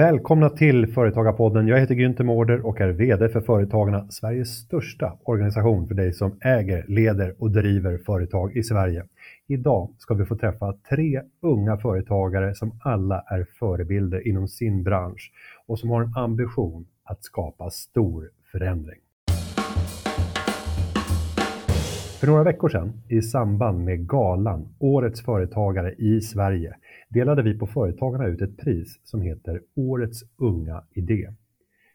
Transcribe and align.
Välkomna 0.00 0.50
till 0.50 0.86
Företagarpodden. 0.86 1.68
Jag 1.68 1.80
heter 1.80 1.94
Günther 1.94 2.22
Mårder 2.22 2.66
och 2.66 2.80
är 2.80 2.88
VD 2.88 3.28
för 3.28 3.40
Företagarna, 3.40 4.10
Sveriges 4.10 4.48
största 4.48 5.18
organisation 5.24 5.88
för 5.88 5.94
dig 5.94 6.12
som 6.12 6.38
äger, 6.40 6.84
leder 6.88 7.34
och 7.38 7.50
driver 7.50 7.98
företag 7.98 8.56
i 8.56 8.62
Sverige. 8.62 9.04
Idag 9.46 9.90
ska 9.98 10.14
vi 10.14 10.24
få 10.24 10.36
träffa 10.36 10.74
tre 10.90 11.22
unga 11.42 11.76
företagare 11.76 12.54
som 12.54 12.72
alla 12.82 13.24
är 13.26 13.46
förebilder 13.58 14.28
inom 14.28 14.48
sin 14.48 14.82
bransch 14.82 15.32
och 15.66 15.78
som 15.78 15.90
har 15.90 16.02
en 16.02 16.12
ambition 16.16 16.86
att 17.04 17.24
skapa 17.24 17.70
stor 17.70 18.30
förändring. 18.52 19.00
För 22.20 22.26
några 22.26 22.44
veckor 22.44 22.68
sedan, 22.68 22.92
i 23.08 23.22
samband 23.22 23.84
med 23.84 24.08
galan 24.08 24.68
Årets 24.78 25.24
företagare 25.24 25.94
i 25.98 26.20
Sverige, 26.20 26.76
delade 27.10 27.42
vi 27.42 27.58
på 27.58 27.66
Företagarna 27.66 28.26
ut 28.26 28.42
ett 28.42 28.56
pris 28.56 29.00
som 29.04 29.22
heter 29.22 29.60
Årets 29.74 30.22
unga 30.36 30.84
idé. 30.92 31.30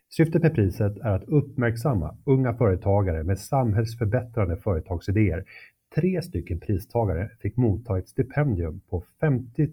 Syftet 0.10 0.44
med 0.44 0.56
priset 0.56 0.98
är 0.98 1.12
att 1.12 1.24
uppmärksamma 1.24 2.18
unga 2.24 2.54
företagare 2.54 3.24
med 3.24 3.40
samhällsförbättrande 3.40 4.58
företagsidéer. 4.58 5.46
Tre 5.96 6.22
stycken 6.22 6.60
pristagare 6.60 7.30
fick 7.40 7.58
motta 7.58 7.98
ett 7.98 8.10
stipendium 8.10 8.82
på 8.90 9.04
50 9.20 9.70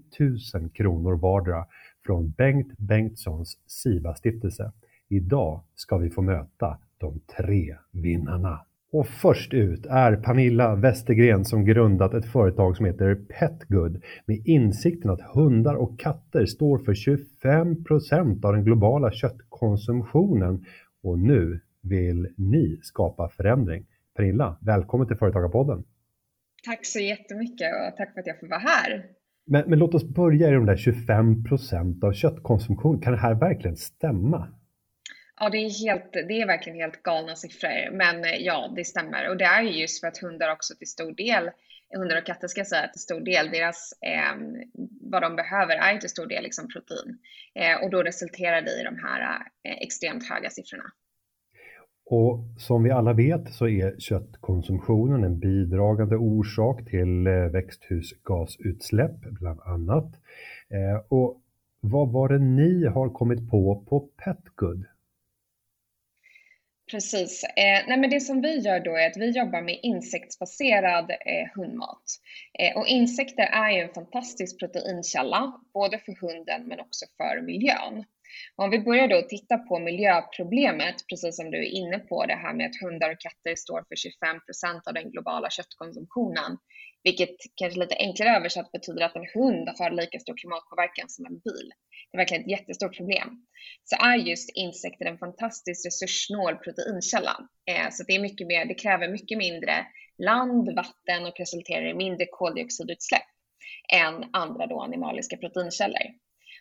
000 0.54 0.70
kronor 0.70 1.16
vardera 1.16 1.66
från 2.06 2.30
Bengt 2.30 2.78
Bengtssons 2.78 3.58
SIVA-stiftelse. 3.66 4.72
Idag 5.08 5.60
ska 5.74 5.96
vi 5.98 6.10
få 6.10 6.22
möta 6.22 6.78
de 6.98 7.20
tre 7.36 7.76
vinnarna. 7.90 8.60
Och 8.92 9.06
först 9.06 9.54
ut 9.54 9.86
är 9.86 10.16
Pernilla 10.16 10.74
Westergren 10.74 11.44
som 11.44 11.64
grundat 11.64 12.14
ett 12.14 12.32
företag 12.32 12.76
som 12.76 12.86
heter 12.86 13.14
Petgood 13.14 14.02
med 14.26 14.42
insikten 14.44 15.10
att 15.10 15.34
hundar 15.34 15.74
och 15.74 15.98
katter 16.00 16.46
står 16.46 16.78
för 16.78 16.94
25 16.94 17.84
procent 17.84 18.44
av 18.44 18.52
den 18.52 18.64
globala 18.64 19.12
köttkonsumtionen. 19.12 20.64
Och 21.02 21.18
nu 21.18 21.60
vill 21.82 22.28
ni 22.36 22.78
skapa 22.82 23.28
förändring. 23.28 23.86
Pernilla, 24.16 24.58
välkommen 24.60 25.06
till 25.06 25.16
Företagarpodden. 25.16 25.84
Tack 26.64 26.86
så 26.86 27.00
jättemycket 27.00 27.68
och 27.88 27.96
tack 27.96 28.12
för 28.14 28.20
att 28.20 28.26
jag 28.26 28.40
får 28.40 28.46
vara 28.46 28.60
här. 28.60 29.06
Men, 29.46 29.70
men 29.70 29.78
låt 29.78 29.94
oss 29.94 30.04
börja 30.04 30.48
i 30.48 30.52
de 30.52 30.66
där 30.66 30.76
25 30.76 31.44
procent 31.44 32.04
av 32.04 32.12
köttkonsumtion. 32.12 33.00
Kan 33.00 33.12
det 33.12 33.18
här 33.18 33.34
verkligen 33.34 33.76
stämma? 33.76 34.48
Ja, 35.40 35.48
det 35.50 35.58
är, 35.58 35.86
helt, 35.86 36.12
det 36.12 36.40
är 36.40 36.46
verkligen 36.46 36.78
helt 36.78 37.02
galna 37.02 37.36
siffror, 37.36 37.90
men 37.90 38.24
eh, 38.24 38.36
ja, 38.36 38.72
det 38.76 38.84
stämmer. 38.84 39.28
Och 39.28 39.36
det 39.36 39.44
är 39.44 39.62
ju 39.62 39.80
just 39.80 40.00
för 40.00 40.08
att 40.08 40.18
hundar 40.18 40.52
också 40.52 40.74
till 40.74 40.88
stor 40.88 41.12
del, 41.12 41.50
hundar 41.96 42.18
och 42.18 42.26
katter 42.26 42.48
ska 42.48 42.60
jag 42.60 42.66
säga, 42.66 42.88
till 42.88 43.00
stor 43.00 43.20
del, 43.20 43.50
deras, 43.50 43.92
eh, 44.00 44.36
vad 45.00 45.22
de 45.22 45.36
behöver 45.36 45.76
är 45.76 45.98
till 45.98 46.08
stor 46.08 46.26
del 46.26 46.42
liksom 46.42 46.68
protein. 46.68 47.18
Eh, 47.54 47.84
och 47.84 47.90
då 47.90 48.02
resulterar 48.02 48.62
det 48.62 48.80
i 48.80 48.84
de 48.84 48.98
här 48.98 49.20
eh, 49.68 49.76
extremt 49.80 50.28
höga 50.28 50.50
siffrorna. 50.50 50.84
Och 52.04 52.38
som 52.58 52.82
vi 52.82 52.90
alla 52.90 53.12
vet 53.12 53.54
så 53.54 53.68
är 53.68 54.00
köttkonsumtionen 54.00 55.24
en 55.24 55.38
bidragande 55.38 56.16
orsak 56.16 56.84
till 56.84 57.26
eh, 57.26 57.32
växthusgasutsläpp 57.32 59.20
bland 59.20 59.60
annat. 59.60 60.14
Eh, 60.70 61.04
och 61.08 61.42
vad 61.80 62.12
var 62.12 62.28
det 62.28 62.38
ni 62.38 62.86
har 62.86 63.10
kommit 63.10 63.50
på 63.50 63.84
på 63.88 64.00
Petgood? 64.00 64.84
Precis. 66.92 67.44
Eh, 67.44 67.86
nej 67.88 67.98
men 67.98 68.10
det 68.10 68.20
som 68.20 68.40
vi 68.40 68.58
gör 68.58 68.80
då 68.80 68.96
är 68.96 69.06
att 69.06 69.16
vi 69.16 69.30
jobbar 69.30 69.62
med 69.62 69.78
insektsbaserad 69.82 71.10
eh, 71.10 71.48
hundmat. 71.54 72.02
Eh, 72.58 72.76
och 72.76 72.86
insekter 72.86 73.42
är 73.42 73.70
ju 73.70 73.80
en 73.80 73.94
fantastisk 73.94 74.58
proteinkälla, 74.58 75.60
både 75.74 75.98
för 75.98 76.14
hunden 76.20 76.68
men 76.68 76.80
också 76.80 77.06
för 77.16 77.42
miljön. 77.42 78.04
Om 78.56 78.70
vi 78.70 78.78
börjar 78.78 79.08
då 79.08 79.22
titta 79.22 79.58
på 79.58 79.78
miljöproblemet, 79.78 80.94
precis 81.08 81.36
som 81.36 81.50
du 81.50 81.58
är 81.58 81.70
inne 81.70 81.98
på, 81.98 82.26
det 82.26 82.34
här 82.34 82.54
med 82.54 82.66
att 82.66 82.80
hundar 82.82 83.10
och 83.10 83.20
katter 83.20 83.54
står 83.56 83.84
för 83.88 83.94
25% 83.94 84.88
av 84.88 84.94
den 84.94 85.10
globala 85.10 85.50
köttkonsumtionen, 85.50 86.58
vilket 87.04 87.36
kanske 87.56 87.80
lite 87.80 87.96
enklare 87.98 88.36
översatt 88.36 88.72
betyder 88.72 89.04
att 89.04 89.16
en 89.16 89.26
hund 89.34 89.68
har 89.78 89.90
lika 89.90 90.18
stor 90.18 90.36
klimatpåverkan 90.36 91.08
som 91.08 91.26
en 91.26 91.38
bil. 91.38 91.68
Det 92.10 92.16
är 92.16 92.18
verkligen 92.18 92.42
ett 92.42 92.50
jättestort 92.50 92.96
problem. 92.96 93.28
Så 93.84 93.96
är 93.96 94.16
just 94.16 94.50
insekter 94.54 95.06
en 95.06 95.18
fantastiskt 95.18 95.86
resurssnål 95.86 96.56
proteinkälla. 96.56 97.36
Eh, 97.70 97.88
så 97.90 98.04
det, 98.06 98.12
är 98.14 98.20
mycket 98.20 98.46
mer, 98.46 98.64
det 98.64 98.74
kräver 98.74 99.08
mycket 99.08 99.38
mindre 99.38 99.86
land, 100.18 100.74
vatten 100.76 101.26
och 101.26 101.38
resulterar 101.38 101.86
i 101.86 101.94
mindre 101.94 102.26
koldioxidutsläpp 102.30 103.30
än 103.92 104.24
andra 104.32 104.66
då 104.66 104.80
animaliska 104.80 105.36
proteinkällor. 105.36 106.06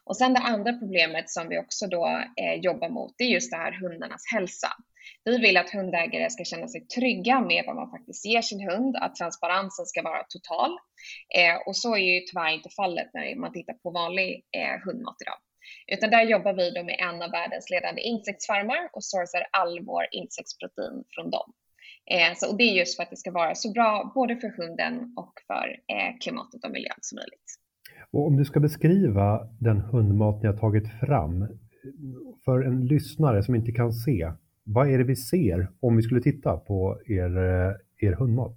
Och 0.03 0.17
sen 0.17 0.33
det 0.33 0.39
andra 0.39 0.73
problemet 0.73 1.29
som 1.29 1.49
vi 1.49 1.59
också 1.59 1.87
då 1.87 2.07
eh, 2.41 2.53
jobbar 2.53 2.89
mot, 2.89 3.13
det 3.17 3.23
är 3.23 3.29
just 3.29 3.51
det 3.51 3.57
här 3.57 3.71
hundarnas 3.71 4.23
hälsa. 4.33 4.67
Vi 5.23 5.37
vill 5.37 5.57
att 5.57 5.69
hundägare 5.69 6.29
ska 6.29 6.43
känna 6.43 6.67
sig 6.67 6.87
trygga 6.87 7.39
med 7.39 7.63
vad 7.67 7.75
man 7.75 7.91
faktiskt 7.91 8.25
ger 8.25 8.41
sin 8.41 8.69
hund, 8.69 8.95
att 8.95 9.15
transparensen 9.15 9.85
ska 9.85 10.01
vara 10.01 10.23
total. 10.29 10.71
Eh, 11.35 11.67
och 11.67 11.77
så 11.77 11.95
är 11.95 11.99
ju 11.99 12.19
tyvärr 12.19 12.53
inte 12.53 12.69
fallet 12.69 13.09
när 13.13 13.35
man 13.35 13.53
tittar 13.53 13.73
på 13.73 13.89
vanlig 13.89 14.45
eh, 14.57 14.85
hundmat 14.85 15.15
idag. 15.21 15.37
Utan 15.87 16.09
där 16.09 16.23
jobbar 16.23 16.53
vi 16.53 16.71
då 16.71 16.83
med 16.83 16.95
en 16.99 17.21
av 17.21 17.31
världens 17.31 17.69
ledande 17.69 18.01
insektsfarmar 18.01 18.89
och 18.93 19.03
sourcar 19.03 19.47
all 19.51 19.79
vår 19.85 20.07
insektsprotein 20.11 21.03
från 21.15 21.29
dem. 21.29 21.53
Eh, 22.11 22.33
så, 22.35 22.49
och 22.49 22.57
det 22.57 22.63
är 22.63 22.73
just 22.73 22.95
för 22.95 23.03
att 23.03 23.09
det 23.09 23.17
ska 23.17 23.31
vara 23.31 23.55
så 23.55 23.71
bra 23.71 24.11
både 24.15 24.35
för 24.35 24.49
hunden 24.49 25.13
och 25.17 25.33
för 25.47 25.79
eh, 25.87 26.17
klimatet 26.21 26.65
och 26.65 26.71
miljön 26.71 26.99
som 27.01 27.15
möjligt. 27.15 27.60
Och 28.13 28.27
om 28.27 28.37
du 28.37 28.45
ska 28.45 28.59
beskriva 28.59 29.47
den 29.59 29.77
hundmat 29.77 30.41
ni 30.41 30.47
har 30.47 30.57
tagit 30.57 30.87
fram 30.99 31.47
för 32.45 32.61
en 32.61 32.85
lyssnare 32.85 33.43
som 33.43 33.55
inte 33.55 33.71
kan 33.71 33.93
se, 33.93 34.31
vad 34.63 34.93
är 34.93 34.97
det 34.97 35.03
vi 35.03 35.15
ser 35.15 35.67
om 35.79 35.95
vi 35.97 36.03
skulle 36.03 36.21
titta 36.21 36.57
på 36.57 37.01
er, 37.07 37.37
eh, 37.37 38.07
er 38.07 38.13
hundmat? 38.13 38.55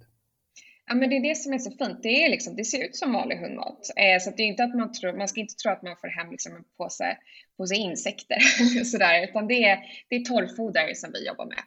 Ja, 0.87 0.95
men 0.95 1.09
det 1.09 1.15
är 1.17 1.29
det 1.29 1.35
som 1.35 1.53
är 1.53 1.57
så 1.57 1.71
fint. 1.71 2.03
Det, 2.03 2.23
är 2.23 2.29
liksom, 2.29 2.55
det 2.55 2.63
ser 2.63 2.85
ut 2.85 2.95
som 2.95 3.13
vanlig 3.13 3.37
hundmat. 3.37 3.79
Eh, 3.95 4.19
så 4.21 4.31
det 4.37 4.43
är 4.43 4.47
inte 4.47 4.63
att 4.63 4.75
man, 4.75 4.91
tror, 4.91 5.17
man 5.17 5.27
ska 5.27 5.39
inte 5.41 5.55
tro 5.55 5.71
att 5.71 5.83
man 5.83 5.95
får 6.01 6.07
hem 6.07 6.31
liksom 6.31 6.55
en 6.55 6.63
påse, 6.77 7.17
påse 7.57 7.75
insekter, 7.75 8.39
sådär, 8.91 9.23
utan 9.23 9.47
det 9.47 9.63
är, 9.65 9.77
det 10.09 10.15
är 10.15 10.19
torrfoder 10.19 10.93
som 10.93 11.09
vi 11.13 11.27
jobbar 11.27 11.45
med. 11.45 11.63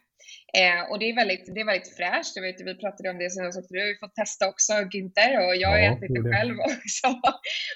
Eh, 0.57 0.91
och 0.91 0.99
det 0.99 1.11
är 1.11 1.15
väldigt, 1.15 1.55
det 1.55 1.61
är 1.61 1.65
väldigt 1.65 1.97
fräscht. 1.97 2.37
Jag 2.37 2.43
vet, 2.43 2.61
vi 2.61 2.75
pratade 2.75 3.11
om 3.11 3.19
det 3.19 3.31
senast 3.31 3.59
också. 3.59 3.75
Du 3.75 3.81
har 3.81 3.87
ju 3.87 3.99
fått 3.99 4.15
testa 4.15 4.49
också 4.49 4.73
Günther 4.73 5.33
och 5.47 5.57
jag 5.57 5.69
har 5.69 5.79
ja, 5.79 5.93
ätit 5.93 6.15
det 6.15 6.33
själv 6.33 6.57
också. 6.71 7.09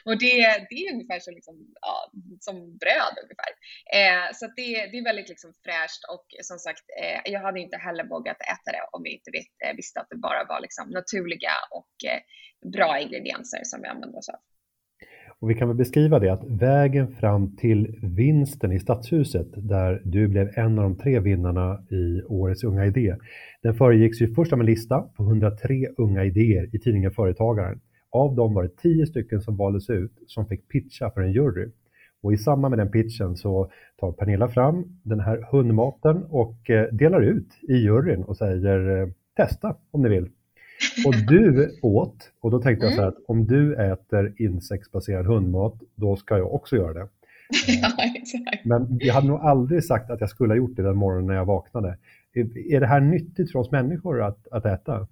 och 0.05 0.19
det, 0.19 0.37
det 0.71 0.77
är 0.83 0.93
ungefär 0.93 1.21
så 1.21 1.31
liksom, 1.31 1.55
ja, 1.81 2.11
som 2.41 2.55
bröd 2.83 3.15
ungefär. 3.25 3.53
Eh, 3.99 4.27
så 4.33 4.47
det, 4.47 4.87
det 4.91 4.99
är 4.99 5.05
väldigt 5.05 5.29
liksom 5.29 5.53
fräscht 5.65 6.03
och 6.13 6.27
som 6.41 6.59
sagt, 6.59 6.85
eh, 7.01 7.33
jag 7.33 7.41
hade 7.41 7.61
inte 7.61 7.77
heller 7.77 8.05
vågat 8.05 8.41
äta 8.41 8.69
det 8.77 8.85
om 8.93 9.03
jag 9.05 9.13
inte 9.13 9.31
vet, 9.31 9.53
eh, 9.65 9.77
visste 9.77 10.01
att 10.01 10.11
det 10.11 10.17
bara 10.17 10.45
var 10.45 10.61
liksom 10.61 10.91
naturliga 10.91 11.55
och 11.71 11.95
eh, 12.11 12.21
bra 12.77 12.99
ingredienser 12.99 13.61
som 13.65 13.83
vi 13.83 13.89
använder 13.89 14.19
oss 14.19 14.29
av. 14.29 14.41
Och 15.43 15.51
vi 15.51 15.55
kan 15.55 15.69
väl 15.69 15.77
beskriva 15.77 16.19
det 16.19 16.29
att 16.29 16.45
vägen 16.45 17.09
fram 17.09 17.57
till 17.57 17.99
vinsten 18.03 18.73
i 18.73 18.79
Stadshuset, 18.79 19.47
där 19.57 20.03
du 20.05 20.29
blev 20.29 20.51
en 20.55 20.79
av 20.79 20.85
de 20.85 20.97
tre 20.97 21.21
vinnarna 21.21 21.83
i 21.91 22.23
Årets 22.23 22.65
Unga 22.65 22.87
Idé, 22.87 23.17
den 23.63 23.75
föregicks 23.75 24.21
ju 24.21 24.35
först 24.35 24.53
av 24.53 24.61
en 24.61 24.67
lista 24.67 25.01
på 25.01 25.23
103 25.23 25.87
unga 25.97 26.25
idéer 26.25 26.69
i 26.73 26.79
tidningen 26.79 27.11
Företagaren. 27.11 27.81
Av 28.11 28.35
dem 28.35 28.55
var 28.55 28.63
det 28.63 28.77
10 28.77 29.07
stycken 29.07 29.41
som 29.41 29.57
valdes 29.57 29.91
ut 29.91 30.13
som 30.27 30.47
fick 30.47 30.69
pitcha 30.69 31.11
för 31.11 31.21
en 31.21 31.33
jury. 31.33 31.71
Och 32.23 32.33
i 32.33 32.37
samband 32.37 32.77
med 32.77 32.79
den 32.79 32.91
pitchen 32.91 33.37
så 33.37 33.71
tar 34.01 34.13
Pernilla 34.13 34.49
fram 34.49 34.85
den 35.03 35.21
här 35.21 35.47
hundmaten 35.53 36.25
och 36.29 36.71
eh, 36.71 36.87
delar 36.93 37.21
ut 37.21 37.49
i 37.69 37.75
juryn 37.75 38.23
och 38.23 38.37
säger 38.37 39.01
eh, 39.01 39.09
testa 39.37 39.77
om 39.91 40.03
ni 40.03 40.09
vill. 40.09 40.29
Och 41.07 41.15
du 41.29 41.79
åt, 41.83 42.31
och 42.41 42.51
då 42.51 42.63
tänkte 42.63 42.87
jag 42.87 42.95
så 42.95 43.01
här 43.01 43.09
att 43.09 43.25
om 43.27 43.47
du 43.47 43.75
äter 43.93 44.35
insektsbaserad 44.39 45.27
hundmat, 45.27 45.75
då 45.95 46.17
ska 46.17 46.39
jag 46.39 46.55
också 46.55 46.77
göra 46.77 46.95
det. 46.95 47.09
Ja, 47.67 47.93
exakt. 48.15 48.65
Men 48.65 48.99
jag 49.01 49.15
hade 49.15 49.27
nog 49.27 49.41
aldrig 49.41 49.85
sagt 49.85 50.11
att 50.11 50.21
jag 50.21 50.31
skulle 50.31 50.53
ha 50.53 50.57
gjort 50.57 50.77
det 50.77 50.83
den 50.83 50.97
morgonen 50.97 51.27
när 51.27 51.35
jag 51.35 51.45
vaknade. 51.45 51.99
Är 52.71 52.81
det 52.81 52.87
här 52.87 53.01
nyttigt 53.01 53.53
för 53.53 53.59
oss 53.59 53.71
människor 53.71 54.23
att, 54.23 54.49
att 54.49 54.67
äta? 54.67 55.07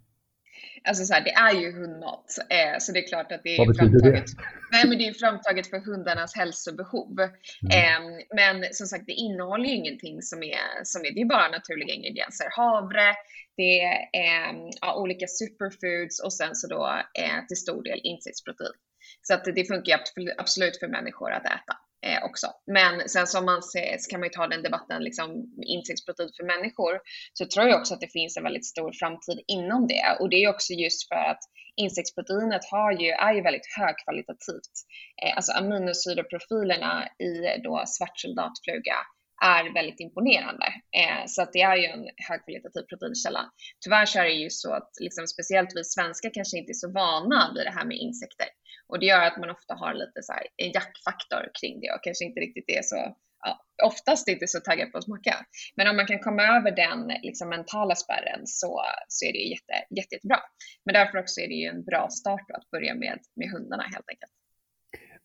Alltså 0.85 1.05
så 1.05 1.15
här, 1.15 1.25
det 1.25 1.31
är 1.31 1.61
ju 1.61 1.73
hundmat, 1.73 2.27
eh, 2.50 2.79
så 2.79 2.93
det 2.93 2.99
är 2.99 3.09
klart 3.09 3.33
att 3.33 3.41
det 3.44 3.56
är 3.56 3.65
framtaget. 3.65 4.03
Det? 4.03 4.43
Nej, 4.73 4.89
men 4.89 4.99
det 4.99 5.06
är 5.09 5.12
framtaget 5.12 5.67
för 5.67 5.79
hundarnas 5.79 6.37
hälsobehov. 6.37 7.21
Mm. 7.21 7.31
Eh, 7.79 8.00
men 8.35 8.65
som 8.73 8.87
sagt, 8.87 9.06
det 9.06 9.12
innehåller 9.12 9.65
ju 9.65 9.75
ingenting 9.75 10.23
som 10.23 10.43
är, 10.43 10.85
som 10.85 11.00
är, 11.05 11.15
det 11.15 11.21
är 11.21 11.27
bara 11.27 11.49
naturliga 11.49 11.94
ingredienser. 11.94 12.47
Havre, 12.56 13.15
det 13.61 13.81
är 13.81 13.95
eh, 14.23 14.53
ja, 14.81 14.89
olika 15.03 15.27
superfoods 15.27 16.17
och 16.25 16.33
sen 16.33 16.55
så 16.55 16.67
då 16.75 16.83
eh, 17.23 17.47
till 17.49 17.57
stor 17.57 17.83
del 17.83 18.01
insektsprotein. 18.03 18.77
Så 19.23 19.35
att 19.35 19.45
det 19.45 19.65
funkar 19.65 20.01
absolut 20.39 20.79
för 20.79 20.89
människor 20.89 21.31
att 21.33 21.47
äta. 21.57 21.75
eh, 22.07 22.25
också. 22.25 22.47
Men 22.67 23.09
sen 23.09 23.27
som 23.27 23.45
man 23.45 23.62
ser, 23.62 23.99
så 23.99 24.11
kan 24.11 24.21
man 24.21 24.27
ju 24.29 24.33
ta 24.33 24.47
den 24.47 24.62
debatten, 24.62 25.03
liksom 25.03 25.29
insektsprotein 25.77 26.31
för 26.37 26.45
människor, 26.45 27.01
så 27.33 27.47
tror 27.47 27.69
jag 27.69 27.81
också 27.81 27.95
att 27.95 28.01
det 28.01 28.12
finns 28.19 28.37
en 28.37 28.43
väldigt 28.43 28.67
stor 28.67 28.93
framtid 28.93 29.39
inom 29.47 29.87
det. 29.87 30.17
Och 30.21 30.31
det 30.31 30.45
är 30.45 30.49
också 30.55 30.73
just 30.73 31.09
för 31.09 31.15
att 31.15 31.43
insektsproteinet 31.77 32.65
har 32.71 32.93
ju, 32.93 33.09
är 33.27 33.35
ju 33.35 33.43
väldigt 33.43 33.69
högkvalitativt. 33.79 34.75
Eh, 35.23 35.37
alltså 35.37 35.53
aminosyreprofilerna 35.53 37.09
i 37.29 37.63
då 37.65 37.85
svartsoldatfluga 37.87 38.97
är 39.45 39.75
väldigt 39.75 40.01
imponerande. 40.01 40.67
Eh, 41.01 41.23
så 41.27 41.43
att 41.43 41.53
det 41.53 41.63
är 41.63 41.77
ju 41.77 41.85
en 41.85 42.05
högkvalitativ 42.29 42.83
proteinkälla. 42.83 43.43
Tyvärr 43.85 44.07
så 44.07 44.19
är 44.19 44.25
det 44.25 44.43
ju 44.47 44.51
så 44.51 44.73
att 44.73 44.91
liksom, 45.01 45.27
speciellt 45.27 45.71
vi 45.77 45.85
svenskar 45.85 46.31
kanske 46.35 46.59
inte 46.59 46.73
är 46.73 46.83
så 46.85 46.93
vana 46.93 47.53
vid 47.55 47.67
det 47.67 47.75
här 47.79 47.87
med 47.87 47.97
insekter. 47.97 48.49
Och 48.89 48.99
det 49.01 49.07
gör 49.07 49.25
att 49.27 49.39
man 49.41 49.51
ofta 49.51 49.75
har 49.75 49.95
lite 49.95 50.23
så 50.23 50.33
här, 50.33 50.47
en 50.57 50.73
jackfaktor 50.73 51.43
kring 51.61 51.81
det 51.81 51.91
och 51.95 52.05
kanske 52.05 52.25
inte 52.25 52.41
riktigt 52.41 52.69
är 52.79 52.83
så 52.83 53.17
ja, 53.45 53.65
oftast 53.85 54.29
inte 54.29 54.47
så 54.47 54.61
taggad 54.61 54.93
på 54.93 54.99
att 54.99 55.05
smaka. 55.05 55.37
Men 55.77 55.89
om 55.89 55.97
man 55.97 56.07
kan 56.07 56.19
komma 56.19 56.43
över 56.43 56.71
den 56.71 57.01
liksom, 57.23 57.49
mentala 57.49 57.95
spärren 57.95 58.41
så, 58.45 58.83
så 59.09 59.27
är 59.27 59.33
det 59.33 59.39
jätte, 59.39 59.73
jätte, 59.97 60.15
jättebra. 60.15 60.41
Men 60.85 60.95
därför 60.95 61.19
också 61.19 61.41
är 61.41 61.49
det 61.49 61.55
ju 61.55 61.69
en 61.69 61.85
bra 61.85 62.09
start 62.11 62.51
att 62.57 62.71
börja 62.71 62.95
med, 62.95 63.19
med 63.37 63.51
hundarna 63.51 63.83
helt 63.83 64.09
enkelt. 64.09 64.33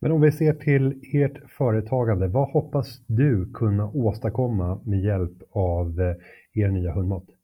Men 0.01 0.11
om 0.11 0.21
vi 0.21 0.31
ser 0.31 0.53
till 0.53 1.01
ert 1.13 1.51
företagande, 1.51 2.27
vad 2.27 2.49
hoppas 2.49 3.01
du 3.07 3.51
kunna 3.53 3.89
åstadkomma 3.89 4.81
med 4.85 4.99
hjälp 4.99 5.37
av 5.51 6.01
eh, 6.01 6.63
er 6.63 6.69
nya 6.69 6.91
hundmat? 6.91 7.34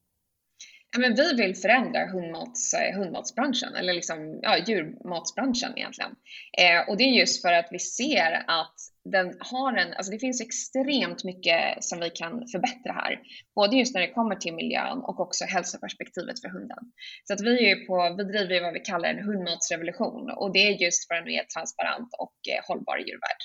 Ja, 0.93 0.99
men 0.99 1.15
vi 1.15 1.33
vill 1.33 1.55
förändra 1.55 2.05
hundmats, 2.05 2.73
eh, 2.73 2.97
hundmatsbranschen, 2.99 3.75
eller 3.75 3.93
liksom, 3.93 4.39
ja, 4.41 4.57
djurmatsbranschen 4.57 5.77
egentligen. 5.77 6.11
Eh, 6.57 6.89
och 6.89 6.97
det 6.97 7.03
är 7.03 7.19
just 7.19 7.41
för 7.41 7.53
att 7.53 7.67
vi 7.71 7.79
ser 7.79 8.43
att 8.47 8.75
den 9.05 9.33
har 9.39 9.77
en, 9.77 9.93
alltså 9.93 10.11
det 10.11 10.19
finns 10.19 10.41
extremt 10.41 11.23
mycket 11.23 11.83
som 11.83 11.99
vi 11.99 12.09
kan 12.09 12.47
förbättra 12.47 12.93
här. 12.93 13.19
Både 13.55 13.75
just 13.75 13.93
när 13.93 14.01
det 14.01 14.11
kommer 14.11 14.35
till 14.35 14.53
miljön 14.53 14.97
och 14.97 15.19
också 15.19 15.45
hälsoperspektivet 15.45 16.41
för 16.41 16.49
hunden. 16.49 16.83
Så 17.23 17.33
att 17.33 17.41
vi, 17.41 17.71
är 17.71 17.75
på, 17.87 18.15
vi 18.17 18.23
driver 18.23 18.61
vad 18.61 18.73
vi 18.73 18.79
kallar 18.79 19.09
en 19.09 19.23
hundmatsrevolution 19.23 20.31
och 20.31 20.53
det 20.53 20.59
är 20.59 20.71
just 20.71 21.07
för 21.07 21.15
en 21.15 21.23
mer 21.23 21.43
transparent 21.43 22.09
och 22.17 22.35
eh, 22.53 22.67
hållbar 22.67 22.97
djurvärld. 22.97 23.41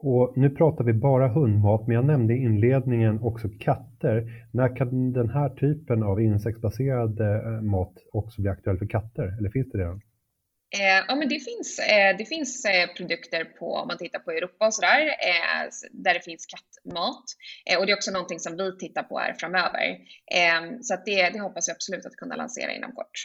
Och 0.00 0.32
nu 0.36 0.50
pratar 0.50 0.84
vi 0.84 0.92
bara 0.92 1.28
hundmat, 1.28 1.86
men 1.86 1.96
jag 1.96 2.04
nämnde 2.04 2.34
i 2.34 2.36
inledningen 2.36 3.20
också 3.22 3.48
katter. 3.60 4.46
När 4.52 4.76
kan 4.76 5.12
den 5.12 5.30
här 5.30 5.48
typen 5.48 6.02
av 6.02 6.20
insektsbaserad 6.20 7.20
eh, 7.20 7.62
mat 7.62 7.94
också 8.12 8.42
bli 8.42 8.50
aktuell 8.50 8.78
för 8.78 8.86
katter? 8.86 9.38
Eller 9.38 9.50
finns 9.50 9.70
det 9.72 9.78
redan? 9.78 10.00
Eh, 10.78 11.04
ja, 11.08 11.14
men 11.14 11.28
det 11.28 11.40
finns, 11.40 11.78
eh, 11.78 12.16
det 12.18 12.24
finns 12.24 12.66
produkter 12.96 13.44
på, 13.44 13.74
om 13.74 13.88
man 13.88 13.98
tittar 13.98 14.18
på 14.18 14.30
Europa 14.30 14.66
och 14.66 14.74
sådär, 14.74 15.00
där 15.92 16.14
det 16.14 16.24
finns 16.24 16.46
kattmat. 16.46 17.24
Och 17.78 17.86
det 17.86 17.92
är 17.92 17.96
också 17.96 18.10
någonting 18.10 18.38
som 18.38 18.56
vi 18.56 18.78
tittar 18.78 19.02
på 19.02 19.18
här 19.18 19.34
framöver. 19.38 19.98
så 20.82 20.94
att 20.94 21.04
det, 21.04 21.30
det 21.30 21.40
hoppas 21.40 21.68
jag 21.68 21.74
absolut 21.74 22.06
att 22.06 22.16
kunna 22.16 22.36
lansera 22.36 22.72
inom 22.72 22.92
kort. 22.92 23.18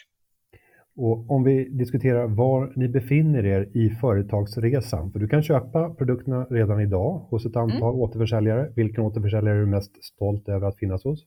Och 0.96 1.32
om 1.32 1.44
vi 1.44 1.70
diskuterar 1.70 2.28
var 2.28 2.74
ni 2.76 2.88
befinner 2.88 3.46
er 3.46 3.70
i 3.74 3.90
företagsresan, 3.90 5.12
för 5.12 5.20
du 5.20 5.28
kan 5.28 5.44
köpa 5.44 5.90
produkterna 5.90 6.46
redan 6.46 6.82
idag 6.82 7.28
hos 7.30 7.46
ett 7.46 7.56
antal 7.56 7.94
mm. 7.94 8.02
återförsäljare. 8.02 8.74
Vilken 8.76 9.04
återförsäljare 9.04 9.56
är 9.56 9.60
du 9.60 9.66
mest 9.66 10.04
stolt 10.04 10.50
över 10.50 10.68
att 10.68 10.80
finnas 10.80 11.04
hos? 11.04 11.26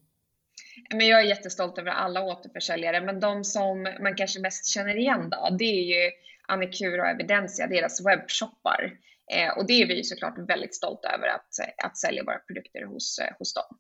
Men 0.91 1.07
jag 1.07 1.21
är 1.21 1.25
jättestolt 1.25 1.79
över 1.79 1.91
alla 1.91 2.23
återförsäljare, 2.23 3.01
men 3.01 3.21
de 3.21 3.45
som 3.45 3.83
man 3.83 4.15
kanske 4.15 4.41
mest 4.41 4.67
känner 4.67 4.97
igen 4.97 5.31
då, 5.31 5.57
det 5.57 5.65
är 5.65 5.85
ju 5.85 6.11
Annikura 6.49 7.03
och 7.03 7.09
Evidensia, 7.09 7.67
deras 7.67 8.07
webbshoppar. 8.07 8.93
Eh, 9.35 9.59
och 9.59 9.67
det 9.67 9.83
är 9.83 9.87
vi 9.87 10.05
såklart 10.05 10.39
väldigt 10.49 10.75
stolta 10.75 11.09
över 11.09 11.29
att, 11.29 11.51
att 11.85 11.97
sälja 11.97 12.25
våra 12.25 12.39
produkter 12.39 12.85
hos, 12.85 13.19
hos 13.39 13.55
dem. 13.55 13.79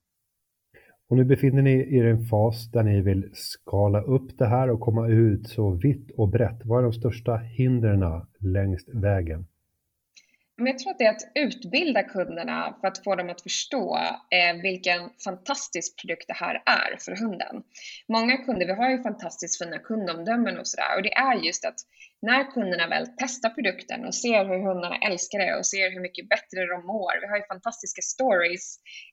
Och 1.08 1.16
nu 1.16 1.24
befinner 1.24 1.62
ni 1.62 1.98
er 1.98 2.04
i 2.04 2.10
en 2.10 2.26
fas 2.26 2.70
där 2.72 2.82
ni 2.82 3.00
vill 3.00 3.30
skala 3.32 4.00
upp 4.00 4.38
det 4.38 4.46
här 4.46 4.70
och 4.70 4.80
komma 4.80 5.08
ut 5.08 5.48
så 5.48 5.70
vitt 5.70 6.10
och 6.16 6.28
brett. 6.28 6.60
Vad 6.64 6.78
är 6.78 6.82
de 6.82 6.92
största 6.92 7.36
hindren 7.36 8.26
längs 8.40 8.88
vägen? 8.88 9.46
Men 10.58 10.66
jag 10.66 10.78
tror 10.78 10.90
att 10.90 10.98
det 10.98 11.04
är 11.04 11.10
att 11.10 11.32
utbilda 11.34 12.02
kunderna 12.02 12.76
för 12.80 12.88
att 12.88 13.04
få 13.04 13.14
dem 13.14 13.30
att 13.30 13.42
förstå 13.42 13.96
eh, 14.30 14.62
vilken 14.62 15.00
fantastisk 15.24 16.00
produkt 16.00 16.24
det 16.28 16.34
här 16.34 16.62
är 16.66 16.96
för 16.96 17.16
hunden. 17.16 17.62
Många 18.08 18.36
kunder, 18.36 18.66
vi 18.66 18.72
har 18.72 18.90
ju 18.90 19.02
fantastiskt 19.02 19.64
fina 19.64 19.78
kundomdömen 19.78 20.58
och 20.58 20.66
sådär 20.66 20.96
och 20.96 21.02
det 21.02 21.12
är 21.12 21.34
just 21.34 21.64
att 21.64 21.80
när 22.22 22.50
kunderna 22.50 22.86
väl 22.88 23.06
testar 23.18 23.50
produkten 23.50 24.04
och 24.04 24.14
ser 24.14 24.44
hur 24.44 24.62
hundarna 24.68 24.96
älskar 25.08 25.38
det 25.38 25.54
och 25.58 25.66
ser 25.66 25.90
hur 25.94 26.00
mycket 26.00 26.28
bättre 26.28 26.66
de 26.72 26.86
mår. 26.86 27.20
Vi 27.20 27.26
har 27.30 27.36
ju 27.36 27.44
fantastiska 27.54 28.02
stories 28.02 28.66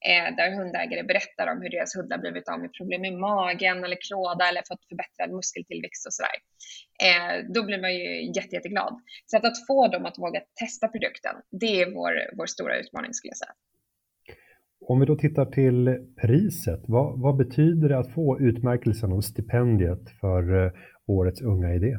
eh, 0.09 0.35
där 0.37 0.49
hundägare 0.59 1.03
berättar 1.03 1.45
om 1.51 1.57
hur 1.61 1.69
deras 1.69 1.95
hundar 1.97 2.17
blivit 2.17 2.47
av 2.51 2.59
med 2.59 2.71
problem 2.77 3.01
med 3.01 3.13
magen 3.13 3.77
eller 3.83 3.99
klåda 4.07 4.43
eller 4.49 4.63
fått 4.71 4.83
förbättrad 4.89 5.29
muskeltillväxt 5.37 6.03
och 6.07 6.13
sådär. 6.17 6.37
Eh, 7.07 7.33
då 7.55 7.59
blir 7.67 7.81
man 7.81 7.93
ju 7.97 8.05
jätte, 8.37 8.55
jätteglad. 8.55 8.93
Så 9.25 9.37
att, 9.37 9.45
att 9.45 9.67
få 9.67 9.87
dem 9.87 10.05
att 10.05 10.17
våga 10.23 10.41
testa 10.61 10.87
produkten, 10.87 11.35
det 11.61 11.81
är 11.81 11.85
vår, 11.99 12.13
vår 12.37 12.45
stora 12.45 12.73
utmaning 12.81 13.13
skulle 13.13 13.31
jag 13.35 13.37
säga. 13.37 13.55
Om 14.85 14.99
vi 14.99 15.05
då 15.05 15.15
tittar 15.15 15.45
till 15.45 15.97
priset, 16.21 16.81
vad, 16.87 17.21
vad 17.21 17.35
betyder 17.37 17.89
det 17.89 17.97
att 17.97 18.13
få 18.13 18.39
utmärkelsen 18.39 19.11
och 19.13 19.23
stipendiet 19.25 20.09
för 20.21 20.65
eh, 20.65 20.71
årets 21.07 21.41
unga 21.41 21.73
idé? 21.73 21.97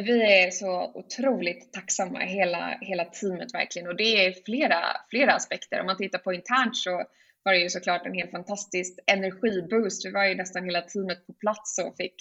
Vi 0.00 0.42
är 0.44 0.50
så 0.50 0.92
otroligt 0.94 1.72
tacksamma, 1.72 2.18
hela, 2.18 2.78
hela 2.80 3.04
teamet 3.04 3.54
verkligen. 3.54 3.88
Och 3.88 3.96
det 3.96 4.26
är 4.26 4.34
flera, 4.44 4.82
flera 5.10 5.32
aspekter. 5.32 5.80
Om 5.80 5.86
man 5.86 5.96
tittar 5.96 6.18
på 6.18 6.32
internt 6.32 6.76
så 6.76 7.04
var 7.46 7.52
det 7.52 7.58
ju 7.58 7.68
såklart 7.68 8.06
en 8.06 8.14
helt 8.14 8.30
fantastisk 8.30 8.98
energiboost. 9.06 10.06
Vi 10.06 10.10
var 10.10 10.24
ju 10.24 10.34
nästan 10.34 10.64
hela 10.64 10.80
teamet 10.80 11.26
på 11.26 11.32
plats 11.32 11.78
och 11.78 11.96
fick, 11.96 12.14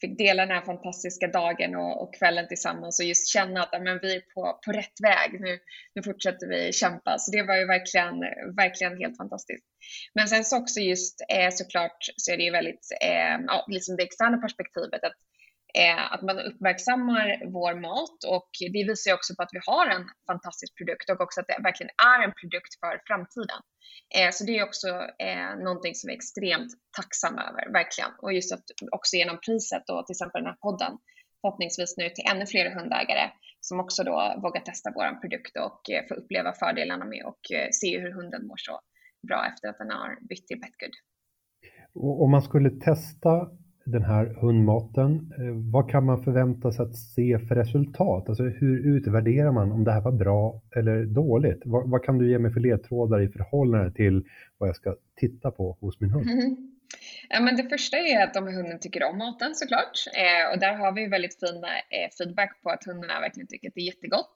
fick 0.00 0.18
dela 0.18 0.46
den 0.46 0.56
här 0.56 0.64
fantastiska 0.64 1.26
dagen 1.26 1.76
och, 1.76 2.02
och 2.02 2.14
kvällen 2.14 2.48
tillsammans 2.48 3.00
och 3.00 3.06
just 3.06 3.28
känna 3.28 3.62
att 3.62 3.82
men, 3.82 3.98
vi 4.02 4.16
är 4.16 4.20
på, 4.34 4.60
på 4.64 4.72
rätt 4.72 4.98
väg. 5.02 5.40
Nu, 5.40 5.58
nu 5.94 6.02
fortsätter 6.02 6.46
vi 6.46 6.72
kämpa. 6.72 7.18
Så 7.18 7.30
det 7.30 7.42
var 7.42 7.56
ju 7.56 7.66
verkligen, 7.66 8.20
verkligen 8.56 8.98
helt 8.98 9.16
fantastiskt. 9.16 9.64
Men 10.14 10.28
sen 10.28 10.44
så 10.44 10.58
också 10.58 10.80
just 10.80 11.16
eh, 11.28 11.50
såklart 11.50 11.98
så 12.16 12.32
är 12.32 12.36
det 12.36 12.44
ju 12.44 12.50
väldigt, 12.50 12.86
eh, 13.00 13.36
ja, 13.46 13.66
liksom 13.68 13.96
det 13.96 14.02
externa 14.02 14.38
perspektivet 14.38 15.04
att 15.04 15.18
Eh, 15.80 16.12
att 16.14 16.22
man 16.22 16.38
uppmärksammar 16.38 17.26
vår 17.58 17.74
mat 17.88 18.18
och 18.34 18.50
det 18.74 18.82
visar 18.90 19.14
också 19.14 19.30
på 19.34 19.42
att 19.42 19.56
vi 19.56 19.60
har 19.70 19.86
en 19.86 20.04
fantastisk 20.30 20.72
produkt 20.78 21.10
och 21.10 21.20
också 21.20 21.40
att 21.40 21.50
det 21.50 21.58
verkligen 21.68 21.94
är 22.12 22.18
en 22.26 22.34
produkt 22.40 22.72
för 22.82 22.94
framtiden. 23.08 23.60
Eh, 24.16 24.30
så 24.32 24.40
det 24.44 24.58
är 24.58 24.64
också 24.68 24.88
eh, 25.28 25.52
någonting 25.66 25.94
som 25.94 26.06
vi 26.08 26.12
är 26.14 26.20
extremt 26.22 26.72
tacksamma 26.98 27.40
över, 27.48 27.64
verkligen. 27.80 28.12
Och 28.22 28.32
just 28.38 28.52
att 28.56 28.66
också 28.96 29.12
genom 29.20 29.38
priset 29.46 29.84
och 29.92 30.00
till 30.06 30.16
exempel 30.16 30.40
den 30.42 30.52
här 30.52 30.62
podden 30.68 30.92
förhoppningsvis 31.40 31.96
nu 31.96 32.06
till 32.10 32.30
ännu 32.32 32.46
fler 32.52 32.66
hundägare 32.78 33.24
som 33.60 33.80
också 33.80 34.00
då 34.04 34.16
vågar 34.42 34.60
testa 34.60 34.88
vår 34.94 35.20
produkt 35.20 35.54
och 35.66 35.82
eh, 35.94 36.02
få 36.08 36.14
uppleva 36.14 36.52
fördelarna 36.52 37.04
med 37.04 37.22
och 37.30 37.42
eh, 37.56 37.68
se 37.80 38.00
hur 38.02 38.12
hunden 38.18 38.46
mår 38.46 38.60
så 38.68 38.74
bra 39.28 39.40
efter 39.50 39.68
att 39.68 39.78
den 39.78 39.90
har 39.90 40.10
bytt 40.28 40.46
till 40.46 40.60
Betgood. 40.60 40.94
Om 41.94 42.30
man 42.30 42.42
skulle 42.42 42.70
testa 42.70 43.30
den 43.84 44.02
här 44.02 44.26
hundmaten. 44.40 45.32
Eh, 45.38 45.72
vad 45.72 45.90
kan 45.90 46.04
man 46.04 46.22
förvänta 46.22 46.72
sig 46.72 46.82
att 46.82 46.96
se 46.96 47.38
för 47.38 47.54
resultat? 47.54 48.28
Alltså 48.28 48.42
hur 48.42 48.96
utvärderar 48.96 49.52
man 49.52 49.72
om 49.72 49.84
det 49.84 49.92
här 49.92 50.00
var 50.00 50.12
bra 50.12 50.62
eller 50.76 51.04
dåligt? 51.04 51.62
Vad, 51.64 51.90
vad 51.90 52.04
kan 52.04 52.18
du 52.18 52.30
ge 52.30 52.38
mig 52.38 52.52
för 52.52 52.60
ledtrådar 52.60 53.20
i 53.20 53.28
förhållande 53.28 53.92
till 53.92 54.24
vad 54.58 54.68
jag 54.68 54.76
ska 54.76 54.94
titta 55.16 55.50
på 55.50 55.76
hos 55.80 56.00
min 56.00 56.10
hund? 56.10 56.30
Mm. 56.30 56.71
Ja, 57.34 57.40
men 57.40 57.56
det 57.56 57.68
första 57.68 57.96
är 57.98 58.24
att 58.24 58.34
de 58.34 58.46
hunden 58.46 58.80
tycker 58.80 59.04
om 59.04 59.18
maten 59.18 59.54
såklart. 59.54 59.98
Eh, 60.14 60.52
och 60.52 60.58
där 60.58 60.74
har 60.74 60.92
vi 60.92 61.06
väldigt 61.06 61.40
fina 61.40 61.68
eh, 61.68 62.08
feedback 62.18 62.62
på 62.62 62.70
att 62.70 62.84
hundarna 62.84 63.20
verkligen 63.20 63.46
tycker 63.46 63.68
att 63.68 63.74
det 63.74 63.80
är 63.80 63.92
jättegott. 63.94 64.32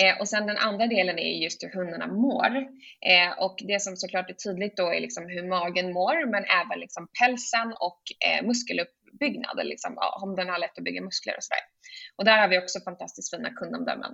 Eh, 0.00 0.20
och 0.20 0.28
sen 0.28 0.46
den 0.46 0.58
andra 0.58 0.86
delen 0.86 1.18
är 1.18 1.42
just 1.42 1.64
hur 1.64 1.72
hundarna 1.72 2.06
mår. 2.06 2.56
Eh, 3.12 3.30
och 3.38 3.56
det 3.68 3.82
som 3.82 3.96
såklart 3.96 4.30
är 4.30 4.34
tydligt 4.34 4.76
då 4.76 4.86
är 4.94 5.00
liksom 5.00 5.24
hur 5.28 5.48
magen 5.48 5.92
mår, 5.92 6.26
men 6.26 6.44
även 6.60 6.80
liksom 6.80 7.08
pälsen 7.20 7.68
och 7.86 8.02
eh, 8.26 8.46
muskelupp 8.46 8.94
byggnad, 9.22 9.56
liksom, 9.72 9.92
ja, 9.96 10.20
om 10.22 10.36
den 10.36 10.48
har 10.48 10.58
lätt 10.58 10.78
att 10.78 10.84
bygga 10.84 11.02
muskler 11.02 11.36
och 11.36 11.44
sådär. 11.44 11.64
Och 12.16 12.24
där 12.24 12.38
har 12.38 12.48
vi 12.48 12.58
också 12.58 12.78
fantastiskt 12.80 13.30
fina 13.34 13.50
kundomdömen. 13.60 14.12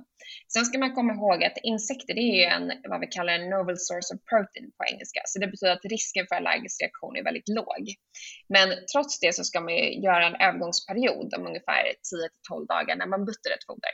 Sen 0.52 0.64
ska 0.64 0.78
man 0.78 0.94
komma 0.94 1.12
ihåg 1.12 1.44
att 1.44 1.58
insekter, 1.62 2.14
det 2.14 2.20
är 2.32 2.36
ju 2.40 2.46
en, 2.56 2.64
vad 2.90 3.00
vi 3.00 3.06
kallar 3.06 3.32
en 3.32 3.50
novel 3.50 3.78
source 3.78 4.08
of 4.14 4.20
protein 4.30 4.66
på 4.78 4.82
engelska. 4.90 5.20
Så 5.24 5.38
det 5.38 5.46
betyder 5.52 5.72
att 5.72 5.84
risken 5.84 6.24
för 6.28 6.36
allergisk 6.36 6.76
reaktion 6.82 7.16
är 7.16 7.24
väldigt 7.24 7.48
låg. 7.58 7.84
Men 8.54 8.68
trots 8.92 9.20
det 9.20 9.32
så 9.34 9.44
ska 9.44 9.60
man 9.60 9.74
ju 9.76 9.86
göra 10.08 10.24
en 10.26 10.38
övergångsperiod 10.46 11.28
om 11.36 11.46
ungefär 11.50 11.82
10-12 12.50 12.66
dagar 12.74 12.96
när 12.96 13.06
man 13.06 13.24
byter 13.28 13.50
ett 13.56 13.66
foder. 13.68 13.92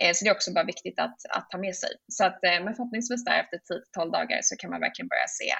Eh, 0.00 0.12
så 0.14 0.24
det 0.24 0.30
är 0.30 0.34
också 0.38 0.52
bara 0.52 0.64
viktigt 0.74 0.98
att, 0.98 1.18
att 1.36 1.46
ta 1.50 1.58
med 1.58 1.74
sig. 1.76 1.90
Så 2.16 2.24
att, 2.24 2.44
eh, 2.44 2.58
men 2.64 2.74
förhoppningsvis 2.74 3.24
där 3.24 3.38
efter 3.42 3.58
10-12 3.98 4.10
dagar 4.18 4.40
så 4.42 4.56
kan 4.56 4.70
man 4.70 4.80
verkligen 4.80 5.08
börja 5.08 5.28
se 5.40 5.50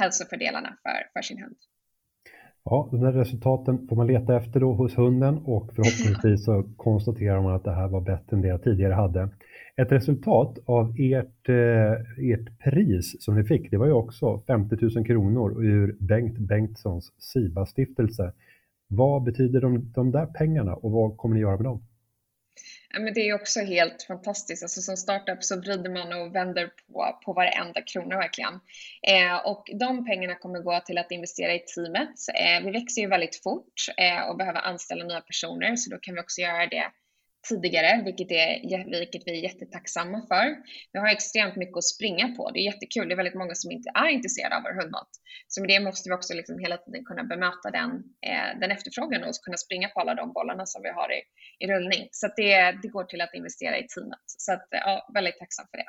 hälsofördelarna 0.00 0.76
för, 0.82 0.98
för 1.12 1.22
sin 1.22 1.42
hund. 1.42 1.56
Ja, 2.64 2.88
de 2.90 3.00
där 3.00 3.12
resultaten 3.12 3.88
får 3.88 3.96
man 3.96 4.06
leta 4.06 4.36
efter 4.36 4.60
då 4.60 4.72
hos 4.72 4.98
hunden 4.98 5.38
och 5.38 5.72
förhoppningsvis 5.74 6.44
så 6.44 6.64
konstaterar 6.76 7.42
man 7.42 7.54
att 7.54 7.64
det 7.64 7.74
här 7.74 7.88
var 7.88 8.00
bättre 8.00 8.36
än 8.36 8.42
det 8.42 8.48
jag 8.48 8.62
tidigare 8.62 8.94
hade. 8.94 9.28
Ett 9.76 9.92
resultat 9.92 10.58
av 10.66 10.94
ert, 10.98 11.48
eh, 11.48 11.92
ert 12.30 12.58
pris 12.58 13.22
som 13.22 13.34
ni 13.34 13.44
fick, 13.44 13.70
det 13.70 13.76
var 13.76 13.86
ju 13.86 13.92
också 13.92 14.38
50 14.46 14.76
000 14.96 15.06
kronor 15.06 15.64
ur 15.64 15.96
Bengt 16.00 16.38
Bengtssons 16.38 17.12
SIBA-stiftelse. 17.18 18.32
Vad 18.88 19.22
betyder 19.22 19.60
de, 19.60 19.92
de 19.92 20.10
där 20.10 20.26
pengarna 20.26 20.74
och 20.74 20.90
vad 20.90 21.16
kommer 21.16 21.34
ni 21.34 21.40
göra 21.40 21.56
med 21.56 21.64
dem? 21.64 21.82
Men 22.98 23.14
det 23.14 23.28
är 23.28 23.34
också 23.34 23.60
helt 23.60 24.02
fantastiskt. 24.02 24.62
Alltså 24.62 24.80
som 24.80 24.96
startup 24.96 25.44
så 25.44 25.60
vrider 25.60 25.90
man 25.90 26.12
och 26.12 26.34
vänder 26.34 26.66
på, 26.66 27.18
på 27.24 27.32
varenda 27.32 27.82
krona 27.82 28.16
verkligen. 28.16 28.54
Eh, 29.02 29.36
och 29.46 29.70
de 29.74 30.06
pengarna 30.06 30.34
kommer 30.34 30.58
gå 30.58 30.80
till 30.80 30.98
att 30.98 31.10
investera 31.10 31.54
i 31.54 31.58
teamet. 31.58 32.14
Eh, 32.34 32.64
vi 32.64 32.70
växer 32.70 33.02
ju 33.02 33.08
väldigt 33.08 33.42
fort 33.42 33.74
eh, 33.96 34.28
och 34.28 34.36
behöver 34.36 34.60
anställa 34.60 35.04
nya 35.04 35.20
personer 35.20 35.76
så 35.76 35.90
då 35.90 35.98
kan 35.98 36.14
vi 36.14 36.20
också 36.20 36.40
göra 36.40 36.66
det 36.66 36.90
tidigare, 37.48 38.02
vilket, 38.04 38.30
är, 38.30 38.50
vilket 39.00 39.22
vi 39.26 39.30
är 39.38 39.42
jättetacksamma 39.42 40.18
för. 40.30 40.46
Vi 40.92 40.98
har 40.98 41.08
extremt 41.08 41.56
mycket 41.56 41.76
att 41.76 41.84
springa 41.84 42.26
på. 42.36 42.50
Det 42.50 42.58
är 42.60 42.64
jättekul. 42.72 43.08
Det 43.08 43.14
är 43.14 43.22
väldigt 43.22 43.40
många 43.42 43.54
som 43.54 43.70
inte 43.70 43.90
är 43.94 44.08
intresserade 44.08 44.56
av 44.56 44.62
vår 44.62 44.74
hundmat. 44.80 45.10
Så 45.48 45.60
med 45.60 45.68
det 45.70 45.80
måste 45.80 46.08
vi 46.08 46.14
också 46.14 46.34
liksom 46.34 46.58
hela 46.58 46.76
tiden 46.76 47.04
kunna 47.04 47.24
bemöta 47.24 47.68
den, 47.78 47.90
eh, 48.28 48.50
den 48.60 48.70
efterfrågan 48.70 49.22
och 49.22 49.34
kunna 49.44 49.56
springa 49.56 49.88
på 49.88 50.00
alla 50.00 50.14
de 50.14 50.32
bollarna 50.32 50.66
som 50.66 50.82
vi 50.82 50.90
har 50.98 51.08
i, 51.18 51.20
i 51.62 51.64
rullning. 51.72 52.02
Så 52.10 52.26
det, 52.36 52.72
det 52.82 52.88
går 52.88 53.04
till 53.04 53.20
att 53.20 53.34
investera 53.34 53.78
i 53.78 53.86
teamet. 53.86 54.26
Så 54.26 54.52
att, 54.52 54.66
ja, 54.70 55.10
väldigt 55.14 55.38
tacksam 55.38 55.66
för 55.70 55.78
det. 55.78 55.88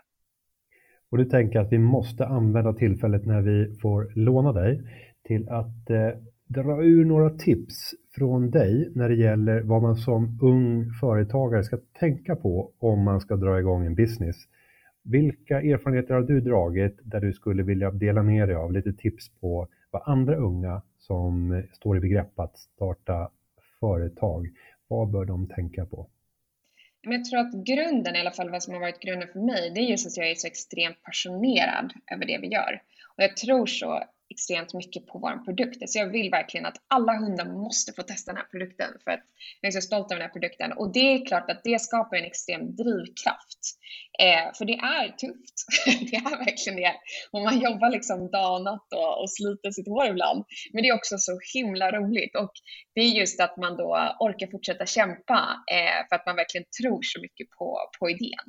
Och 1.11 1.17
du 1.17 1.25
tänker 1.25 1.59
att 1.59 1.71
vi 1.71 1.77
måste 1.77 2.25
använda 2.25 2.73
tillfället 2.73 3.25
när 3.25 3.41
vi 3.41 3.79
får 3.81 4.11
låna 4.15 4.51
dig 4.53 4.81
till 5.27 5.49
att 5.49 5.89
eh, 5.89 6.11
dra 6.47 6.83
ur 6.83 7.05
några 7.05 7.29
tips 7.29 7.93
från 8.15 8.51
dig 8.51 8.91
när 8.95 9.09
det 9.09 9.15
gäller 9.15 9.61
vad 9.61 9.81
man 9.81 9.95
som 9.95 10.39
ung 10.41 10.91
företagare 10.99 11.63
ska 11.63 11.77
tänka 11.99 12.35
på 12.35 12.71
om 12.79 13.03
man 13.03 13.21
ska 13.21 13.35
dra 13.35 13.59
igång 13.59 13.85
en 13.85 13.95
business. 13.95 14.35
Vilka 15.03 15.61
erfarenheter 15.61 16.13
har 16.13 16.21
du 16.21 16.41
dragit 16.41 16.99
där 17.03 17.19
du 17.19 17.33
skulle 17.33 17.63
vilja 17.63 17.91
dela 17.91 18.23
med 18.23 18.47
dig 18.47 18.55
av 18.55 18.71
lite 18.71 18.93
tips 18.93 19.29
på 19.29 19.67
vad 19.91 20.01
andra 20.05 20.35
unga 20.35 20.81
som 20.97 21.63
står 21.73 21.97
i 21.97 21.99
begrepp 21.99 22.39
att 22.39 22.57
starta 22.57 23.29
företag, 23.79 24.47
vad 24.87 25.11
bör 25.11 25.25
de 25.25 25.47
tänka 25.47 25.85
på? 25.85 26.07
Men 27.03 27.13
jag 27.13 27.25
tror 27.25 27.39
att 27.39 27.53
grunden, 27.53 28.15
i 28.15 28.19
alla 28.19 28.31
fall 28.31 28.49
vad 28.49 28.63
som 28.63 28.73
har 28.73 28.81
varit 28.81 28.99
grunden 28.99 29.27
för 29.33 29.39
mig, 29.39 29.71
det 29.75 29.81
är 29.81 29.85
just 29.85 30.07
att 30.07 30.17
jag 30.17 30.31
är 30.31 30.35
så 30.35 30.47
extremt 30.47 31.03
passionerad 31.03 31.93
över 32.11 32.25
det 32.25 32.37
vi 32.41 32.47
gör. 32.47 32.81
Och 33.17 33.23
jag 33.23 33.37
tror 33.37 33.65
så 33.65 34.03
extremt 34.31 34.73
mycket 34.73 35.07
på 35.07 35.19
vår 35.19 35.45
produkt. 35.45 35.89
Så 35.89 35.99
jag 35.99 36.07
vill 36.07 36.29
verkligen 36.29 36.65
att 36.65 36.77
alla 36.87 37.13
hundar 37.13 37.45
måste 37.45 37.93
få 37.93 38.01
testa 38.03 38.31
den 38.31 38.37
här 38.37 38.47
produkten 38.51 38.89
för 39.03 39.11
att 39.11 39.23
jag 39.61 39.67
är 39.67 39.71
så 39.71 39.81
stolt 39.81 40.11
över 40.11 40.19
den 40.19 40.27
här 40.27 40.33
produkten. 40.33 40.71
Och 40.71 40.93
det 40.93 41.13
är 41.13 41.25
klart 41.25 41.51
att 41.51 41.61
det 41.63 41.81
skapar 41.81 42.17
en 42.17 42.25
extrem 42.25 42.75
drivkraft. 42.75 43.59
Eh, 44.19 44.53
för 44.57 44.65
det 44.65 44.73
är 44.73 45.07
tufft. 45.07 45.57
det 46.11 46.15
är 46.15 46.45
verkligen 46.45 46.79
det. 46.79 46.93
Och 47.31 47.41
man 47.41 47.59
jobbar 47.59 47.89
liksom 47.89 48.31
dag 48.31 48.55
och 48.55 48.63
natt 48.63 48.93
och, 48.93 49.21
och 49.21 49.31
sliter 49.31 49.71
sitt 49.71 49.87
hår 49.87 50.07
ibland. 50.07 50.45
Men 50.73 50.83
det 50.83 50.89
är 50.89 50.95
också 50.95 51.17
så 51.17 51.39
himla 51.53 51.91
roligt. 51.91 52.35
Och 52.35 52.53
det 52.95 53.01
är 53.01 53.07
just 53.07 53.39
att 53.39 53.57
man 53.57 53.77
då 53.77 54.15
orkar 54.19 54.47
fortsätta 54.47 54.85
kämpa 54.85 55.63
eh, 55.71 56.07
för 56.09 56.15
att 56.15 56.25
man 56.25 56.35
verkligen 56.35 56.65
tror 56.81 57.01
så 57.03 57.21
mycket 57.21 57.49
på, 57.49 57.77
på 57.99 58.09
idén. 58.09 58.47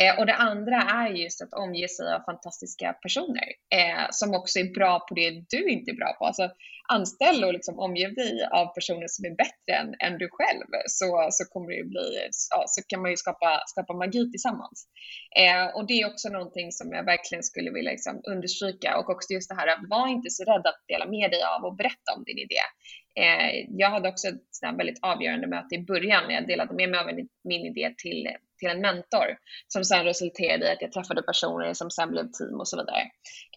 Eh, 0.00 0.18
och 0.18 0.26
det 0.26 0.34
andra 0.34 0.76
är 0.76 1.08
just 1.08 1.42
att 1.42 1.52
omge 1.52 1.88
sig 1.88 2.14
av 2.14 2.20
fantastiska 2.24 2.92
personer 2.92 3.48
eh, 3.74 4.06
som 4.10 4.34
också 4.34 4.58
är 4.58 4.74
bra 4.74 4.98
på 5.08 5.14
det 5.14 5.19
du 5.52 5.60
inte 5.74 5.90
är 5.90 5.96
bra 5.96 6.10
på. 6.18 6.24
Alltså, 6.26 6.50
anställ 6.96 7.44
och 7.44 7.52
liksom 7.52 7.78
omge 7.78 8.08
dig 8.20 8.34
av 8.52 8.66
personer 8.74 9.08
som 9.08 9.24
är 9.24 9.36
bättre 9.44 9.72
än, 9.80 9.94
än 10.04 10.18
du 10.18 10.28
själv 10.38 10.68
så, 10.86 11.28
så, 11.30 11.44
kommer 11.52 11.68
det 11.76 11.88
bli, 11.94 12.08
ja, 12.50 12.64
så 12.66 12.82
kan 12.88 13.02
man 13.02 13.10
ju 13.10 13.16
skapa, 13.16 13.62
skapa 13.66 13.92
magi 13.94 14.30
tillsammans. 14.30 14.78
Eh, 15.40 15.66
och 15.76 15.86
det 15.86 16.00
är 16.00 16.10
också 16.10 16.28
någonting 16.28 16.72
som 16.72 16.92
jag 16.92 17.04
verkligen 17.04 17.42
skulle 17.42 17.70
vilja 17.70 17.90
liksom 17.90 18.20
understryka 18.32 18.98
och 18.98 19.10
också 19.10 19.32
just 19.32 19.48
det 19.50 19.56
här 19.60 19.68
att 19.68 19.90
var 19.90 20.08
inte 20.08 20.30
så 20.30 20.44
rädd 20.44 20.66
att 20.66 20.82
dela 20.88 21.06
med 21.06 21.30
dig 21.30 21.42
av 21.54 21.60
och 21.64 21.76
berätta 21.76 22.10
om 22.16 22.22
din 22.24 22.38
idé. 22.38 22.62
Eh, 23.22 23.50
jag 23.82 23.90
hade 23.90 24.08
också 24.08 24.28
ett 24.28 24.76
väldigt 24.78 24.98
avgörande 25.02 25.46
möte 25.46 25.74
i 25.74 25.84
början 25.92 26.24
när 26.26 26.34
jag 26.34 26.46
delade 26.46 26.74
med 26.74 26.88
mig 26.90 27.00
av 27.00 27.06
min 27.44 27.66
idé 27.70 27.94
till 28.02 28.28
till 28.60 28.74
en 28.74 28.80
mentor 28.88 29.28
som 29.68 29.82
sen 29.84 30.04
resulterade 30.10 30.64
i 30.66 30.72
att 30.72 30.82
jag 30.82 30.92
träffade 30.92 31.22
personer 31.22 31.72
som 31.80 31.90
sen 31.90 32.10
blev 32.10 32.26
team 32.38 32.56
och 32.60 32.68
så 32.68 32.76
vidare. 32.80 33.02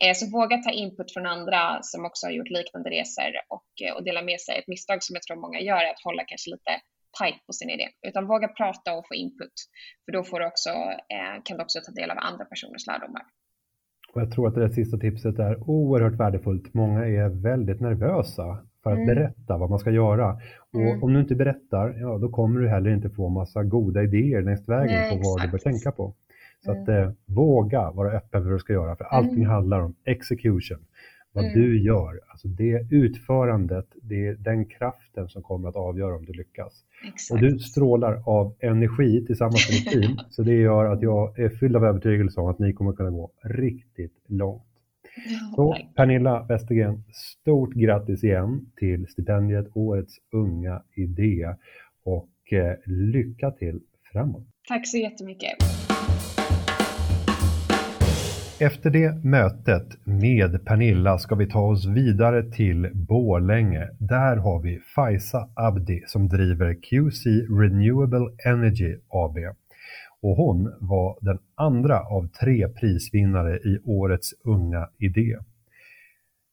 Eh, 0.01 0.13
så 0.19 0.23
våga 0.37 0.57
ta 0.57 0.71
input 0.71 1.13
från 1.13 1.25
andra 1.35 1.61
som 1.81 2.05
också 2.05 2.21
har 2.27 2.31
gjort 2.31 2.49
liknande 2.57 2.89
resor 2.89 3.31
och, 3.55 3.69
eh, 3.85 3.93
och 3.95 4.03
dela 4.03 4.21
med 4.21 4.39
sig. 4.41 4.53
Ett 4.59 4.67
misstag 4.73 5.03
som 5.03 5.13
jag 5.15 5.23
tror 5.23 5.37
många 5.45 5.59
gör 5.59 5.81
är 5.87 5.91
att 5.93 6.05
hålla 6.07 6.23
kanske 6.23 6.49
lite 6.55 6.73
tight 7.19 7.39
på 7.47 7.53
sin 7.53 7.69
idé, 7.69 7.87
utan 8.07 8.27
våga 8.27 8.47
prata 8.47 8.93
och 8.97 9.07
få 9.07 9.15
input. 9.15 9.55
För 10.05 10.11
då 10.11 10.23
får 10.23 10.39
du 10.39 10.45
också, 10.45 10.69
eh, 11.15 11.35
kan 11.45 11.57
du 11.57 11.63
också 11.63 11.79
ta 11.85 11.91
del 11.91 12.11
av 12.11 12.17
andra 12.29 12.45
personers 12.45 12.87
lärdomar. 12.87 13.23
Och 14.13 14.21
jag 14.21 14.31
tror 14.31 14.47
att 14.47 14.55
det 14.55 14.61
där 14.61 14.69
sista 14.69 14.97
tipset 14.97 15.39
är 15.39 15.69
oerhört 15.69 16.19
värdefullt. 16.19 16.73
Många 16.73 17.05
är 17.05 17.29
väldigt 17.29 17.81
nervösa 17.81 18.47
för 18.83 18.91
att 18.91 18.97
mm. 18.97 19.15
berätta 19.15 19.57
vad 19.57 19.69
man 19.69 19.79
ska 19.79 19.91
göra. 19.91 20.37
Och 20.73 20.81
mm. 20.81 21.03
om 21.03 21.13
du 21.13 21.19
inte 21.19 21.35
berättar, 21.35 21.95
ja 21.99 22.17
då 22.17 22.29
kommer 22.29 22.59
du 22.59 22.69
heller 22.69 22.93
inte 22.93 23.09
få 23.09 23.29
massa 23.29 23.63
goda 23.63 24.03
idéer 24.03 24.41
längs 24.41 24.69
vägen 24.69 24.99
Nej, 24.99 25.09
på 25.09 25.15
vad 25.15 25.35
exakt. 25.35 25.51
du 25.51 25.51
bör 25.51 25.71
tänka 25.71 25.91
på. 25.91 26.13
Så 26.65 26.71
mm. 26.71 26.83
att 26.83 26.89
eh, 26.89 27.11
våga 27.25 27.91
vara 27.91 28.11
öppen 28.11 28.41
för 28.41 28.49
vad 28.49 28.53
du 28.53 28.59
ska 28.59 28.73
göra, 28.73 28.95
för 28.95 29.05
allting 29.05 29.43
mm. 29.43 29.49
handlar 29.49 29.79
om 29.79 29.95
execution. 30.05 30.85
Vad 31.31 31.45
mm. 31.45 31.59
du 31.59 31.83
gör, 31.83 32.19
alltså 32.27 32.47
det 32.47 32.87
utförandet, 32.89 33.85
det 34.01 34.27
är 34.27 34.33
den 34.33 34.65
kraften 34.65 35.29
som 35.29 35.41
kommer 35.41 35.69
att 35.69 35.75
avgöra 35.75 36.15
om 36.15 36.25
du 36.25 36.33
lyckas. 36.33 36.73
Exakt. 37.07 37.31
Och 37.31 37.49
du 37.49 37.59
strålar 37.59 38.23
av 38.25 38.55
energi 38.59 39.25
tillsammans 39.25 39.69
med 39.69 39.93
ditt 39.93 40.01
team, 40.03 40.17
så 40.29 40.43
det 40.43 40.53
gör 40.53 40.85
att 40.85 41.01
jag 41.01 41.39
är 41.39 41.49
fylld 41.49 41.75
av 41.75 41.85
övertygelse 41.85 42.39
om 42.39 42.47
att 42.47 42.59
ni 42.59 42.73
kommer 42.73 42.93
kunna 42.93 43.09
gå 43.09 43.31
riktigt 43.43 44.23
långt. 44.27 44.63
Så 45.55 45.77
Pernilla 45.95 46.45
Westergren, 46.49 47.03
stort 47.11 47.73
grattis 47.73 48.23
igen 48.23 48.71
till 48.75 49.07
stipendiet 49.07 49.67
Årets 49.73 50.13
unga 50.31 50.81
idé 50.95 51.55
och 52.03 52.53
eh, 52.53 52.75
lycka 52.85 53.51
till 53.51 53.79
framåt. 54.11 54.47
Tack 54.67 54.87
så 54.87 54.97
jättemycket. 54.97 55.53
Efter 58.59 58.89
det 58.89 59.23
mötet 59.23 60.05
med 60.05 60.65
Pernilla 60.65 61.17
ska 61.17 61.35
vi 61.35 61.49
ta 61.49 61.59
oss 61.59 61.85
vidare 61.85 62.51
till 62.51 62.89
Borlänge. 62.93 63.89
Där 63.99 64.35
har 64.35 64.61
vi 64.61 64.79
Faisa 64.95 65.49
Abdi 65.55 66.03
som 66.07 66.27
driver 66.27 66.73
QC 66.73 67.25
Renewable 67.59 68.27
Energy 68.45 68.95
AB 69.09 69.37
och 70.23 70.37
hon 70.37 70.73
var 70.79 71.17
den 71.21 71.39
andra 71.55 71.99
av 71.99 72.27
tre 72.27 72.67
prisvinnare 72.67 73.57
i 73.57 73.79
årets 73.85 74.33
Unga 74.43 74.89
Idé. 74.97 75.37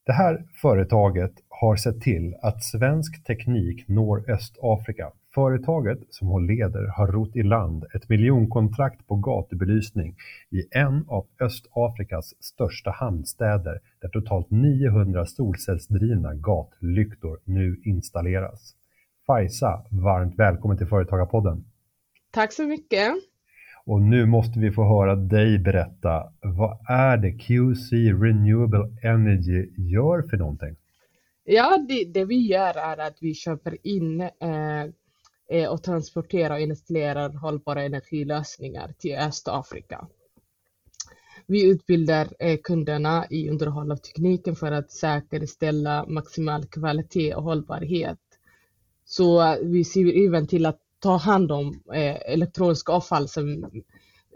Det 0.07 0.13
här 0.13 0.45
företaget 0.63 1.33
har 1.49 1.77
sett 1.77 2.01
till 2.01 2.35
att 2.43 2.65
svensk 2.65 3.25
teknik 3.25 3.89
når 3.89 4.31
Östafrika. 4.31 5.11
Företaget 5.35 5.99
som 6.11 6.29
hon 6.29 6.47
leder 6.47 6.87
har 6.87 7.07
rott 7.07 7.37
i 7.37 7.43
land 7.43 7.85
ett 7.95 8.09
miljonkontrakt 8.09 9.07
på 9.07 9.17
gatubelysning 9.17 10.17
i 10.51 10.79
en 10.79 11.05
av 11.09 11.27
Östafrikas 11.41 12.35
största 12.41 12.91
hamnstäder 12.91 13.81
där 14.01 14.09
totalt 14.09 14.51
900 14.51 15.27
solcellsdrivna 15.27 16.35
gatlyktor 16.35 17.39
nu 17.45 17.81
installeras. 17.85 18.75
Fajsa, 19.27 19.83
varmt 19.91 20.39
välkommen 20.39 20.79
till 20.79 20.87
Företagarpodden. 20.87 21.65
Tack 22.31 22.53
så 22.53 22.67
mycket. 22.67 23.30
Och 23.87 24.03
nu 24.03 24.27
måste 24.27 24.59
vi 24.59 24.71
få 24.71 24.85
höra 24.85 25.17
dig 25.17 25.59
berätta, 25.59 26.33
vad 26.41 26.79
är 26.89 27.17
det 27.17 27.33
QC 27.33 27.93
Renewable 27.93 28.97
Energy 29.03 29.69
gör 29.77 30.23
för 30.23 30.37
någonting? 30.37 30.77
Ja, 31.45 31.79
det, 31.89 32.05
det 32.05 32.25
vi 32.25 32.47
gör 32.47 32.77
är 32.77 32.99
att 32.99 33.17
vi 33.21 33.35
köper 33.35 33.87
in 33.87 34.21
eh, 34.21 34.85
eh, 35.51 35.71
och 35.71 35.83
transporterar 35.83 36.55
och 36.55 36.61
installerar 36.61 37.31
hållbara 37.31 37.83
energilösningar 37.83 38.95
till 38.99 39.17
Östafrika. 39.17 40.07
Vi 41.47 41.71
utbildar 41.71 42.29
eh, 42.39 42.59
kunderna 42.65 43.27
i 43.31 43.51
underhåll 43.51 43.93
av 43.93 43.97
tekniken 43.97 44.57
för 44.57 44.73
att 44.73 44.91
säkerställa 44.91 46.07
maximal 46.09 46.65
kvalitet 46.65 47.35
och 47.35 47.43
hållbarhet. 47.43 48.19
Så 49.05 49.43
eh, 49.43 49.57
vi 49.63 49.85
ser 49.85 50.27
även 50.27 50.47
till 50.47 50.67
att 50.67 50.81
ta 51.01 51.17
hand 51.17 51.53
om 51.53 51.83
eh, 51.95 52.17
elektroniskt 52.33 52.89
avfall 52.89 53.29
som 53.29 53.65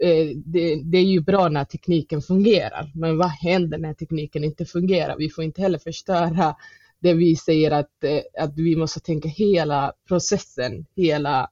eh, 0.01 0.27
det, 0.45 0.81
det, 0.83 0.97
är 0.97 1.03
ju 1.03 1.19
bra 1.19 1.49
när 1.49 1.65
tekniken 1.65 2.21
fungerar, 2.21 2.91
men 2.95 3.17
vad 3.17 3.29
händer 3.29 3.77
när 3.77 3.93
tekniken 3.93 4.43
inte 4.43 4.65
fungerar? 4.65 5.15
Vi 5.17 5.29
får 5.29 5.43
inte 5.43 5.61
heller 5.61 5.79
förstöra 5.79 6.55
det 6.99 7.13
vi 7.13 7.35
säger 7.35 7.71
att, 7.71 8.03
eh, 8.03 8.43
att 8.43 8.57
vi 8.57 8.75
måste 8.75 8.99
tänka 8.99 9.29
hela 9.29 9.93
processen, 10.07 10.85
hela 10.95 11.49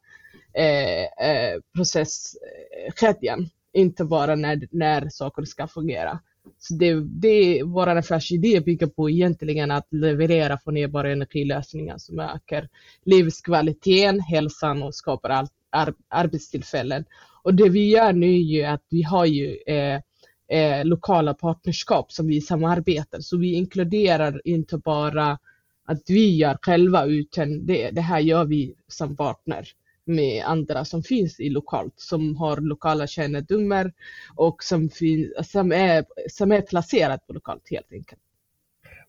eh, 0.53 1.03
eh 1.03 1.59
processkedjan, 1.75 3.49
inte 3.73 4.05
bara 4.05 4.35
när, 4.35 4.67
när 4.71 5.09
saker 5.09 5.45
ska 5.45 5.67
fungera. 5.67 6.19
Så 6.59 6.73
det, 6.73 6.93
det 6.93 7.63
vår 7.63 7.87
affärsidé 7.87 8.59
bygger 8.59 8.87
på 8.87 9.09
egentligen 9.09 9.71
att 9.71 9.87
leverera 9.89 10.57
förnybara 10.57 11.11
energilösningar 11.11 11.97
som 11.97 12.19
ökar 12.19 12.69
livskvaliteten, 13.05 14.19
hälsan 14.19 14.83
och 14.83 14.95
skapar 14.95 15.29
all, 15.29 15.47
ar, 15.69 15.93
arbetstillfällen. 16.07 17.05
Och 17.43 17.53
det 17.53 17.69
vi 17.69 17.89
gör 17.89 18.13
nu 18.13 18.27
är 18.27 18.39
ju 18.39 18.63
att 18.63 18.85
vi 18.89 19.01
har 19.03 19.25
ju 19.25 19.57
eh, 19.67 20.01
eh, 20.47 20.85
lokala 20.85 21.33
partnerskap 21.33 22.11
som 22.11 22.27
vi 22.27 22.41
samarbetar. 22.41 23.19
Så 23.19 23.37
vi 23.37 23.53
inkluderar 23.53 24.41
inte 24.45 24.77
bara 24.77 25.39
att 25.85 26.01
vi 26.07 26.35
gör 26.35 26.57
själva 26.61 27.05
utan 27.05 27.65
det, 27.65 27.91
det 27.91 28.01
här 28.01 28.19
gör 28.19 28.45
vi 28.45 28.75
som 28.87 29.15
partner 29.15 29.67
med 30.05 30.43
andra 30.45 30.85
som 30.85 31.03
finns 31.03 31.39
i 31.39 31.49
lokalt, 31.49 31.93
som 31.95 32.35
har 32.35 32.57
lokala 32.57 33.07
kännedomar 33.07 33.91
och 34.35 34.63
som, 34.63 34.89
fin, 34.89 35.33
som, 35.43 35.71
är, 35.71 36.05
som 36.29 36.51
är 36.51 36.61
placerat 36.61 37.27
på 37.27 37.33
lokalt 37.33 37.63
helt 37.71 37.91
enkelt. 37.91 38.21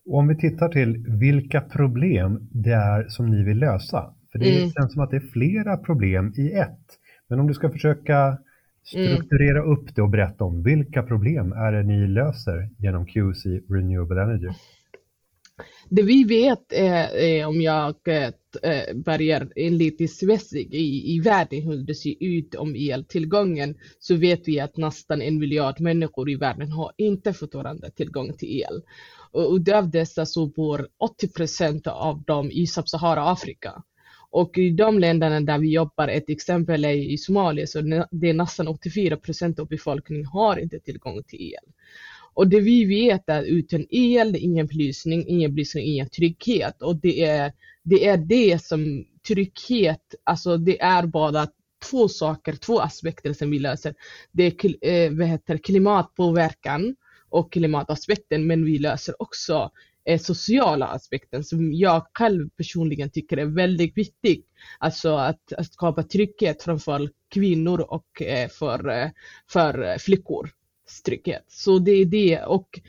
Och 0.05 0.17
om 0.17 0.27
vi 0.27 0.35
tittar 0.35 0.69
till 0.69 1.05
vilka 1.07 1.61
problem 1.61 2.49
det 2.51 2.73
är 2.73 3.07
som 3.07 3.29
ni 3.29 3.43
vill 3.43 3.57
lösa, 3.57 4.13
för 4.31 4.39
det 4.39 4.57
mm. 4.57 4.71
känns 4.71 4.93
som 4.93 5.01
att 5.01 5.11
det 5.11 5.17
är 5.17 5.31
flera 5.33 5.77
problem 5.77 6.33
i 6.37 6.51
ett. 6.51 6.99
Men 7.27 7.39
om 7.39 7.47
du 7.47 7.53
ska 7.53 7.69
försöka 7.69 8.37
strukturera 8.83 9.59
mm. 9.59 9.71
upp 9.71 9.95
det 9.95 10.01
och 10.01 10.09
berätta 10.09 10.43
om 10.43 10.63
vilka 10.63 11.03
problem 11.03 11.51
är 11.51 11.71
det 11.71 11.83
ni 11.83 12.07
löser 12.07 12.69
genom 12.77 13.05
QC 13.05 13.45
Renewable 13.69 14.21
Energy? 14.21 14.47
Det 15.89 16.01
vi 16.03 16.23
vet 16.23 16.73
är, 16.73 17.45
om 17.45 17.61
jag 17.61 17.95
eh, 18.07 18.95
börjar 18.95 19.69
lite 19.69 20.07
svetsig 20.07 20.73
i, 20.73 21.15
i 21.15 21.19
världen 21.19 21.61
hur 21.61 21.77
det 21.77 21.95
ser 21.95 22.15
ut 22.19 22.55
om 22.55 22.75
eltillgången 22.75 23.75
så 23.99 24.15
vet 24.15 24.47
vi 24.47 24.59
att 24.59 24.77
nästan 24.77 25.21
en 25.21 25.39
miljard 25.39 25.79
människor 25.79 26.29
i 26.29 26.35
världen 26.35 26.71
har 26.71 26.91
inte 26.97 27.33
fortfarande 27.33 27.91
tillgång 27.91 28.33
till 28.33 28.61
el. 28.61 28.81
Och 29.31 29.69
av 29.69 29.89
dessa 29.89 30.25
så 30.25 30.47
bor 30.47 30.87
80 30.97 31.27
procent 31.27 31.87
av 31.87 32.23
dem 32.23 32.51
i 32.51 32.67
Sub-Sahara 32.67 33.31
Afrika. 33.31 33.83
Och 34.29 34.57
i 34.57 34.69
de 34.69 34.99
länderna 34.99 35.41
där 35.41 35.57
vi 35.57 35.73
jobbar, 35.73 36.07
ett 36.07 36.29
exempel 36.29 36.85
är 36.85 36.93
i 36.93 37.17
Somalia, 37.17 37.67
så 37.67 37.81
det 38.11 38.29
är 38.29 38.33
nästan 38.33 38.67
84 38.67 39.17
procent 39.17 39.59
av 39.59 39.67
befolkningen 39.67 40.25
har 40.25 40.57
inte 40.57 40.79
tillgång 40.79 41.23
till 41.23 41.41
el. 41.41 41.71
Och 42.35 42.47
det 42.47 42.59
vi 42.59 42.85
vet 42.85 43.29
är 43.29 43.39
att 43.39 43.45
utan 43.45 43.85
el, 43.89 44.35
ingen 44.35 44.67
belysning, 44.67 45.27
ingen 45.27 45.55
belysning, 45.55 45.85
ingen 45.85 46.09
trygghet. 46.09 46.81
Och 46.81 46.95
det 46.95 47.25
är 47.25 47.53
det, 47.83 48.07
är 48.07 48.17
det 48.17 48.63
som 48.63 49.05
trygghet, 49.27 50.15
alltså 50.23 50.57
det 50.57 50.81
är 50.81 51.05
bara 51.05 51.47
två 51.89 52.07
saker, 52.07 52.53
två 52.53 52.79
aspekter 52.79 53.33
som 53.33 53.51
vi 53.51 53.59
löser. 53.59 53.95
Det 54.31 54.43
är 54.43 54.87
eh, 54.87 55.11
vad 55.11 55.27
heter, 55.27 55.57
klimatpåverkan 55.57 56.95
och 57.29 57.51
klimataspekten, 57.51 58.47
men 58.47 58.65
vi 58.65 58.79
löser 58.79 59.21
också 59.21 59.71
eh, 60.05 60.19
sociala 60.19 60.87
aspekten 60.87 61.43
som 61.43 61.73
jag 61.73 62.05
själv 62.13 62.49
personligen 62.49 63.09
tycker 63.09 63.37
är 63.37 63.45
väldigt 63.45 63.97
viktig. 63.97 64.45
Alltså 64.79 65.15
att, 65.15 65.53
att 65.53 65.73
skapa 65.73 66.03
trygghet 66.03 66.63
framför 66.63 67.09
kvinnor 67.29 67.81
och 67.81 68.21
eh, 68.21 68.49
för, 68.49 68.89
eh, 68.89 69.09
för 69.51 69.97
flickor 69.97 70.49
trygghet. 71.05 71.45
Så 71.47 71.79
det 71.79 71.91
är 71.91 72.05
det. 72.05 72.39
Och, 72.39 72.79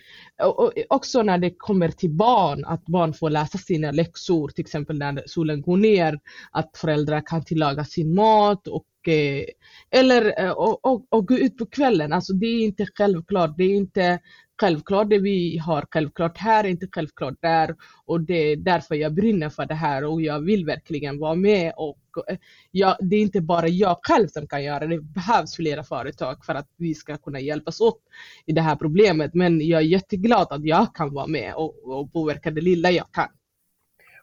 och, 0.43 0.73
också 0.89 1.23
när 1.23 1.39
det 1.39 1.51
kommer 1.51 1.89
till 1.89 2.11
barn, 2.11 2.65
att 2.65 2.85
barn 2.85 3.15
får 3.15 3.31
läsa 3.31 3.59
sina 3.59 3.91
läxor, 3.91 4.49
till 4.49 4.65
exempel 4.65 4.99
när 4.99 5.23
solen 5.27 5.63
går 5.63 5.77
ner, 5.77 6.19
att 6.51 6.77
föräldrar 6.77 7.23
kan 7.27 7.45
tillaga 7.45 7.85
sin 7.85 8.15
mat 8.15 8.69
och 8.69 8.87
eh, 9.09 9.45
eller 9.91 10.45
eh, 10.45 10.51
och, 10.51 10.85
och, 10.85 11.07
och, 11.09 11.29
gå 11.29 11.35
ut 11.35 11.59
på 11.59 11.67
kvällen. 11.67 12.13
Alltså 12.13 12.33
det 12.33 12.47
är 12.47 12.65
inte 12.65 12.87
självklart. 12.95 13.57
Det 13.57 13.65
är 13.65 13.77
inte 13.77 14.19
självklart 14.61 15.11
det 15.11 15.19
vi 15.19 15.59
har 15.59 15.85
självklart 15.91 16.39
här, 16.39 16.67
inte 16.67 16.87
självklart 16.93 17.35
där. 17.41 17.75
Och 18.07 18.21
det 18.21 18.53
är 18.53 18.57
därför 18.57 18.95
jag 18.95 19.15
brinner 19.15 19.49
för 19.49 19.67
det 19.67 19.75
här 19.75 20.05
och 20.05 20.23
jag 20.23 20.41
vill 20.41 20.65
verkligen 20.65 21.19
vara 21.19 21.35
med. 21.35 21.73
Och 21.77 21.99
eh, 22.29 22.39
jag, 22.71 22.97
det 23.01 23.17
är 23.17 23.21
inte 23.21 23.41
bara 23.41 23.69
jag 23.69 23.99
själv 24.03 24.27
som 24.29 24.47
kan 24.47 24.65
göra 24.65 24.87
det. 24.87 24.97
Det 24.97 25.03
behövs 25.03 25.57
flera 25.57 25.85
företag 25.85 26.45
för 26.45 26.55
att 26.55 26.69
vi 26.77 26.95
ska 26.95 27.17
kunna 27.17 27.41
hjälpas 27.41 27.81
åt 27.81 28.01
i 28.47 28.53
det 28.53 28.63
här 28.63 28.77
problemet. 28.77 29.35
Men 29.35 29.61
jag 29.61 29.81
är 29.81 29.87
jätteglad 29.87 30.47
att 30.51 30.65
jag 30.65 30.95
kan 30.95 31.15
vara 31.15 31.27
med 31.27 31.55
och, 31.55 31.75
och 31.85 32.13
påverka 32.13 32.51
det 32.51 32.61
lilla 32.61 32.91
jag 32.91 33.07
kan. 33.13 33.29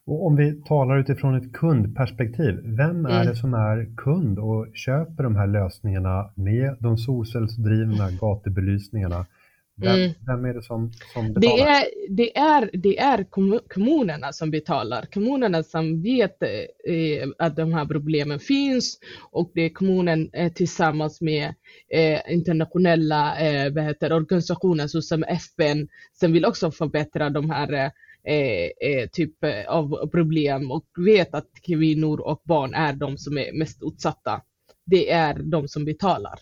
Och 0.06 0.26
om 0.26 0.36
vi 0.36 0.62
talar 0.62 1.00
utifrån 1.00 1.36
ett 1.36 1.54
kundperspektiv, 1.54 2.60
vem 2.64 3.06
är 3.06 3.22
mm. 3.22 3.28
det 3.28 3.36
som 3.36 3.54
är 3.54 3.96
kund 3.98 4.40
och 4.40 4.68
köper 4.74 5.24
de 5.24 5.36
här 5.36 5.48
lösningarna 5.48 6.30
med 6.36 6.78
de 6.80 6.98
solcellsdrivna 6.98 8.12
gatubelysningarna? 8.12 9.26
Vem, 9.76 9.96
mm. 9.96 10.14
vem 10.28 10.46
är 10.46 10.54
det 10.54 10.64
som, 10.64 10.92
som 11.14 11.34
betalar? 11.34 11.58
Det 11.58 11.62
är, 11.62 11.86
det 12.10 12.38
är, 12.38 12.70
det 12.74 13.00
är 13.00 13.24
kommunerna 13.68 14.34
som 14.34 14.52
betalar. 14.52 15.06
Kommunerna 15.14 15.64
som 15.64 16.02
vet 16.02 16.44
eh, 16.44 17.30
att 17.38 17.56
de 17.56 17.74
här 17.74 17.86
problemen 17.86 18.40
finns 18.40 19.00
och 19.32 19.52
det 19.54 19.62
är 19.62 19.70
kommunen 19.70 20.30
eh, 20.34 20.54
tillsammans 20.54 21.22
med 21.22 21.54
eh, 21.90 22.34
internationella 22.34 23.40
eh, 23.40 23.84
heter, 23.84 24.14
organisationer 24.14 24.88
såsom 24.88 25.24
FN 25.24 25.88
som 26.14 26.32
vill 26.32 26.46
också 26.46 26.72
förbättra 26.72 27.30
de 27.30 27.50
här 27.50 27.74
eh, 27.74 28.66
eh, 28.90 29.10
typ 29.12 29.44
eh, 29.44 29.66
av 29.68 30.08
problem 30.08 30.72
och 30.72 30.86
vet 31.06 31.34
att 31.34 31.50
kvinnor 31.66 32.20
och 32.20 32.42
barn 32.44 32.74
är 32.74 32.94
de 32.94 33.18
som 33.18 33.38
är 33.38 33.54
mest 33.54 33.84
utsatta. 33.84 34.42
Det 34.86 35.12
är 35.12 35.34
de 35.34 35.68
som 35.68 35.86
betalar. 35.86 36.40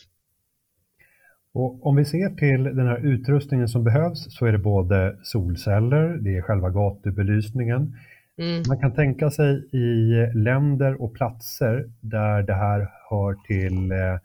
Och 1.53 1.87
om 1.87 1.95
vi 1.95 2.05
ser 2.05 2.29
till 2.29 2.63
den 2.63 2.87
här 2.87 3.05
utrustningen 3.05 3.67
som 3.67 3.83
behövs 3.83 4.37
så 4.37 4.45
är 4.45 4.51
det 4.51 4.57
både 4.57 5.17
solceller, 5.23 6.17
det 6.17 6.37
är 6.37 6.41
själva 6.41 6.69
gatubelysningen. 6.69 7.95
Mm. 8.37 8.63
Man 8.67 8.79
kan 8.79 8.93
tänka 8.93 9.31
sig 9.31 9.69
i 9.71 10.13
länder 10.33 11.01
och 11.01 11.13
platser 11.13 11.89
där 12.01 12.43
det 12.43 12.53
här 12.53 12.89
hör 13.09 13.35
till 13.47 13.91
eh, 13.91 14.19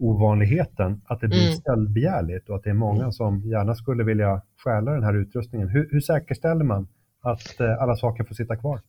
ovanligheten 0.00 1.00
att 1.04 1.20
det 1.20 1.28
blir 1.28 1.46
mm. 1.46 1.54
stöldbegärligt 1.54 2.48
och 2.48 2.56
att 2.56 2.64
det 2.64 2.70
är 2.70 2.74
många 2.74 3.00
mm. 3.00 3.12
som 3.12 3.40
gärna 3.40 3.74
skulle 3.74 4.04
vilja 4.04 4.42
stjäla 4.64 4.92
den 4.92 5.04
här 5.04 5.14
utrustningen. 5.14 5.68
Hur, 5.68 5.88
hur 5.90 6.00
säkerställer 6.00 6.64
man 6.64 6.88
att 7.22 7.60
eh, 7.60 7.82
alla 7.82 7.96
saker 7.96 8.24
får 8.24 8.34
sitta 8.34 8.56
kvar? 8.56 8.80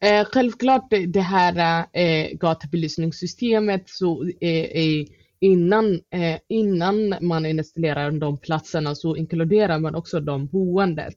Eh, 0.00 0.24
självklart 0.32 0.90
det 1.08 1.20
här 1.20 1.84
eh, 1.92 2.36
gatubelysningssystemet 2.38 3.82
så 3.86 4.24
är 4.40 5.23
innan, 5.44 5.94
eh, 5.94 6.38
innan 6.48 7.14
man 7.20 7.46
installerar 7.46 8.10
de 8.10 8.38
platserna 8.38 8.94
så 8.94 9.16
inkluderar 9.16 9.78
man 9.78 9.94
också 9.94 10.20
de 10.20 10.46
boendet. 10.46 11.14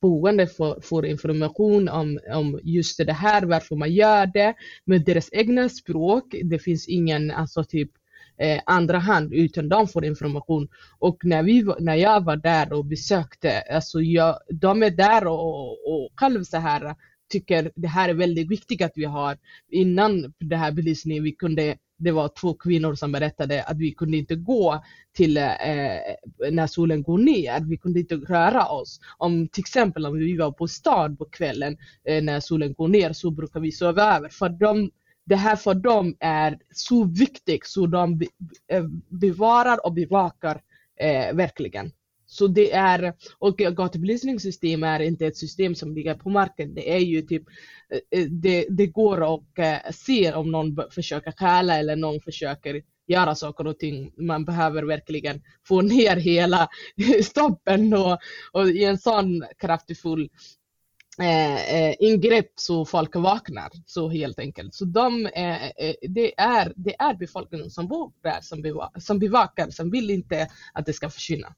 Boende 0.00 0.46
får, 0.46 0.80
får 0.80 1.06
information 1.06 1.88
om, 1.88 2.18
om 2.32 2.60
just 2.62 3.06
det 3.06 3.12
här, 3.12 3.42
varför 3.42 3.76
man 3.76 3.92
gör 3.92 4.26
det, 4.26 4.54
med 4.84 5.04
deras 5.04 5.28
egna 5.32 5.68
språk. 5.68 6.34
Det 6.42 6.58
finns 6.58 6.88
ingen 6.88 7.30
alltså 7.30 7.64
typ 7.64 7.90
eh, 8.38 8.60
andra 8.66 8.98
hand 8.98 9.32
utan 9.34 9.68
de 9.68 9.88
får 9.88 10.04
information. 10.04 10.68
Och 10.98 11.24
när, 11.24 11.42
vi, 11.42 11.64
när 11.78 11.94
jag 11.96 12.24
var 12.24 12.36
där 12.36 12.72
och 12.72 12.84
besökte, 12.84 13.60
alltså 13.60 14.00
jag, 14.00 14.38
de 14.50 14.82
är 14.82 14.90
där 14.90 15.26
och, 15.26 15.70
och 15.70 16.10
själv 16.16 16.44
så 16.44 16.56
här 16.56 16.94
tycker 17.30 17.70
det 17.76 17.88
här 17.88 18.08
är 18.08 18.14
väldigt 18.14 18.50
viktigt 18.50 18.82
att 18.82 18.92
vi 18.94 19.04
har. 19.04 19.38
Innan 19.70 20.32
det 20.38 20.56
här 20.56 20.72
belysningen, 20.72 21.24
vi 21.24 21.32
kunde 21.32 21.76
det 22.00 22.10
var 22.10 22.28
två 22.28 22.54
kvinnor 22.54 22.94
som 22.94 23.12
berättade 23.12 23.62
att 23.64 23.78
vi 23.78 23.92
kunde 23.92 24.16
inte 24.16 24.34
gå 24.34 24.84
till 25.12 25.36
eh, 25.36 25.44
när 26.50 26.66
solen 26.66 27.02
går 27.02 27.18
ner. 27.18 27.60
Vi 27.60 27.76
kunde 27.76 28.00
inte 28.00 28.14
röra 28.14 28.66
oss. 28.66 29.00
Om 29.18 29.48
till 29.48 29.60
exempel 29.60 30.06
om 30.06 30.18
vi 30.18 30.36
var 30.36 30.52
på 30.52 30.68
stan 30.68 31.16
på 31.16 31.24
kvällen 31.24 31.76
eh, 32.04 32.22
när 32.22 32.40
solen 32.40 32.74
går 32.74 32.88
ner 32.88 33.12
så 33.12 33.30
brukar 33.30 33.60
vi 33.60 33.72
sova 33.72 34.16
över. 34.16 34.28
För 34.28 34.48
de, 34.48 34.90
det 35.24 35.36
här 35.36 35.56
för 35.56 35.74
dem 35.74 36.16
är 36.20 36.58
så 36.74 37.04
viktigt 37.04 37.66
så 37.66 37.86
de 37.86 38.18
be, 38.18 38.26
eh, 38.68 38.84
bevarar 39.08 39.86
och 39.86 39.92
bevakar 39.92 40.60
eh, 41.00 41.34
verkligen. 41.34 41.92
Så 42.30 42.46
det 42.46 42.72
är, 42.72 43.12
och 43.38 43.58
gatubelysningssystem 43.58 44.82
är 44.82 45.00
inte 45.00 45.26
ett 45.26 45.36
system 45.36 45.74
som 45.74 45.94
ligger 45.94 46.14
på 46.14 46.30
marken. 46.30 46.74
Det 46.74 46.92
är 46.92 46.98
ju 46.98 47.22
typ, 47.22 47.42
eh, 47.92 48.20
eh, 48.20 48.26
det, 48.26 48.66
det 48.70 48.86
går 48.86 49.34
att 49.34 49.58
eh, 49.58 49.92
ser 49.92 49.92
se 49.92 50.32
om 50.32 50.50
någon 50.50 50.76
försöker 50.90 51.32
stjäla 51.32 51.78
eller 51.78 51.96
någon 51.96 52.20
försöker 52.20 52.82
göra 53.06 53.34
saker 53.34 53.66
och 53.66 53.78
ting. 53.78 54.12
Man 54.16 54.44
behöver 54.44 54.82
verkligen 54.82 55.42
få 55.68 55.80
ner 55.80 56.16
hela 56.16 56.68
stoppen 57.22 57.94
och, 57.94 58.18
och 58.52 58.68
i 58.68 58.84
en 58.84 58.98
sån 58.98 59.44
kraftfull 59.58 60.30
eh, 61.22 61.94
ingrepp 61.98 62.52
så 62.54 62.84
folk 62.84 63.16
vaknar 63.16 63.70
så 63.86 64.08
helt 64.08 64.38
enkelt. 64.38 64.74
Så 64.74 64.84
de, 64.84 65.26
eh, 65.26 65.92
det, 66.08 66.40
är, 66.40 66.72
det 66.76 66.94
är 67.00 67.14
befolkningen 67.14 67.70
som 67.70 67.88
bor 67.88 68.12
där 68.22 68.40
som, 68.40 68.62
beva 68.62 68.90
som 68.98 69.18
bevakar, 69.18 69.70
som 69.70 69.90
vill 69.90 70.10
inte 70.10 70.48
att 70.72 70.86
det 70.86 70.92
ska 70.92 71.10
försvinna. 71.10 71.54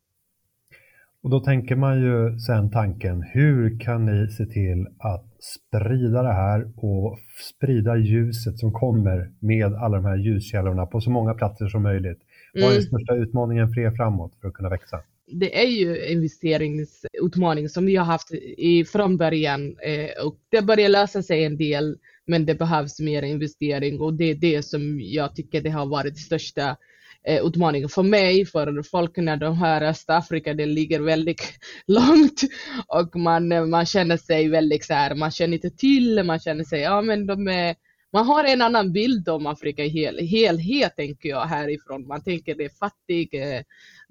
Och 1.23 1.31
då 1.31 1.41
tänker 1.41 1.77
man 1.77 2.03
ju 2.03 2.39
sen 2.39 2.71
tanken, 2.71 3.23
hur 3.23 3.81
kan 3.81 4.07
ni 4.07 4.31
se 4.31 4.47
till 4.47 4.87
att 4.99 5.27
sprida 5.41 6.23
det 6.23 6.33
här 6.33 6.73
och 6.77 7.19
sprida 7.55 7.97
ljuset 7.97 8.59
som 8.59 8.73
kommer 8.73 9.33
med 9.39 9.75
alla 9.75 9.97
de 9.97 10.05
här 10.05 10.17
ljuskällorna 10.17 10.87
på 10.87 11.01
så 11.01 11.11
många 11.11 11.35
platser 11.35 11.67
som 11.67 11.83
möjligt? 11.83 12.21
Mm. 12.55 12.67
Vad 12.67 12.77
är 12.77 12.81
den 12.81 12.89
mm. 12.89 12.89
största 12.89 13.15
utmaningen 13.15 13.73
för 13.73 13.81
er 13.81 13.91
framåt 13.91 14.33
för 14.41 14.49
att 14.49 14.55
kunna 14.55 14.69
växa? 14.69 15.01
det 15.33 15.63
är 15.63 15.69
ju 15.69 16.07
investeringsutmaning 16.07 17.69
som 17.69 17.87
vi 17.87 17.97
har 17.97 18.05
haft 18.05 18.33
i, 18.57 18.85
från 18.85 19.17
början 19.17 19.77
eh, 19.83 20.27
och 20.27 20.37
det 20.49 20.63
börjar 20.63 20.89
lösa 20.89 21.23
sig 21.23 21.45
en 21.45 21.57
del 21.57 21.99
men 22.27 22.47
det 22.47 22.55
behövs 22.55 23.01
mer 23.01 23.23
investering 23.23 24.01
och 24.01 24.15
det 24.15 24.25
är 24.25 24.35
det 24.35 24.63
som 24.63 25.01
jag 25.01 25.37
tycker 25.37 25.61
det 25.61 25.71
har 25.71 25.87
varit 25.87 26.19
största 26.19 26.77
eh, 27.29 27.47
utmaningen 27.47 27.89
för 27.89 28.03
mig, 28.03 28.47
för 28.47 28.83
folk 28.83 29.17
när 29.17 29.37
de 29.37 29.57
hör 29.57 29.83
Östafrika, 29.83 30.55
det 30.55 30.67
ligger 30.67 31.01
väldigt 31.01 31.43
långt 31.87 32.43
och 32.87 33.17
man, 33.17 33.53
eh, 33.53 33.65
man 33.65 33.87
känner 33.87 34.17
sig 34.17 34.49
väldigt 34.49 34.85
så 34.85 34.95
här, 34.95 35.15
man 35.15 35.31
känner 35.31 35.55
inte 35.55 35.71
till, 35.71 36.23
man 36.25 36.41
känner 36.41 36.65
sig, 36.65 36.81
ja 36.81 37.03
men 37.03 37.27
de 37.27 37.49
är 37.49 37.75
man 38.13 38.27
har 38.27 38.45
en 38.45 38.63
annan 38.63 38.93
bild 38.93 39.29
om 39.29 39.47
Afrika 39.47 39.85
i 39.85 39.89
hel, 39.89 40.19
helhet, 40.19 40.97
tänker 40.97 41.29
jag, 41.29 41.47
härifrån. 41.47 42.07
Man 42.07 42.23
tänker 42.23 42.55
det 42.55 42.65
är 42.65 42.79
fattig, 42.79 43.35
eh, 43.35 43.63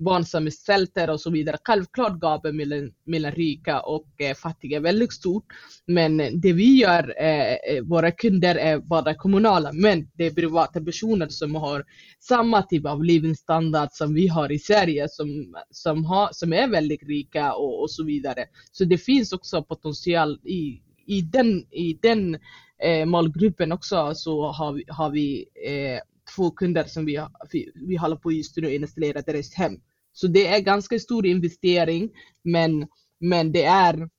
barn 0.01 0.25
som 0.25 0.51
svälter 0.51 1.09
och 1.09 1.21
så 1.21 1.29
vidare. 1.29 1.57
Självklart 1.63 2.19
gapet 2.19 2.55
mellan, 2.55 2.91
mellan 3.05 3.31
rika 3.31 3.79
och 3.79 4.21
eh, 4.21 4.35
fattiga 4.35 4.77
är 4.77 4.81
väldigt 4.81 5.13
stort. 5.13 5.45
Men 5.85 6.17
det 6.41 6.53
vi 6.53 6.77
gör, 6.77 7.13
eh, 7.17 7.53
eh, 7.53 7.83
våra 7.83 8.11
kunder 8.11 8.55
är 8.55 8.77
bara 8.77 9.13
kommunala, 9.13 9.73
men 9.73 10.09
det 10.13 10.25
är 10.25 10.31
privata 10.31 10.81
personer 10.81 11.27
som 11.27 11.55
har 11.55 11.85
samma 12.19 12.61
typ 12.61 12.85
av 12.85 13.03
livsstandard 13.03 13.89
som 13.91 14.13
vi 14.13 14.27
har 14.27 14.51
i 14.51 14.59
Sverige, 14.59 15.07
som, 15.09 15.55
som, 15.71 16.05
har, 16.05 16.29
som 16.31 16.53
är 16.53 16.67
väldigt 16.67 17.03
rika 17.03 17.53
och, 17.53 17.81
och 17.81 17.91
så 17.91 18.03
vidare. 18.03 18.45
Så 18.71 18.85
det 18.85 18.97
finns 18.97 19.33
också 19.33 19.63
potential 19.63 20.39
i, 20.43 20.81
i 21.05 21.21
den, 21.21 21.65
i 21.71 21.99
den 22.01 22.39
eh, 22.83 23.05
målgruppen 23.05 23.71
också 23.71 24.13
så 24.15 24.51
har 24.51 24.73
vi, 24.73 24.83
har 24.87 25.09
vi 25.09 25.45
eh, 25.65 25.99
två 26.35 26.51
kunder 26.51 26.83
som 26.83 27.05
vi, 27.05 27.25
vi, 27.51 27.71
vi 27.75 27.95
håller 27.95 28.15
på 28.15 28.31
just 28.31 28.57
nu 28.57 28.67
att 28.67 28.73
installera 28.73 29.21
deras 29.21 29.53
hem. 29.53 29.79
Så 30.13 30.27
det 30.27 30.47
är 30.47 30.59
ganska 30.59 30.99
stor 30.99 31.25
investering 31.25 32.09
men, 32.43 32.87
men 33.19 33.51
det 33.51 33.63
är 33.63 34.09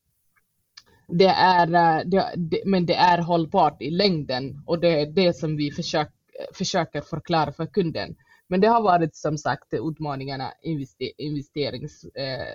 det 1.09 1.27
är, 1.27 1.75
eh, 1.75 2.05
det, 2.05 2.35
det, 2.37 2.62
men 2.66 2.87
det 2.87 2.94
är 2.94 3.18
hållbart 3.18 3.83
i 3.83 3.90
längden 3.90 4.62
och 4.66 4.81
det 4.81 5.01
är 5.01 5.07
det 5.07 5.37
som 5.37 5.57
vi 5.57 5.70
försök, 5.70 6.09
försöker 6.55 7.01
förklara 7.01 7.53
för 7.53 7.66
kunden. 7.66 8.16
Men 8.52 8.60
det 8.60 8.68
har 8.68 8.82
varit 8.82 9.16
som 9.16 9.38
sagt 9.38 9.74
utmaningarna 9.74 10.52
invester, 10.62 11.10
investerings, 11.18 12.04
eh, 12.04 12.54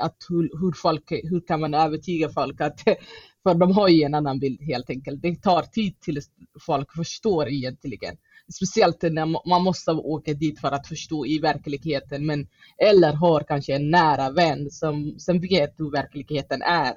att 0.00 0.16
hur, 0.28 0.60
hur, 0.60 0.72
folk, 0.72 1.10
hur 1.10 1.46
kan 1.46 1.60
man 1.60 1.74
övertyga 1.74 2.28
folk 2.28 2.60
att 2.60 2.80
för 3.42 3.54
de 3.54 3.72
har 3.72 3.88
ju 3.88 4.02
en 4.02 4.14
annan 4.14 4.38
bild 4.38 4.62
helt 4.62 4.90
enkelt. 4.90 5.22
Det 5.22 5.42
tar 5.42 5.62
tid 5.62 6.00
tills 6.00 6.30
folk 6.66 6.92
förstår 6.92 7.48
egentligen. 7.48 8.16
Speciellt 8.54 9.02
när 9.02 9.48
man 9.48 9.62
måste 9.62 9.90
åka 9.90 10.34
dit 10.34 10.60
för 10.60 10.72
att 10.72 10.88
förstå 10.88 11.26
i 11.26 11.38
verkligheten. 11.38 12.26
Men, 12.26 12.46
eller 12.78 13.12
har 13.12 13.40
kanske 13.40 13.74
en 13.74 13.90
nära 13.90 14.30
vän 14.30 14.70
som, 14.70 15.14
som 15.18 15.40
vet 15.40 15.74
hur 15.80 15.90
verkligheten 15.90 16.62
är. 16.62 16.94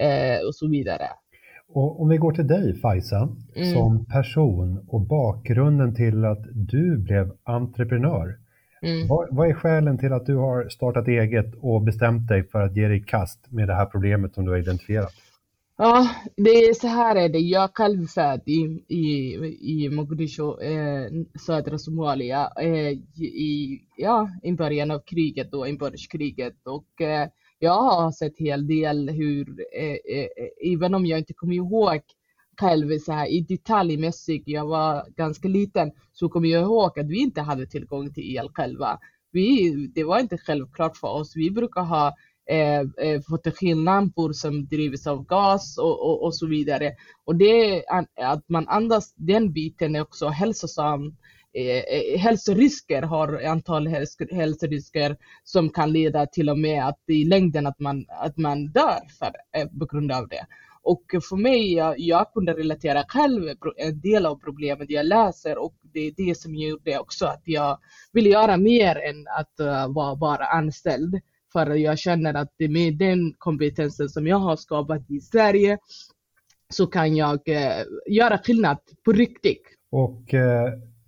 Eh, 0.00 0.46
och 0.46 0.54
så 0.54 0.68
vidare. 0.68 1.08
Och 1.72 2.02
om 2.02 2.08
vi 2.08 2.16
går 2.16 2.32
till 2.32 2.46
dig 2.46 2.80
Fajsa, 2.80 3.28
mm. 3.56 3.72
som 3.72 4.04
person 4.04 4.84
och 4.88 5.00
bakgrunden 5.00 5.94
till 5.94 6.24
att 6.24 6.44
du 6.52 6.98
blev 6.98 7.32
entreprenör. 7.44 8.36
Mm. 8.82 9.08
Vad, 9.08 9.28
vad, 9.30 9.48
är 9.48 9.54
skälen 9.54 9.98
till 9.98 10.12
att 10.12 10.26
du 10.26 10.36
har 10.36 10.68
startat 10.68 11.08
eget 11.08 11.54
och 11.60 11.82
bestämt 11.82 12.28
dig 12.28 12.48
för 12.48 12.62
att 12.62 12.76
ge 12.76 12.88
dig 12.88 12.96
i 12.96 13.00
kast 13.00 13.52
med 13.52 13.68
det 13.68 13.74
här 13.74 13.86
problemet 13.86 14.34
som 14.34 14.44
du 14.44 14.50
har 14.50 14.58
identifierat? 14.58 15.14
Ja, 15.76 16.10
det 16.36 16.50
är 16.50 16.74
så 16.74 16.86
här 16.86 17.16
är 17.16 17.28
det. 17.28 17.38
Jag 17.38 17.70
själv 17.74 18.06
född 18.06 18.40
i, 18.46 18.84
i, 18.88 19.34
i 19.60 19.88
Mogadishu, 19.90 20.60
eh, 20.62 21.10
södra 21.46 21.78
Somalia, 21.78 22.50
eh, 22.60 22.90
i, 23.22 23.80
ja, 23.96 24.30
i 24.42 24.52
början 24.52 24.90
av 24.90 24.98
kriget 24.98 25.50
då, 25.52 25.66
inbördeskriget. 25.66 26.54
Och 26.64 27.00
eh, 27.00 27.28
jag 27.62 27.82
har 27.82 28.12
sett 28.12 28.38
hel 28.38 28.66
del 28.66 29.10
hur, 29.10 29.60
eh, 29.74 29.84
eh, 29.84 30.28
eh, 30.36 30.72
även 30.74 30.94
om 30.94 31.06
jag 31.06 31.18
inte 31.18 31.34
kommer 31.34 31.54
ihåg 31.54 32.00
själv 32.60 32.98
så 32.98 33.12
här 33.12 33.26
i 33.26 33.40
detaljmässigt, 33.40 34.48
jag 34.48 34.66
var 34.66 35.06
ganska 35.16 35.48
liten, 35.48 35.92
så 36.12 36.28
kommer 36.28 36.48
jag 36.48 36.62
ihåg 36.62 36.98
att 36.98 37.06
vi 37.06 37.18
inte 37.18 37.40
hade 37.40 37.66
tillgång 37.66 38.12
till 38.12 38.36
el 38.36 38.48
själva. 38.54 38.98
Vi, 39.32 39.70
det 39.94 40.04
var 40.04 40.20
inte 40.20 40.38
självklart 40.38 40.96
för 40.96 41.08
oss. 41.08 41.36
Vi 41.36 41.50
brukar 41.50 41.82
ha 41.82 42.14
eh, 42.50 42.80
eh 42.80 43.20
fotogenlampor 43.28 44.32
som 44.32 44.66
drivs 44.66 45.06
av 45.06 45.24
gas 45.24 45.78
och, 45.78 46.06
och, 46.06 46.24
och, 46.24 46.34
så 46.34 46.46
vidare. 46.46 46.92
Och 47.24 47.36
det 47.36 47.84
att 48.16 48.48
man 48.48 48.68
andas 48.68 49.14
den 49.16 49.52
biten 49.52 49.96
är 49.96 50.00
också 50.00 50.28
hälsosamt. 50.28 51.14
Eh, 51.52 51.78
eh, 51.78 52.18
hälsorisker 52.18 53.02
har 53.02 53.42
antal 53.44 53.86
hälsorisker 54.30 55.16
som 55.44 55.70
kan 55.70 55.92
leda 55.92 56.26
till 56.26 56.50
och 56.50 56.58
med 56.58 56.86
att 56.86 57.00
i 57.06 57.24
längden 57.24 57.66
att 57.66 57.78
man, 57.78 58.06
att 58.08 58.36
man 58.36 58.66
dör 58.66 59.00
för, 59.18 59.32
eh, 59.56 59.68
på 59.78 59.86
grund 59.86 60.12
av 60.12 60.28
det. 60.28 60.46
Och 60.82 61.04
för 61.28 61.36
mig, 61.36 61.74
jag, 61.74 61.98
jag 61.98 62.32
kunde 62.32 62.52
relatera 62.52 63.04
själv 63.08 63.42
en 63.76 64.00
del 64.00 64.26
av 64.26 64.36
problemet 64.36 64.90
jag 64.90 65.06
läser 65.06 65.58
och 65.58 65.74
det 65.82 66.00
är 66.00 66.12
det 66.16 66.34
som 66.34 66.54
gjorde 66.54 66.98
också 66.98 67.26
att 67.26 67.42
jag 67.44 67.78
ville 68.12 68.28
göra 68.28 68.56
mer 68.56 68.96
än 68.96 69.26
att 69.38 69.54
uh, 69.60 69.94
vara 69.94 70.16
bara 70.16 70.44
anställd. 70.46 71.20
För 71.52 71.70
jag 71.70 71.98
känner 71.98 72.34
att 72.34 72.54
med 72.58 72.98
den 72.98 73.34
kompetensen 73.38 74.08
som 74.08 74.26
jag 74.26 74.38
har 74.38 74.56
skapat 74.56 75.10
i 75.10 75.20
Sverige 75.20 75.78
så 76.68 76.86
kan 76.86 77.16
jag 77.16 77.48
uh, 77.48 77.84
göra 78.06 78.38
skillnad 78.38 78.78
på 79.04 79.12
riktigt. 79.12 79.62
Och 79.90 80.34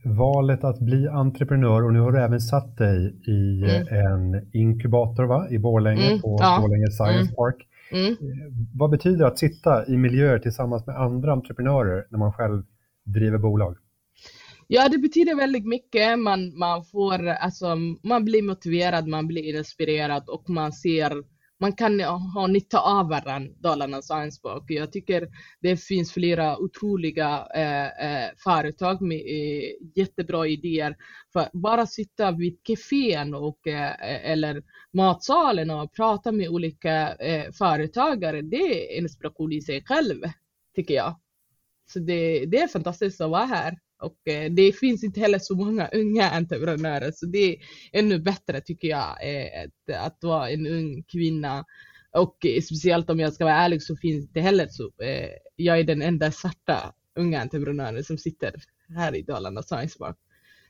valet 0.05 0.65
att 0.65 0.79
bli 0.79 1.09
entreprenör 1.09 1.85
och 1.85 1.93
nu 1.93 2.01
har 2.01 2.13
du 2.13 2.21
även 2.21 2.41
satt 2.41 2.77
dig 2.77 3.17
i 3.27 3.63
mm. 3.65 3.87
en 3.89 4.51
inkubator 4.53 5.25
va? 5.25 5.49
i 5.51 5.59
Borlänge 5.59 6.07
mm. 6.07 6.21
på 6.21 6.37
ja. 6.41 6.59
Borlänge 6.61 6.91
Science 6.91 7.21
mm. 7.21 7.35
Park. 7.35 7.69
Mm. 7.93 8.13
Eh, 8.13 8.17
vad 8.75 8.91
betyder 8.91 9.19
det 9.19 9.27
att 9.27 9.39
sitta 9.39 9.87
i 9.87 9.97
miljöer 9.97 10.39
tillsammans 10.39 10.87
med 10.87 10.97
andra 10.97 11.33
entreprenörer 11.33 12.07
när 12.11 12.19
man 12.19 12.33
själv 12.33 12.63
driver 13.05 13.39
bolag? 13.39 13.77
Ja, 14.67 14.89
det 14.89 14.99
betyder 14.99 15.37
väldigt 15.37 15.67
mycket. 15.67 16.19
Man, 16.19 16.59
man, 16.59 16.85
får, 16.85 17.27
alltså, 17.27 17.77
man 18.03 18.25
blir 18.25 18.43
motiverad, 18.43 19.07
man 19.07 19.27
blir 19.27 19.59
inspirerad 19.59 20.29
och 20.29 20.51
man 20.51 20.73
ser 20.73 21.13
man 21.63 21.73
kan 21.73 22.01
ha 22.35 22.47
nytta 22.47 22.81
av 22.81 23.09
varandra, 23.09 23.53
Dalarnas 23.61 24.07
Science 24.07 24.41
Park. 24.43 24.65
Jag 24.69 24.93
tycker 24.93 25.29
det 25.61 25.77
finns 25.77 26.13
flera 26.13 26.59
otroliga 26.59 27.47
eh, 27.55 27.87
eh, 27.87 28.31
företag 28.45 29.03
med 29.03 29.19
eh, 29.19 29.71
jättebra 29.95 30.47
idéer. 30.47 30.97
För 31.33 31.49
bara 31.53 31.87
sitta 31.87 32.33
vid 32.33 32.59
kafén 32.63 33.35
och, 33.35 33.67
eh, 33.67 34.31
eller 34.31 34.63
matsalen 34.93 35.71
och 35.71 35.95
prata 35.95 36.33
med 36.33 36.49
olika 36.49 37.15
eh, 37.15 37.53
företagare, 37.53 38.43
det 38.43 38.57
är 38.57 38.99
inspiration 38.99 39.53
i 39.53 39.61
sig 39.61 39.85
själv, 39.85 40.23
tycker 40.75 40.95
jag. 40.95 41.21
Så 41.93 41.99
det, 41.99 42.47
det 42.47 42.59
är 42.59 42.69
fantastiskt 42.69 43.21
att 43.21 43.31
vara 43.31 43.45
här. 43.45 43.79
Och 44.03 44.29
eh, 44.29 44.53
det 44.53 44.73
finns 44.73 45.05
inte 45.05 45.21
heller 45.21 45.39
så 45.39 45.55
många 45.55 45.89
unga 45.89 46.31
entreprenörer 46.31 47.13
så 47.15 47.27
det 47.27 47.39
är 47.39 47.57
ännu 47.93 48.19
bättre 48.19 48.61
tycker 48.61 48.89
jag 48.89 49.17
eh, 49.23 49.65
att, 49.65 50.07
att 50.07 50.19
vara 50.23 50.51
en 50.51 50.67
ung 50.67 51.03
kvinna. 51.03 51.65
Och 52.17 52.47
eh, 52.47 52.61
speciellt 52.63 53.11
om 53.11 53.21
jag 53.21 53.33
ska 53.33 53.45
vara 53.45 53.57
ärlig 53.57 53.83
så 53.83 53.97
finns 53.97 54.29
det 54.29 54.41
heller 54.41 54.69
så. 54.71 54.91
Jag 55.57 55.79
är 55.79 55.85
den 55.85 56.03
enda 56.03 56.33
svarta 56.33 56.93
unga 57.17 57.41
entreprenören 57.41 58.05
som 58.05 58.19
sitter 58.19 58.55
här 58.97 59.15
i 59.15 59.23
Dalarna 59.23 59.63
Science 59.63 59.99
Park. 59.99 60.17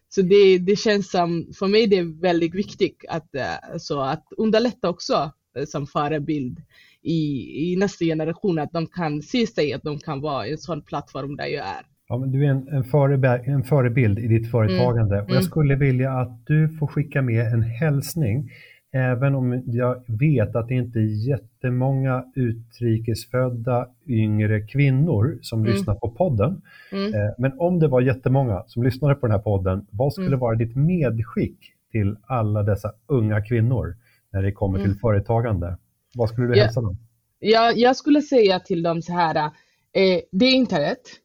Så 0.08 0.22
det, 0.22 0.58
det 0.58 0.76
känns 0.76 1.10
som, 1.10 1.52
för 1.58 1.66
mig 1.66 1.86
det 1.86 1.96
är 1.96 2.20
väldigt 2.20 2.54
viktigt 2.54 3.04
att, 3.08 3.30
så 3.78 4.00
att 4.00 4.24
underlätta 4.36 4.88
också 4.88 5.32
som 5.66 5.86
förebild 5.86 6.58
i, 7.02 7.72
i 7.72 7.76
nästa 7.76 8.04
generation, 8.04 8.58
att 8.58 8.72
de 8.72 8.86
kan 8.86 9.22
se 9.22 9.46
sig 9.46 9.72
att 9.72 9.82
de 9.82 9.98
kan 9.98 10.20
vara 10.20 10.46
en 10.46 10.58
sån 10.58 10.82
plattform 10.82 11.36
där 11.36 11.46
jag 11.46 11.66
är. 11.66 11.86
Ja, 12.12 12.18
men 12.18 12.32
du 12.32 12.44
är 12.44 12.50
en, 12.50 12.68
en, 12.68 12.84
förebild, 12.84 13.42
en 13.44 13.64
förebild 13.64 14.18
i 14.18 14.28
ditt 14.28 14.50
företagande 14.50 15.14
mm. 15.14 15.24
och 15.24 15.30
jag 15.30 15.36
mm. 15.36 15.42
skulle 15.42 15.74
vilja 15.74 16.12
att 16.12 16.46
du 16.46 16.68
får 16.68 16.86
skicka 16.86 17.22
med 17.22 17.46
en 17.46 17.62
hälsning 17.62 18.50
Även 18.94 19.34
om 19.34 19.62
jag 19.66 20.04
vet 20.06 20.56
att 20.56 20.68
det 20.68 20.74
inte 20.74 20.98
är 20.98 21.28
jättemånga 21.28 22.24
utrikesfödda 22.34 23.88
yngre 24.06 24.60
kvinnor 24.60 25.38
som 25.42 25.60
mm. 25.60 25.72
lyssnar 25.72 25.94
på 25.94 26.10
podden. 26.10 26.62
Mm. 26.92 27.14
Eh, 27.14 27.30
men 27.38 27.52
om 27.58 27.78
det 27.78 27.88
var 27.88 28.00
jättemånga 28.00 28.64
som 28.66 28.82
lyssnade 28.82 29.14
på 29.14 29.26
den 29.26 29.36
här 29.36 29.42
podden, 29.42 29.86
vad 29.90 30.12
skulle 30.12 30.26
mm. 30.26 30.40
vara 30.40 30.56
ditt 30.56 30.76
medskick 30.76 31.56
till 31.92 32.16
alla 32.26 32.62
dessa 32.62 32.92
unga 33.06 33.40
kvinnor 33.40 33.96
när 34.32 34.42
det 34.42 34.52
kommer 34.52 34.78
till 34.78 34.86
mm. 34.86 34.98
företagande? 34.98 35.76
Vad 36.14 36.28
skulle 36.28 36.46
du 36.46 36.60
hälsa 36.60 36.80
dem? 36.80 36.96
Ja, 37.38 37.72
jag 37.76 37.96
skulle 37.96 38.22
säga 38.22 38.60
till 38.60 38.82
dem 38.82 39.02
så 39.02 39.12
här, 39.12 39.36
eh, 39.36 40.20
det 40.32 40.44
är 40.44 40.54
inte 40.54 40.90
rätt 40.90 41.21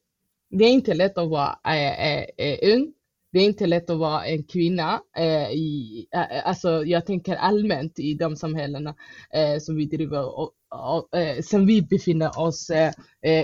det 0.49 0.65
är 0.65 0.69
inte 0.69 0.93
lätt 0.93 1.17
att 1.17 1.29
vara 1.29 1.59
äh, 1.65 2.23
äh, 2.37 2.75
ung. 2.75 2.93
Det 3.31 3.39
är 3.39 3.45
inte 3.45 3.65
lätt 3.67 3.89
att 3.89 3.97
vara 3.97 4.25
en 4.25 4.43
kvinna. 4.43 5.01
Äh, 5.17 5.51
i, 5.51 6.07
alltså 6.43 6.85
jag 6.85 7.05
tänker 7.05 7.35
allmänt 7.35 7.99
i 7.99 8.13
de 8.13 8.35
samhällena 8.35 8.95
som 9.61 9.75
vi 9.75 9.85
driver 9.85 10.39
och, 10.39 10.51
och 10.69 11.09
som 11.43 11.65
vi 11.65 11.81
befinner 11.81 12.39
oss, 12.39 12.71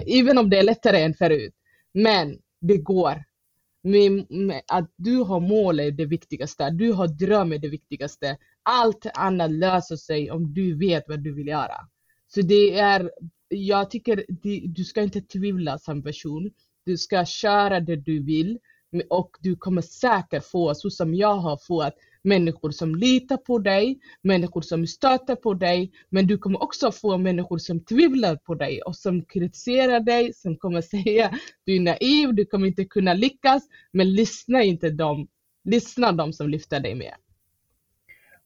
även 0.08 0.38
om 0.38 0.50
det 0.50 0.58
är 0.58 0.63
lättare 0.63 1.02
än 1.02 1.13
förut. 1.13 1.54
Men 1.94 2.38
det 2.62 2.78
går. 2.78 3.24
Med, 3.84 4.32
med 4.32 4.62
att 4.68 4.94
du 4.96 5.18
har 5.18 5.39
mål 5.39 5.80
är 5.80 5.92
det 5.92 6.06
viktigaste, 6.06 6.70
du 6.70 6.92
har 6.92 7.08
dröm 7.08 7.52
är 7.52 7.60
det 7.60 7.70
viktigaste. 7.70 8.38
Allt 8.63 9.06
annat 9.13 9.52
löser 9.52 9.96
sig 9.96 10.32
om 10.32 10.54
du 10.54 10.78
vet 10.78 11.04
vad 11.08 11.24
du 11.24 11.34
vill 11.34 11.48
göra. 11.48 11.88
Så 12.28 12.42
det 12.42 12.80
är, 12.80 13.12
jag 13.48 13.89
tycker 13.89 14.26
du 14.68 14.84
ska 14.84 15.02
inte 15.02 15.22
tvivla 15.22 15.78
som 15.78 16.04
person. 16.04 16.52
Du 16.86 16.98
ska 16.98 17.26
köra 17.26 17.80
det 17.80 17.96
du 17.96 18.24
vill 18.24 18.60
och 19.10 19.38
du 19.41 19.56
kommer 19.56 19.82
säkert 19.82 20.43
få, 20.43 20.76
så 20.76 20.89
som 20.89 21.15
jag 21.15 21.36
har 21.36 21.58
fått, 21.58 21.93
människor 22.24 22.72
som 22.72 22.96
litar 22.96 23.38
på 23.38 23.60
dig, 23.60 24.00
människor 24.22 24.62
som 24.62 24.88
stöter 24.88 25.36
på 25.36 25.54
dig, 25.54 25.91
men 26.10 26.28
du 26.28 26.38
kommer 26.38 26.63
också 26.63 26.91
få 26.91 27.17
människor 27.17 27.58
som 27.58 27.80
tvivlar 27.80 28.36
på 28.36 28.56
dig 28.56 28.82
och 28.82 28.96
som 28.96 29.22
kritiserar 29.22 30.00
dig, 30.00 30.34
som 30.34 30.56
kommer 30.56 30.82
säga 31.04 31.32
du 31.65 31.76
är 31.76 31.80
naiv, 31.80 32.34
du 32.34 32.46
kommer 32.46 32.67
inte 32.67 32.86
kunna 32.86 33.13
lyckas, 33.13 33.63
men 33.91 34.13
lyssna 34.13 34.63
inte 34.63 34.89
dem, 34.89 35.28
lyssna 35.63 36.12
dem 36.12 36.34
som 36.34 36.50
lyfter 36.50 36.80
dig 36.80 36.96
med. 36.96 37.13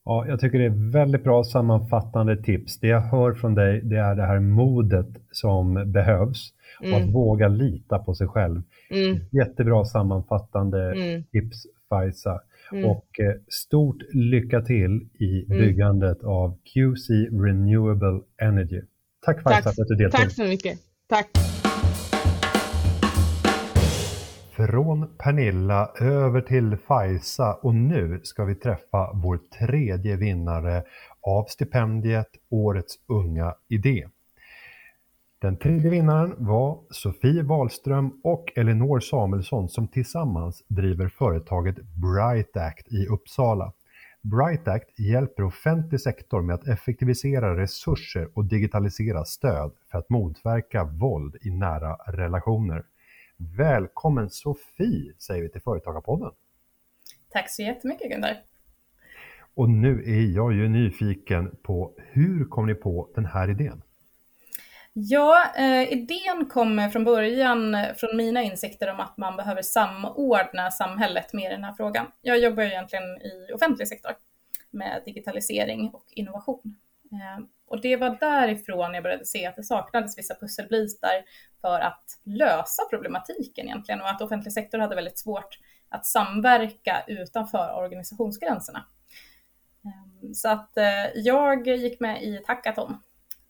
Ja, 0.05 0.25
jag 0.27 0.39
tycker 0.39 0.59
det 0.59 0.65
är 0.65 0.91
väldigt 0.91 1.23
bra 1.23 1.43
sammanfattande 1.43 2.43
tips. 2.43 2.79
Det 2.79 2.87
jag 2.87 3.01
hör 3.01 3.33
från 3.33 3.55
dig, 3.55 3.81
det 3.83 3.97
är 3.97 4.15
det 4.15 4.25
här 4.25 4.39
modet 4.39 5.07
som 5.31 5.91
behövs 5.91 6.53
och 6.79 6.85
mm. 6.85 7.03
att 7.03 7.13
våga 7.13 7.47
lita 7.47 7.99
på 7.99 8.15
sig 8.15 8.27
själv. 8.27 8.61
Mm. 8.89 9.19
Jättebra 9.31 9.85
sammanfattande 9.85 10.93
mm. 10.93 11.23
tips, 11.23 11.65
Faiza. 11.89 12.41
Mm. 12.71 12.85
Och 12.85 13.19
eh, 13.19 13.35
stort 13.47 14.03
lycka 14.13 14.61
till 14.61 15.09
i 15.19 15.45
mm. 15.45 15.57
byggandet 15.57 16.23
av 16.23 16.57
QC 16.57 17.09
Renewable 17.31 18.21
Energy. 18.41 18.81
Tack 19.25 19.43
Faiza 19.43 19.71
för 19.71 19.81
att 19.81 19.87
du 19.87 19.95
deltog. 19.95 20.21
Tack 20.21 20.31
så 20.31 20.43
mycket. 20.43 20.79
Tack. 21.09 21.27
Från 24.57 25.17
Pernilla 25.17 25.91
över 25.99 26.41
till 26.41 26.77
Faiza 26.77 27.53
och 27.53 27.75
nu 27.75 28.19
ska 28.23 28.45
vi 28.45 28.55
träffa 28.55 29.11
vår 29.13 29.39
tredje 29.59 30.15
vinnare 30.15 30.83
av 31.21 31.45
stipendiet 31.45 32.27
Årets 32.49 32.95
unga 33.07 33.55
idé. 33.69 34.07
Den 35.39 35.57
tredje 35.57 35.89
vinnaren 35.89 36.35
var 36.37 36.79
Sofie 36.89 37.43
Wahlström 37.43 38.21
och 38.23 38.51
Elinor 38.55 38.99
Samuelsson 38.99 39.69
som 39.69 39.87
tillsammans 39.87 40.63
driver 40.67 41.07
företaget 41.07 41.75
Bright 41.75 42.57
Act 42.57 42.87
i 42.91 43.05
Uppsala. 43.05 43.73
Bright 44.21 44.67
Act 44.67 44.99
hjälper 44.99 45.43
offentlig 45.43 46.01
sektor 46.01 46.41
med 46.41 46.53
att 46.53 46.67
effektivisera 46.67 47.61
resurser 47.61 48.29
och 48.33 48.45
digitalisera 48.45 49.25
stöd 49.25 49.71
för 49.91 49.97
att 49.97 50.09
motverka 50.09 50.83
våld 50.83 51.35
i 51.41 51.49
nära 51.49 51.95
relationer. 51.95 52.83
Välkommen 53.57 54.29
Sofie 54.29 55.13
säger 55.17 55.43
vi 55.43 55.49
till 55.49 55.61
Företagarpodden. 55.61 56.31
Tack 57.29 57.49
så 57.49 57.61
jättemycket 57.61 58.11
Gunnar. 58.11 58.37
Och 59.55 59.69
nu 59.69 60.03
är 60.05 60.35
jag 60.35 60.53
ju 60.53 60.69
nyfiken 60.69 61.55
på 61.63 61.93
hur 61.97 62.45
kom 62.45 62.65
ni 62.65 62.75
på 62.75 63.09
den 63.15 63.25
här 63.25 63.49
idén? 63.49 63.81
Ja, 64.99 65.53
eh, 65.55 65.93
idén 65.93 66.45
kommer 66.45 66.89
från 66.89 67.03
början 67.03 67.77
från 67.97 68.17
mina 68.17 68.43
insikter 68.43 68.91
om 68.91 68.99
att 68.99 69.17
man 69.17 69.37
behöver 69.37 69.61
samordna 69.61 70.71
samhället 70.71 71.33
med 71.33 71.51
den 71.51 71.63
här 71.63 71.73
frågan. 71.73 72.05
Jag 72.21 72.39
jobbar 72.39 72.63
egentligen 72.63 73.03
i 73.03 73.51
offentlig 73.55 73.87
sektor 73.87 74.11
med 74.69 75.01
digitalisering 75.05 75.89
och 75.89 76.05
innovation. 76.07 76.77
Eh, 77.11 77.45
och 77.67 77.81
det 77.81 77.95
var 77.95 78.17
därifrån 78.19 78.93
jag 78.93 79.03
började 79.03 79.25
se 79.25 79.45
att 79.45 79.55
det 79.55 79.63
saknades 79.63 80.17
vissa 80.17 80.35
pusselbitar 80.35 81.23
för 81.61 81.79
att 81.79 82.05
lösa 82.23 82.83
problematiken 82.89 83.65
egentligen 83.65 84.01
och 84.01 84.09
att 84.09 84.21
offentlig 84.21 84.53
sektor 84.53 84.79
hade 84.79 84.95
väldigt 84.95 85.19
svårt 85.19 85.59
att 85.89 86.05
samverka 86.05 87.03
utanför 87.07 87.73
organisationsgränserna. 87.75 88.85
Eh, 89.85 90.31
så 90.33 90.49
att 90.49 90.77
eh, 90.77 91.05
jag 91.15 91.67
gick 91.67 91.99
med 91.99 92.23
i 92.23 92.37
ett 92.37 92.47
hackathon 92.47 92.97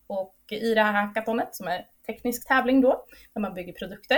och 0.08 0.36
i 0.52 0.74
det 0.74 0.82
här 0.82 0.92
hackathonet 0.92 1.56
som 1.56 1.68
är 1.68 1.86
teknisk 2.06 2.48
tävling 2.48 2.82
då, 2.82 3.06
där 3.34 3.42
man 3.42 3.54
bygger 3.54 3.74
produkter, 3.74 4.18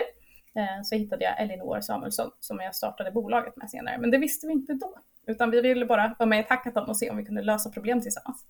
eh, 0.55 0.83
så 0.83 0.95
hittade 0.95 1.23
jag 1.23 1.41
Elinor 1.41 1.81
Samuelsson 1.81 2.31
som 2.39 2.59
jag 2.59 2.75
startade 2.75 3.11
bolaget 3.11 3.55
med 3.57 3.69
senare. 3.69 3.97
Men 3.97 4.11
det 4.11 4.17
visste 4.17 4.47
vi 4.47 4.53
inte 4.53 4.73
då, 4.73 4.95
utan 5.27 5.51
vi 5.51 5.61
ville 5.61 5.85
bara 5.85 6.15
vara 6.19 6.29
med 6.29 6.37
i 6.37 6.39
ett 6.39 6.49
hackathon 6.49 6.89
och 6.89 6.97
se 6.97 7.09
om 7.09 7.17
vi 7.17 7.25
kunde 7.25 7.41
lösa 7.41 7.69
problem 7.69 8.01
tillsammans. 8.01 8.45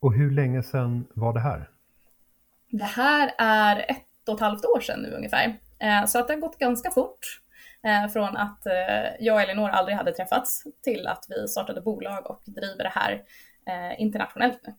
Och 0.00 0.14
hur 0.14 0.30
länge 0.30 0.62
sedan 0.62 1.06
var 1.14 1.32
det 1.32 1.40
här? 1.40 1.70
Det 2.70 2.84
här 2.84 3.34
är 3.38 3.90
ett 3.90 4.28
och 4.28 4.34
ett 4.34 4.40
halvt 4.40 4.64
år 4.64 4.80
sedan 4.80 5.00
nu 5.00 5.10
ungefär. 5.10 5.58
Eh, 5.78 6.06
så 6.06 6.18
att 6.18 6.28
det 6.28 6.34
har 6.34 6.40
gått 6.40 6.58
ganska 6.58 6.90
fort. 6.90 7.42
Eh, 7.82 8.08
från 8.08 8.36
att 8.36 8.66
jag 9.20 9.34
och 9.34 9.40
Elinor 9.40 9.68
aldrig 9.68 9.96
hade 9.96 10.12
träffats 10.12 10.64
till 10.82 11.06
att 11.06 11.24
vi 11.28 11.48
startade 11.48 11.80
bolag 11.80 12.30
och 12.30 12.42
driver 12.46 12.82
det 12.84 12.92
här 12.94 13.22
internationellt 13.98 14.60
nu. 14.66 14.74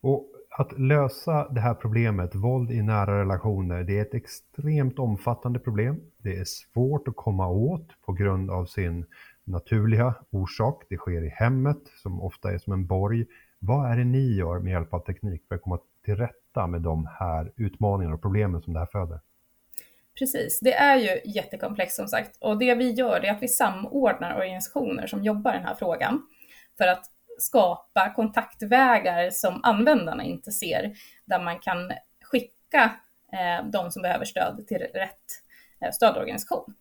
Och 0.00 0.26
att 0.50 0.78
lösa 0.78 1.48
det 1.48 1.60
här 1.60 1.74
problemet, 1.74 2.34
våld 2.34 2.70
i 2.70 2.82
nära 2.82 3.20
relationer, 3.20 3.82
det 3.82 3.98
är 3.98 4.02
ett 4.02 4.14
extremt 4.14 4.98
omfattande 4.98 5.58
problem. 5.58 6.00
Det 6.18 6.36
är 6.36 6.44
svårt 6.44 7.08
att 7.08 7.16
komma 7.16 7.48
åt 7.48 7.88
på 8.06 8.12
grund 8.12 8.50
av 8.50 8.64
sin 8.64 9.06
naturliga 9.44 10.14
orsak. 10.30 10.82
Det 10.88 10.96
sker 10.96 11.24
i 11.24 11.28
hemmet 11.28 11.78
som 12.02 12.22
ofta 12.22 12.52
är 12.52 12.58
som 12.58 12.72
en 12.72 12.86
borg. 12.86 13.26
Vad 13.58 13.92
är 13.92 13.96
det 13.96 14.04
ni 14.04 14.34
gör 14.34 14.58
med 14.58 14.70
hjälp 14.72 14.94
av 14.94 15.00
teknik 15.00 15.42
för 15.48 15.54
att 15.54 15.62
komma 15.62 15.78
till 16.04 16.16
rätta 16.16 16.66
med 16.66 16.82
de 16.82 17.08
här 17.18 17.52
utmaningarna 17.56 18.14
och 18.14 18.22
problemen 18.22 18.62
som 18.62 18.72
det 18.72 18.78
här 18.78 18.86
föder? 18.86 19.20
Precis, 20.18 20.60
det 20.60 20.74
är 20.74 20.96
ju 20.96 21.30
jättekomplext 21.30 21.96
som 21.96 22.08
sagt 22.08 22.36
och 22.40 22.58
det 22.58 22.74
vi 22.74 22.90
gör 22.90 23.24
är 23.24 23.30
att 23.30 23.42
vi 23.42 23.48
samordnar 23.48 24.36
organisationer 24.36 25.06
som 25.06 25.22
jobbar 25.24 25.52
i 25.52 25.56
den 25.56 25.66
här 25.66 25.74
frågan 25.74 26.22
för 26.78 26.86
att 26.86 27.04
skapa 27.42 28.12
kontaktvägar 28.16 29.30
som 29.30 29.60
användarna 29.62 30.24
inte 30.24 30.50
ser, 30.50 30.92
där 31.24 31.42
man 31.42 31.58
kan 31.58 31.92
skicka 32.22 32.92
eh, 33.32 33.70
de 33.70 33.90
som 33.90 34.02
behöver 34.02 34.24
stöd 34.24 34.64
till 34.68 34.78
rätt 34.78 35.26
eh, 35.84 35.90
stödorganisation. 35.92 36.74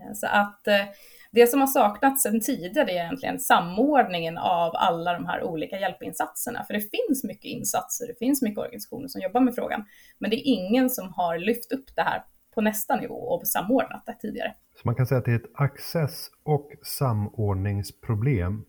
Eh, 0.00 0.12
så 0.14 0.26
att 0.26 0.66
eh, 0.66 0.84
det 1.32 1.46
som 1.46 1.60
har 1.60 1.66
saknats 1.66 2.22
sedan 2.22 2.40
tidigare 2.40 2.90
är 2.90 2.94
egentligen 2.94 3.40
samordningen 3.40 4.38
av 4.38 4.70
alla 4.74 5.12
de 5.12 5.26
här 5.26 5.42
olika 5.42 5.80
hjälpinsatserna. 5.80 6.64
För 6.64 6.74
det 6.74 6.80
finns 6.80 7.24
mycket 7.24 7.44
insatser, 7.44 8.06
det 8.06 8.18
finns 8.18 8.42
mycket 8.42 8.58
organisationer 8.58 9.08
som 9.08 9.20
jobbar 9.20 9.40
med 9.40 9.54
frågan, 9.54 9.84
men 10.18 10.30
det 10.30 10.36
är 10.36 10.42
ingen 10.44 10.90
som 10.90 11.12
har 11.12 11.38
lyft 11.38 11.72
upp 11.72 11.96
det 11.96 12.02
här 12.02 12.24
på 12.54 12.60
nästa 12.60 12.96
nivå 12.96 13.14
och 13.14 13.48
samordnat 13.48 14.02
det 14.06 14.14
tidigare. 14.20 14.54
Så 14.74 14.80
man 14.84 14.94
kan 14.94 15.06
säga 15.06 15.18
att 15.18 15.24
det 15.24 15.30
är 15.30 15.36
ett 15.36 15.52
access 15.54 16.30
och 16.44 16.70
samordningsproblem 16.82 18.64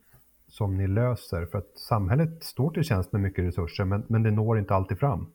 som 0.48 0.78
ni 0.78 0.88
löser? 0.88 1.46
För 1.46 1.58
att 1.58 1.78
samhället 1.78 2.44
står 2.44 2.72
till 2.72 2.84
tjänst 2.84 3.12
med 3.12 3.22
mycket 3.22 3.46
resurser 3.46 3.86
men, 3.86 4.06
men 4.10 4.24
det 4.24 4.32
når 4.32 4.60
inte 4.60 4.76
alltid 4.76 5.00
fram. 5.00 5.34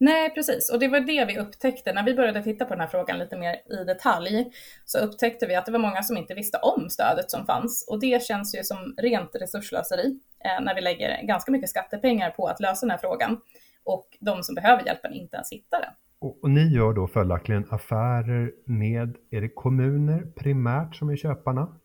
Nej, 0.00 0.34
precis. 0.34 0.70
Och 0.72 0.78
det 0.78 0.88
var 0.88 1.00
det 1.00 1.24
vi 1.24 1.38
upptäckte. 1.38 1.92
När 1.92 2.04
vi 2.04 2.14
började 2.14 2.42
titta 2.42 2.64
på 2.64 2.74
den 2.74 2.80
här 2.80 2.88
frågan 2.88 3.18
lite 3.18 3.36
mer 3.36 3.54
i 3.80 3.84
detalj 3.84 4.52
så 4.84 4.98
upptäckte 4.98 5.46
vi 5.46 5.54
att 5.54 5.66
det 5.66 5.72
var 5.72 5.78
många 5.78 6.02
som 6.02 6.16
inte 6.16 6.34
visste 6.34 6.58
om 6.58 6.90
stödet 6.90 7.30
som 7.30 7.46
fanns. 7.46 7.86
Och 7.88 8.00
det 8.00 8.22
känns 8.22 8.54
ju 8.54 8.62
som 8.62 8.94
rent 8.96 9.30
resurslöseri 9.34 10.20
eh, 10.44 10.64
när 10.64 10.74
vi 10.74 10.80
lägger 10.80 11.22
ganska 11.22 11.52
mycket 11.52 11.70
skattepengar 11.70 12.30
på 12.30 12.46
att 12.46 12.60
lösa 12.60 12.86
den 12.86 12.90
här 12.90 12.98
frågan 12.98 13.40
och 13.84 14.08
de 14.20 14.42
som 14.42 14.54
behöver 14.54 14.86
hjälpen 14.86 15.12
inte 15.12 15.36
ens 15.36 15.52
hittar 15.52 15.80
den. 15.80 15.90
Och, 16.20 16.38
och 16.42 16.50
ni 16.50 16.74
gör 16.74 16.92
då 16.92 17.06
följaktligen 17.06 17.66
affärer 17.70 18.52
med, 18.64 19.16
är 19.30 19.40
det 19.40 19.48
kommuner 19.48 20.26
primärt 20.36 20.96
som 20.96 21.08
är 21.08 21.16
köparna? 21.16 21.76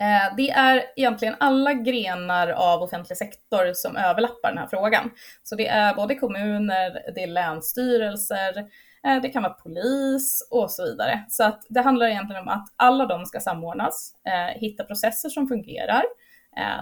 Eh, 0.00 0.36
det 0.36 0.50
är 0.50 0.84
egentligen 0.96 1.34
alla 1.40 1.72
grenar 1.72 2.48
av 2.48 2.82
offentlig 2.82 3.18
sektor 3.18 3.72
som 3.74 3.96
överlappar 3.96 4.48
den 4.48 4.58
här 4.58 4.66
frågan. 4.66 5.10
Så 5.42 5.54
det 5.56 5.68
är 5.68 5.94
både 5.94 6.14
kommuner, 6.14 7.12
det 7.14 7.22
är 7.22 7.26
länsstyrelser, 7.26 8.58
eh, 9.06 9.22
det 9.22 9.28
kan 9.28 9.42
vara 9.42 9.52
polis 9.52 10.48
och 10.50 10.70
så 10.70 10.84
vidare. 10.84 11.24
Så 11.28 11.44
att 11.44 11.66
det 11.68 11.80
handlar 11.80 12.06
egentligen 12.06 12.42
om 12.42 12.48
att 12.48 12.68
alla 12.76 13.06
de 13.06 13.26
ska 13.26 13.40
samordnas, 13.40 14.14
eh, 14.26 14.60
hitta 14.60 14.84
processer 14.84 15.28
som 15.28 15.48
fungerar, 15.48 16.02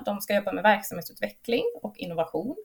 de 0.04 0.20
ska 0.20 0.34
jobba 0.34 0.52
med 0.52 0.62
verksamhetsutveckling 0.62 1.62
och 1.82 1.96
innovation 1.96 2.56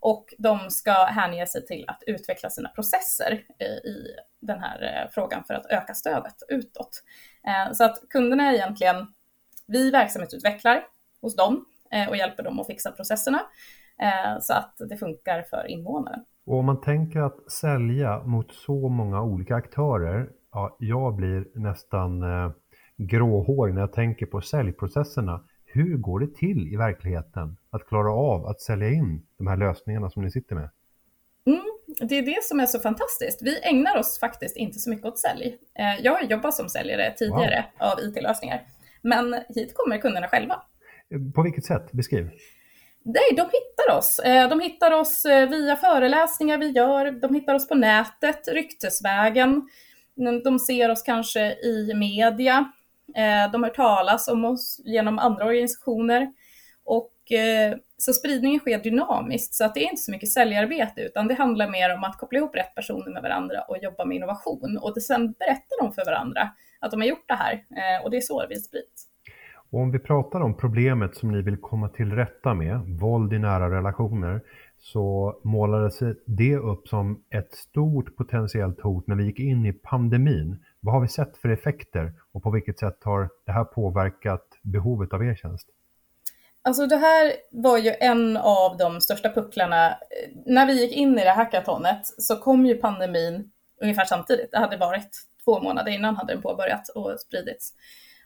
och 0.00 0.34
de 0.38 0.70
ska 0.70 1.04
hänge 1.04 1.46
sig 1.46 1.66
till 1.66 1.84
att 1.88 2.02
utveckla 2.06 2.50
sina 2.50 2.68
processer 2.68 3.32
i 3.84 4.06
den 4.40 4.60
här 4.60 5.08
frågan 5.12 5.44
för 5.44 5.54
att 5.54 5.66
öka 5.66 5.94
stödet 5.94 6.34
utåt. 6.48 7.02
Så 7.72 7.84
att 7.84 8.08
kunderna 8.10 8.48
är 8.48 8.54
egentligen 8.54 9.06
vi 9.66 9.90
verksamhetsutvecklar 9.90 10.84
hos 11.20 11.36
dem 11.36 11.64
eh, 11.92 12.08
och 12.08 12.16
hjälper 12.16 12.42
dem 12.42 12.60
att 12.60 12.66
fixa 12.66 12.92
processerna 12.92 13.40
eh, 14.00 14.40
så 14.40 14.52
att 14.52 14.74
det 14.88 14.96
funkar 14.96 15.42
för 15.50 15.66
invånaren. 15.70 16.24
Och 16.46 16.58
om 16.58 16.66
man 16.66 16.80
tänker 16.80 17.20
att 17.20 17.52
sälja 17.52 18.22
mot 18.22 18.52
så 18.52 18.88
många 18.88 19.22
olika 19.22 19.54
aktörer, 19.54 20.30
ja, 20.52 20.76
jag 20.80 21.16
blir 21.16 21.58
nästan 21.58 22.22
eh, 22.22 22.50
gråhårig 22.96 23.74
när 23.74 23.80
jag 23.80 23.92
tänker 23.92 24.26
på 24.26 24.40
säljprocesserna. 24.40 25.44
Hur 25.64 25.96
går 25.96 26.20
det 26.20 26.34
till 26.34 26.72
i 26.72 26.76
verkligheten 26.76 27.56
att 27.70 27.86
klara 27.86 28.12
av 28.12 28.46
att 28.46 28.60
sälja 28.60 28.88
in 28.88 29.26
de 29.38 29.46
här 29.46 29.56
lösningarna 29.56 30.10
som 30.10 30.24
ni 30.24 30.30
sitter 30.30 30.54
med? 30.54 30.70
Mm, 31.46 31.62
det 32.08 32.18
är 32.18 32.22
det 32.22 32.44
som 32.44 32.60
är 32.60 32.66
så 32.66 32.78
fantastiskt. 32.78 33.42
Vi 33.42 33.60
ägnar 33.62 33.98
oss 33.98 34.20
faktiskt 34.20 34.56
inte 34.56 34.78
så 34.78 34.90
mycket 34.90 35.06
åt 35.06 35.18
sälj. 35.18 35.58
Jag 36.02 36.12
har 36.12 36.22
jobbat 36.22 36.54
som 36.54 36.68
säljare 36.68 37.14
tidigare 37.16 37.64
wow. 37.80 37.88
av 37.88 38.00
IT-lösningar, 38.00 38.60
men 39.02 39.34
hit 39.48 39.74
kommer 39.74 39.98
kunderna 39.98 40.28
själva. 40.28 40.62
På 41.34 41.42
vilket 41.42 41.64
sätt? 41.64 41.92
Beskriv. 41.92 42.30
Nej, 43.02 43.36
de 43.36 43.42
hittar 43.42 43.98
oss. 43.98 44.18
Eh, 44.18 44.48
de 44.48 44.60
hittar 44.60 44.92
oss 44.92 45.24
eh, 45.24 45.48
via 45.48 45.76
föreläsningar 45.76 46.58
vi 46.58 46.70
gör, 46.70 47.10
de 47.10 47.34
hittar 47.34 47.54
oss 47.54 47.68
på 47.68 47.74
nätet, 47.74 48.48
ryktesvägen. 48.48 49.68
De 50.44 50.58
ser 50.58 50.90
oss 50.90 51.02
kanske 51.02 51.40
i 51.52 51.94
media. 51.94 52.72
De 53.52 53.62
hör 53.62 53.70
talas 53.70 54.28
om 54.28 54.44
oss 54.44 54.80
genom 54.84 55.18
andra 55.18 55.44
organisationer. 55.44 56.32
Och 56.84 57.12
så 57.98 58.12
spridningen 58.12 58.60
sker 58.60 58.78
dynamiskt, 58.78 59.54
så 59.54 59.64
att 59.64 59.74
det 59.74 59.80
är 59.80 59.90
inte 59.90 60.02
så 60.02 60.10
mycket 60.10 60.32
säljarbete, 60.32 61.00
utan 61.00 61.28
det 61.28 61.34
handlar 61.34 61.70
mer 61.70 61.94
om 61.94 62.04
att 62.04 62.18
koppla 62.18 62.38
ihop 62.38 62.56
rätt 62.56 62.74
personer 62.74 63.12
med 63.12 63.22
varandra 63.22 63.62
och 63.62 63.78
jobba 63.82 64.04
med 64.04 64.16
innovation. 64.16 64.78
Och 64.78 65.02
sen 65.02 65.32
berättar 65.32 65.82
de 65.82 65.92
för 65.92 66.04
varandra 66.04 66.50
att 66.86 66.92
de 66.92 67.00
har 67.00 67.08
gjort 67.08 67.28
det 67.28 67.34
här 67.34 67.52
eh, 67.52 68.04
och 68.04 68.10
det 68.10 68.16
är 68.16 68.20
så 68.20 68.46
det 68.46 68.56
sprids. 68.56 69.06
Och 69.70 69.80
om 69.80 69.90
vi 69.90 69.98
pratar 69.98 70.40
om 70.40 70.56
problemet 70.56 71.16
som 71.16 71.32
ni 71.32 71.42
vill 71.42 71.56
komma 71.56 71.88
till 71.88 72.12
rätta 72.12 72.54
med, 72.54 72.80
våld 73.00 73.32
i 73.32 73.38
nära 73.38 73.70
relationer, 73.70 74.40
så 74.78 75.36
målades 75.44 75.98
det 76.26 76.56
upp 76.56 76.88
som 76.88 77.24
ett 77.30 77.54
stort 77.54 78.16
potentiellt 78.16 78.80
hot 78.80 79.06
när 79.06 79.16
vi 79.16 79.24
gick 79.24 79.38
in 79.38 79.66
i 79.66 79.72
pandemin. 79.72 80.64
Vad 80.80 80.94
har 80.94 81.00
vi 81.00 81.08
sett 81.08 81.36
för 81.36 81.48
effekter 81.48 82.12
och 82.32 82.42
på 82.42 82.50
vilket 82.50 82.78
sätt 82.78 82.98
har 83.04 83.28
det 83.46 83.52
här 83.52 83.64
påverkat 83.64 84.46
behovet 84.62 85.12
av 85.12 85.24
er 85.24 85.34
tjänst? 85.34 85.68
Alltså 86.62 86.86
det 86.86 86.96
här 86.96 87.32
var 87.50 87.78
ju 87.78 87.92
en 88.00 88.36
av 88.36 88.76
de 88.76 89.00
största 89.00 89.32
pucklarna. 89.32 89.96
När 90.46 90.66
vi 90.66 90.80
gick 90.80 90.92
in 90.92 91.18
i 91.18 91.24
det 91.24 91.30
här 91.30 91.36
hackatonet 91.36 92.06
så 92.06 92.36
kom 92.36 92.66
ju 92.66 92.74
pandemin 92.74 93.50
ungefär 93.82 94.04
samtidigt. 94.04 94.50
Det 94.50 94.58
hade 94.58 94.76
varit 94.76 95.10
två 95.46 95.60
månader 95.60 95.92
innan 95.92 96.16
hade 96.16 96.32
den 96.32 96.42
påbörjats 96.42 96.90
och 96.90 97.20
spridits. 97.20 97.72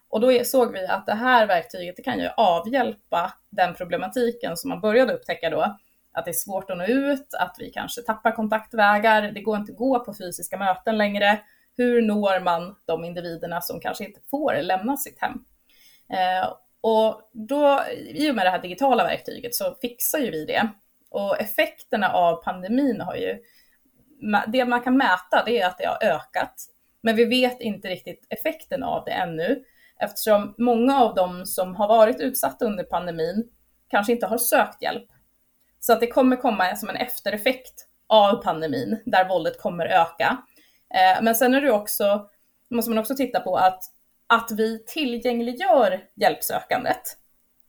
Och 0.08 0.20
då 0.20 0.44
såg 0.44 0.72
vi 0.72 0.86
att 0.86 1.06
det 1.06 1.14
här 1.14 1.46
verktyget 1.46 1.96
det 1.96 2.02
kan 2.02 2.18
ju 2.18 2.28
avhjälpa 2.36 3.32
den 3.50 3.74
problematiken 3.74 4.56
som 4.56 4.68
man 4.68 4.80
började 4.80 5.12
upptäcka 5.12 5.50
då. 5.50 5.76
Att 6.12 6.24
det 6.24 6.30
är 6.30 6.32
svårt 6.32 6.70
att 6.70 6.78
nå 6.78 6.84
ut, 6.84 7.34
att 7.34 7.56
vi 7.58 7.70
kanske 7.70 8.02
tappar 8.02 8.32
kontaktvägar, 8.32 9.22
det 9.22 9.40
går 9.40 9.56
inte 9.56 9.72
att 9.72 9.78
gå 9.78 10.04
på 10.04 10.14
fysiska 10.14 10.56
möten 10.56 10.98
längre. 10.98 11.40
Hur 11.76 12.02
når 12.02 12.40
man 12.40 12.76
de 12.86 13.04
individerna 13.04 13.60
som 13.60 13.80
kanske 13.80 14.04
inte 14.04 14.20
får 14.30 14.62
lämna 14.62 14.96
sitt 14.96 15.20
hem? 15.20 15.44
Eh, 16.12 16.52
och 16.80 17.30
då, 17.32 17.80
i 17.96 18.30
och 18.30 18.34
med 18.34 18.46
det 18.46 18.50
här 18.50 18.62
digitala 18.62 19.04
verktyget 19.04 19.54
så 19.54 19.76
fixar 19.82 20.18
ju 20.18 20.30
vi 20.30 20.44
det. 20.44 20.68
Och 21.10 21.40
effekterna 21.40 22.12
av 22.12 22.42
pandemin 22.44 23.00
har 23.00 23.14
ju, 23.14 23.38
det 24.46 24.64
man 24.64 24.80
kan 24.80 24.96
mäta 24.96 25.42
det 25.46 25.60
är 25.60 25.66
att 25.66 25.78
det 25.78 25.86
har 25.86 25.98
ökat. 26.02 26.54
Men 27.00 27.16
vi 27.16 27.24
vet 27.24 27.60
inte 27.60 27.88
riktigt 27.88 28.26
effekten 28.28 28.82
av 28.82 29.04
det 29.04 29.10
ännu 29.10 29.64
eftersom 29.98 30.54
många 30.58 31.00
av 31.00 31.14
dem 31.14 31.46
som 31.46 31.74
har 31.74 31.88
varit 31.88 32.20
utsatta 32.20 32.64
under 32.64 32.84
pandemin 32.84 33.50
kanske 33.88 34.12
inte 34.12 34.26
har 34.26 34.38
sökt 34.38 34.82
hjälp. 34.82 35.08
Så 35.80 35.92
att 35.92 36.00
det 36.00 36.06
kommer 36.06 36.36
komma 36.36 36.76
som 36.76 36.88
en 36.88 36.96
eftereffekt 36.96 37.86
av 38.06 38.42
pandemin 38.42 39.02
där 39.06 39.28
våldet 39.28 39.60
kommer 39.60 39.86
öka. 39.86 40.42
Eh, 40.94 41.22
men 41.22 41.34
sen 41.34 41.54
är 41.54 41.60
det 41.60 41.72
också, 41.72 42.28
måste 42.70 42.90
man 42.90 42.98
också 42.98 43.14
titta 43.14 43.40
på 43.40 43.56
att 43.56 43.82
att 44.32 44.50
vi 44.50 44.84
tillgängliggör 44.86 46.04
hjälpsökandet 46.14 47.02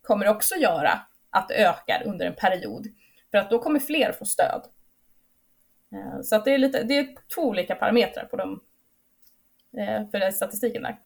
kommer 0.02 0.28
också 0.28 0.56
göra 0.56 1.00
att 1.30 1.48
det 1.48 1.56
ökar 1.56 2.04
under 2.06 2.26
en 2.26 2.36
period. 2.36 2.88
För 3.32 3.38
att 3.38 3.50
då 3.50 3.60
kommer 3.60 3.80
fler 3.80 4.12
få 4.12 4.26
stöd. 4.26 4.62
Eh, 5.94 6.22
så 6.24 6.36
att 6.36 6.46
det, 6.46 6.54
är 6.54 6.58
lite, 6.58 6.84
det 6.84 6.98
är 6.98 7.08
två 7.36 7.41
olika 7.41 7.76
parametrar 7.76 8.26
på 8.26 8.38
de 8.38 8.62
för 10.12 10.19
den 10.19 10.34
statistiken 10.34 10.84
där. 10.84 10.97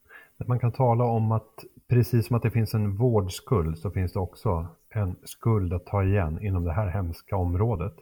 Man 0.46 0.58
kan 0.58 0.72
tala 0.72 1.04
om 1.04 1.32
att 1.32 1.64
precis 1.88 2.26
som 2.26 2.36
att 2.36 2.42
det 2.42 2.50
finns 2.50 2.74
en 2.74 2.96
vårdskuld 2.96 3.78
så 3.78 3.90
finns 3.90 4.12
det 4.12 4.18
också 4.18 4.66
en 4.94 5.16
skuld 5.24 5.72
att 5.72 5.86
ta 5.86 6.04
igen 6.04 6.42
inom 6.42 6.64
det 6.64 6.72
här 6.72 6.86
hemska 6.86 7.36
området. 7.36 7.94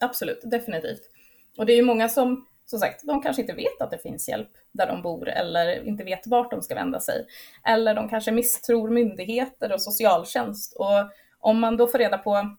Absolut, 0.00 0.40
definitivt. 0.44 1.02
Och 1.58 1.66
det 1.66 1.72
är 1.72 1.76
ju 1.76 1.82
många 1.82 2.08
som 2.08 2.46
som 2.70 2.78
sagt, 2.78 3.06
de 3.06 3.22
kanske 3.22 3.42
inte 3.42 3.54
vet 3.54 3.80
att 3.80 3.90
det 3.90 3.98
finns 3.98 4.28
hjälp 4.28 4.50
där 4.72 4.86
de 4.86 5.02
bor 5.02 5.28
eller 5.28 5.86
inte 5.86 6.04
vet 6.04 6.26
vart 6.26 6.50
de 6.50 6.62
ska 6.62 6.74
vända 6.74 7.00
sig. 7.00 7.26
Eller 7.64 7.94
de 7.94 8.08
kanske 8.08 8.32
misstror 8.32 8.90
myndigheter 8.90 9.72
och 9.72 9.82
socialtjänst. 9.82 10.76
Och 10.76 11.10
om 11.38 11.60
man 11.60 11.76
då 11.76 11.86
får 11.86 11.98
reda 11.98 12.18
på 12.18 12.56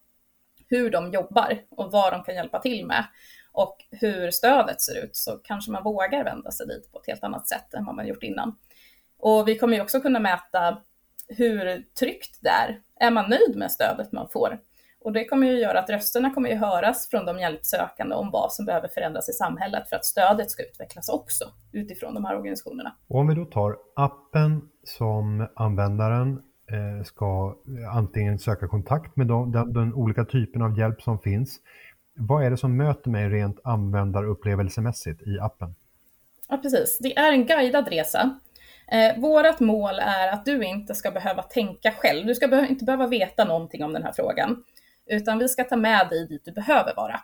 hur 0.67 0.89
de 0.89 1.11
jobbar 1.11 1.57
och 1.69 1.91
vad 1.91 2.13
de 2.13 2.23
kan 2.23 2.35
hjälpa 2.35 2.59
till 2.59 2.85
med 2.85 3.05
och 3.51 3.77
hur 3.91 4.31
stödet 4.31 4.81
ser 4.81 5.03
ut 5.03 5.15
så 5.15 5.39
kanske 5.43 5.71
man 5.71 5.83
vågar 5.83 6.23
vända 6.23 6.51
sig 6.51 6.67
dit 6.67 6.91
på 6.91 6.99
ett 6.99 7.07
helt 7.07 7.23
annat 7.23 7.47
sätt 7.47 7.73
än 7.73 7.85
vad 7.85 7.95
man 7.95 8.07
gjort 8.07 8.23
innan. 8.23 8.55
Och 9.19 9.47
vi 9.47 9.57
kommer 9.57 9.75
ju 9.75 9.81
också 9.81 10.01
kunna 10.01 10.19
mäta 10.19 10.77
hur 11.27 11.83
tryggt 11.99 12.38
det 12.41 12.49
är. 12.49 12.81
Är 12.99 13.12
man 13.12 13.29
nöjd 13.29 13.55
med 13.55 13.71
stödet 13.71 14.12
man 14.12 14.29
får? 14.29 14.59
Och 15.01 15.13
det 15.13 15.25
kommer 15.25 15.47
ju 15.47 15.59
göra 15.59 15.79
att 15.79 15.89
rösterna 15.89 16.33
kommer 16.33 16.49
ju 16.49 16.55
höras 16.55 17.09
från 17.09 17.25
de 17.25 17.39
hjälpsökande 17.39 18.15
om 18.15 18.31
vad 18.31 18.51
som 18.51 18.65
behöver 18.65 18.88
förändras 18.88 19.29
i 19.29 19.33
samhället 19.33 19.89
för 19.89 19.95
att 19.95 20.05
stödet 20.05 20.51
ska 20.51 20.63
utvecklas 20.63 21.09
också 21.09 21.45
utifrån 21.71 22.13
de 22.13 22.25
här 22.25 22.38
organisationerna. 22.38 22.95
Och 23.07 23.19
om 23.19 23.27
vi 23.27 23.35
då 23.35 23.45
tar 23.45 23.77
appen 23.95 24.62
som 24.83 25.47
användaren 25.55 26.41
eh, 26.71 27.03
ska 27.03 27.55
antingen 27.93 28.39
söka 28.39 28.67
kontakt 28.67 29.15
med 29.15 29.27
de, 29.27 29.51
den, 29.51 29.73
den 29.73 29.93
olika 29.93 30.25
typen 30.25 30.62
av 30.62 30.79
hjälp 30.79 31.01
som 31.01 31.19
finns. 31.19 31.59
Vad 32.19 32.45
är 32.45 32.49
det 32.49 32.58
som 32.58 32.77
möter 32.77 33.10
mig 33.10 33.29
rent 33.29 33.60
användarupplevelsemässigt 33.63 35.21
i 35.27 35.39
appen? 35.39 35.75
Ja, 36.47 36.58
precis. 36.58 36.97
Det 37.01 37.17
är 37.17 37.32
en 37.32 37.45
guidad 37.45 37.88
resa. 37.88 38.39
Eh, 38.91 39.19
vårt 39.19 39.60
mål 39.60 39.99
är 39.99 40.32
att 40.32 40.45
du 40.45 40.63
inte 40.65 40.95
ska 40.95 41.12
behöva 41.12 41.43
tänka 41.43 41.91
själv. 41.91 42.25
Du 42.25 42.36
ska 42.36 42.47
be 42.47 42.67
inte 42.69 42.86
behöva 42.86 43.08
veta 43.08 43.45
någonting 43.45 43.84
om 43.84 43.93
den 43.93 44.03
här 44.03 44.12
frågan 44.12 44.63
utan 45.10 45.39
vi 45.39 45.47
ska 45.47 45.63
ta 45.63 45.75
med 45.75 46.10
dig 46.10 46.27
dit 46.27 46.45
du 46.45 46.51
behöver 46.51 46.95
vara. 46.95 47.19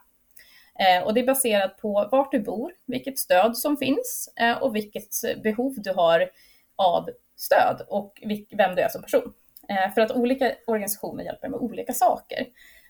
Eh, 0.80 1.04
och 1.04 1.14
det 1.14 1.20
är 1.20 1.26
baserat 1.26 1.78
på 1.78 2.10
vart 2.12 2.32
du 2.32 2.40
bor, 2.40 2.72
vilket 2.86 3.20
stöd 3.20 3.58
som 3.58 3.78
finns 3.78 4.34
eh, 4.40 4.58
och 4.58 4.76
vilket 4.76 5.10
behov 5.44 5.74
du 5.78 5.94
har 5.94 6.30
av 6.76 7.10
stöd 7.36 7.82
och 7.88 8.22
vem 8.58 8.76
du 8.76 8.82
är 8.82 8.90
som 8.90 9.02
person. 9.02 9.34
Eh, 9.70 9.94
för 9.94 10.02
att 10.02 10.12
olika 10.12 10.52
organisationer 10.68 11.24
hjälper 11.24 11.50
med 11.50 11.60
olika 11.60 11.94
saker. 11.94 12.46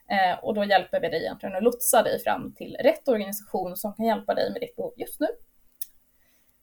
Eh, 0.09 0.43
och 0.43 0.53
då 0.53 0.63
hjälper 0.63 0.99
vi 0.99 1.09
dig 1.09 1.21
egentligen 1.21 1.55
att 1.55 1.63
lotsa 1.63 2.03
dig 2.03 2.19
fram 2.19 2.53
till 2.53 2.77
rätt 2.79 3.07
organisation 3.07 3.75
som 3.75 3.93
kan 3.93 4.05
hjälpa 4.05 4.33
dig 4.33 4.51
med 4.51 4.61
ditt 4.61 4.75
behov 4.75 4.93
just 4.97 5.19
nu. 5.19 5.27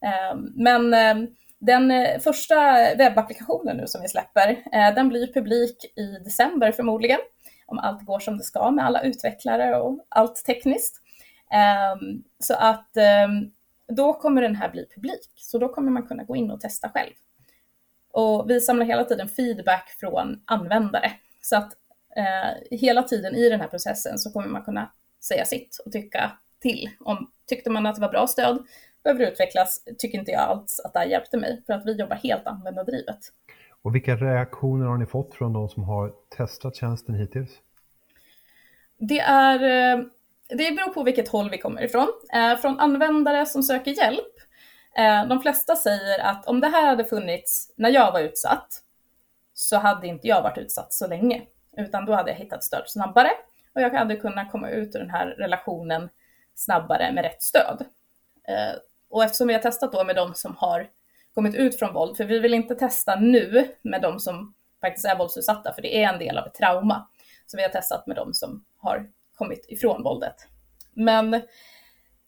Ehm, 0.07 0.51
men 0.55 0.93
ehm, 0.93 1.27
den 1.59 1.91
eh, 1.91 2.19
första 2.19 2.55
webbapplikationen 2.95 3.77
nu 3.77 3.87
som 3.87 4.01
vi 4.01 4.07
släpper, 4.07 4.49
eh, 4.49 4.95
den 4.95 5.09
blir 5.09 5.33
publik 5.33 5.85
i 5.95 6.05
december 6.23 6.71
förmodligen 6.71 7.19
om 7.65 7.79
allt 7.79 8.05
går 8.05 8.19
som 8.19 8.37
det 8.37 8.43
ska 8.43 8.71
med 8.71 8.85
alla 8.85 9.01
utvecklare 9.01 9.79
och 9.79 10.05
allt 10.09 10.45
tekniskt. 10.45 11.01
Ehm, 11.51 12.23
så 12.39 12.53
att 12.53 12.89
då 13.87 14.13
kommer 14.13 14.41
den 14.41 14.55
här 14.55 14.69
bli 14.69 14.87
publik, 14.95 15.31
så 15.35 15.57
då 15.57 15.69
kommer 15.69 15.91
man 15.91 16.07
kunna 16.07 16.23
gå 16.23 16.35
in 16.35 16.51
och 16.51 16.61
testa 16.61 16.89
själv. 16.89 17.13
Och 18.11 18.49
vi 18.49 18.61
samlar 18.61 18.85
hela 18.85 19.03
tiden 19.03 19.29
feedback 19.29 19.89
från 19.99 20.41
användare, 20.45 21.11
så 21.41 21.55
att 21.55 21.73
uh, 22.17 22.77
hela 22.77 23.03
tiden 23.03 23.35
i 23.35 23.49
den 23.49 23.61
här 23.61 23.67
processen 23.67 24.17
så 24.17 24.31
kommer 24.31 24.47
man 24.47 24.63
kunna 24.63 24.91
säga 25.21 25.45
sitt 25.45 25.77
och 25.85 25.91
tycka 25.91 26.31
till. 26.59 26.89
Om 26.99 27.31
tyckte 27.47 27.69
man 27.69 27.85
att 27.85 27.95
det 27.95 28.01
var 28.01 28.09
bra 28.09 28.27
stöd, 28.27 28.65
behöver 29.03 29.31
utvecklas, 29.31 29.83
tycker 29.97 30.17
inte 30.17 30.31
jag 30.31 30.41
alls 30.41 30.81
att 30.85 30.93
det 30.93 30.99
här 30.99 31.05
hjälpte 31.05 31.37
mig, 31.37 31.61
för 31.65 31.73
att 31.73 31.85
vi 31.85 31.91
jobbar 31.91 32.15
helt 32.15 32.47
användardrivet. 32.47 33.19
Och 33.81 33.95
vilka 33.95 34.15
reaktioner 34.15 34.85
har 34.85 34.97
ni 34.97 35.05
fått 35.05 35.35
från 35.35 35.53
de 35.53 35.69
som 35.69 35.83
har 35.83 36.13
testat 36.37 36.75
tjänsten 36.75 37.15
hittills? 37.15 37.49
Det, 38.97 39.19
är, 39.19 39.55
eh, 39.63 40.05
det 40.47 40.75
beror 40.75 40.93
på 40.93 41.03
vilket 41.03 41.27
håll 41.27 41.49
vi 41.49 41.57
kommer 41.57 41.83
ifrån. 41.83 42.07
Eh, 42.33 42.57
från 42.57 42.79
användare 42.79 43.45
som 43.45 43.63
söker 43.63 43.91
hjälp, 43.91 44.33
eh, 44.97 45.27
de 45.27 45.41
flesta 45.41 45.75
säger 45.75 46.19
att 46.19 46.47
om 46.47 46.59
det 46.59 46.67
här 46.67 46.87
hade 46.87 47.05
funnits 47.05 47.73
när 47.75 47.89
jag 47.89 48.11
var 48.11 48.19
utsatt 48.19 48.81
så 49.53 49.77
hade 49.77 50.07
inte 50.07 50.27
jag 50.27 50.41
varit 50.41 50.57
utsatt 50.57 50.93
så 50.93 51.07
länge, 51.07 51.41
utan 51.77 52.05
då 52.05 52.13
hade 52.13 52.31
jag 52.31 52.37
hittat 52.37 52.63
stöd 52.63 52.83
snabbare 52.87 53.29
och 53.75 53.81
jag 53.81 53.89
hade 53.89 54.15
kunnat 54.15 54.51
komma 54.51 54.69
ut 54.69 54.95
ur 54.95 54.99
den 54.99 55.09
här 55.09 55.27
relationen 55.27 56.09
snabbare 56.55 57.11
med 57.11 57.23
rätt 57.23 57.43
stöd. 57.43 57.85
Eh, 58.47 58.75
och 59.09 59.23
eftersom 59.23 59.47
vi 59.47 59.53
har 59.53 59.61
testat 59.61 59.91
då 59.91 60.03
med 60.03 60.15
de 60.15 60.33
som 60.33 60.55
har 60.55 60.87
kommit 61.33 61.55
ut 61.55 61.79
från 61.79 61.93
våld, 61.93 62.17
för 62.17 62.23
vi 62.23 62.39
vill 62.39 62.53
inte 62.53 62.75
testa 62.75 63.15
nu 63.15 63.67
med 63.81 64.01
de 64.01 64.19
som 64.19 64.53
faktiskt 64.81 65.05
är 65.05 65.17
våldsutsatta, 65.17 65.73
för 65.73 65.81
det 65.81 66.03
är 66.03 66.13
en 66.13 66.19
del 66.19 66.37
av 66.37 66.47
ett 66.47 66.53
trauma. 66.53 67.07
Så 67.45 67.57
vi 67.57 67.63
har 67.63 67.69
testat 67.69 68.07
med 68.07 68.15
de 68.15 68.33
som 68.33 68.65
har 68.77 69.09
kommit 69.35 69.65
ifrån 69.69 70.03
våldet. 70.03 70.35
Men 70.93 71.41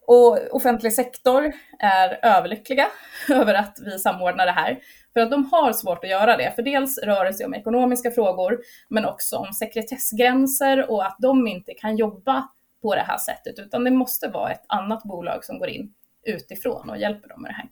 och 0.08 0.40
offentlig 0.52 0.94
sektor 0.94 1.54
är 1.80 2.20
överlyckliga 2.22 2.88
över 3.30 3.54
att 3.54 3.78
vi 3.82 4.00
samordnar 4.00 4.46
det 4.46 4.52
här. 4.52 4.80
För 5.16 5.22
att 5.22 5.32
de 5.32 5.46
har 5.46 5.74
svårt 5.74 6.04
att 6.04 6.10
göra 6.10 6.38
det. 6.38 6.52
För 6.56 6.62
dels 6.62 6.98
rör 6.98 7.26
det 7.26 7.34
sig 7.34 7.46
om 7.46 7.54
ekonomiska 7.54 8.12
frågor, 8.12 8.60
men 8.90 9.06
också 9.06 9.38
om 9.38 9.54
sekretessgränser 9.54 10.92
och 10.92 11.06
att 11.06 11.18
de 11.20 11.48
inte 11.48 11.74
kan 11.74 11.98
jobba 11.98 12.48
på 12.82 12.96
det 12.96 13.02
här 13.02 13.18
sättet, 13.18 13.60
utan 13.60 13.84
det 13.84 13.92
måste 13.92 14.28
vara 14.28 14.52
ett 14.52 14.66
annat 14.68 15.04
bolag 15.04 15.46
som 15.46 15.60
går 15.60 15.70
in 15.70 15.94
utifrån 16.24 16.90
och 16.90 16.98
hjälper 16.98 17.30
dem 17.30 17.42
med 17.42 17.52
det 17.52 17.56
här. 17.56 17.70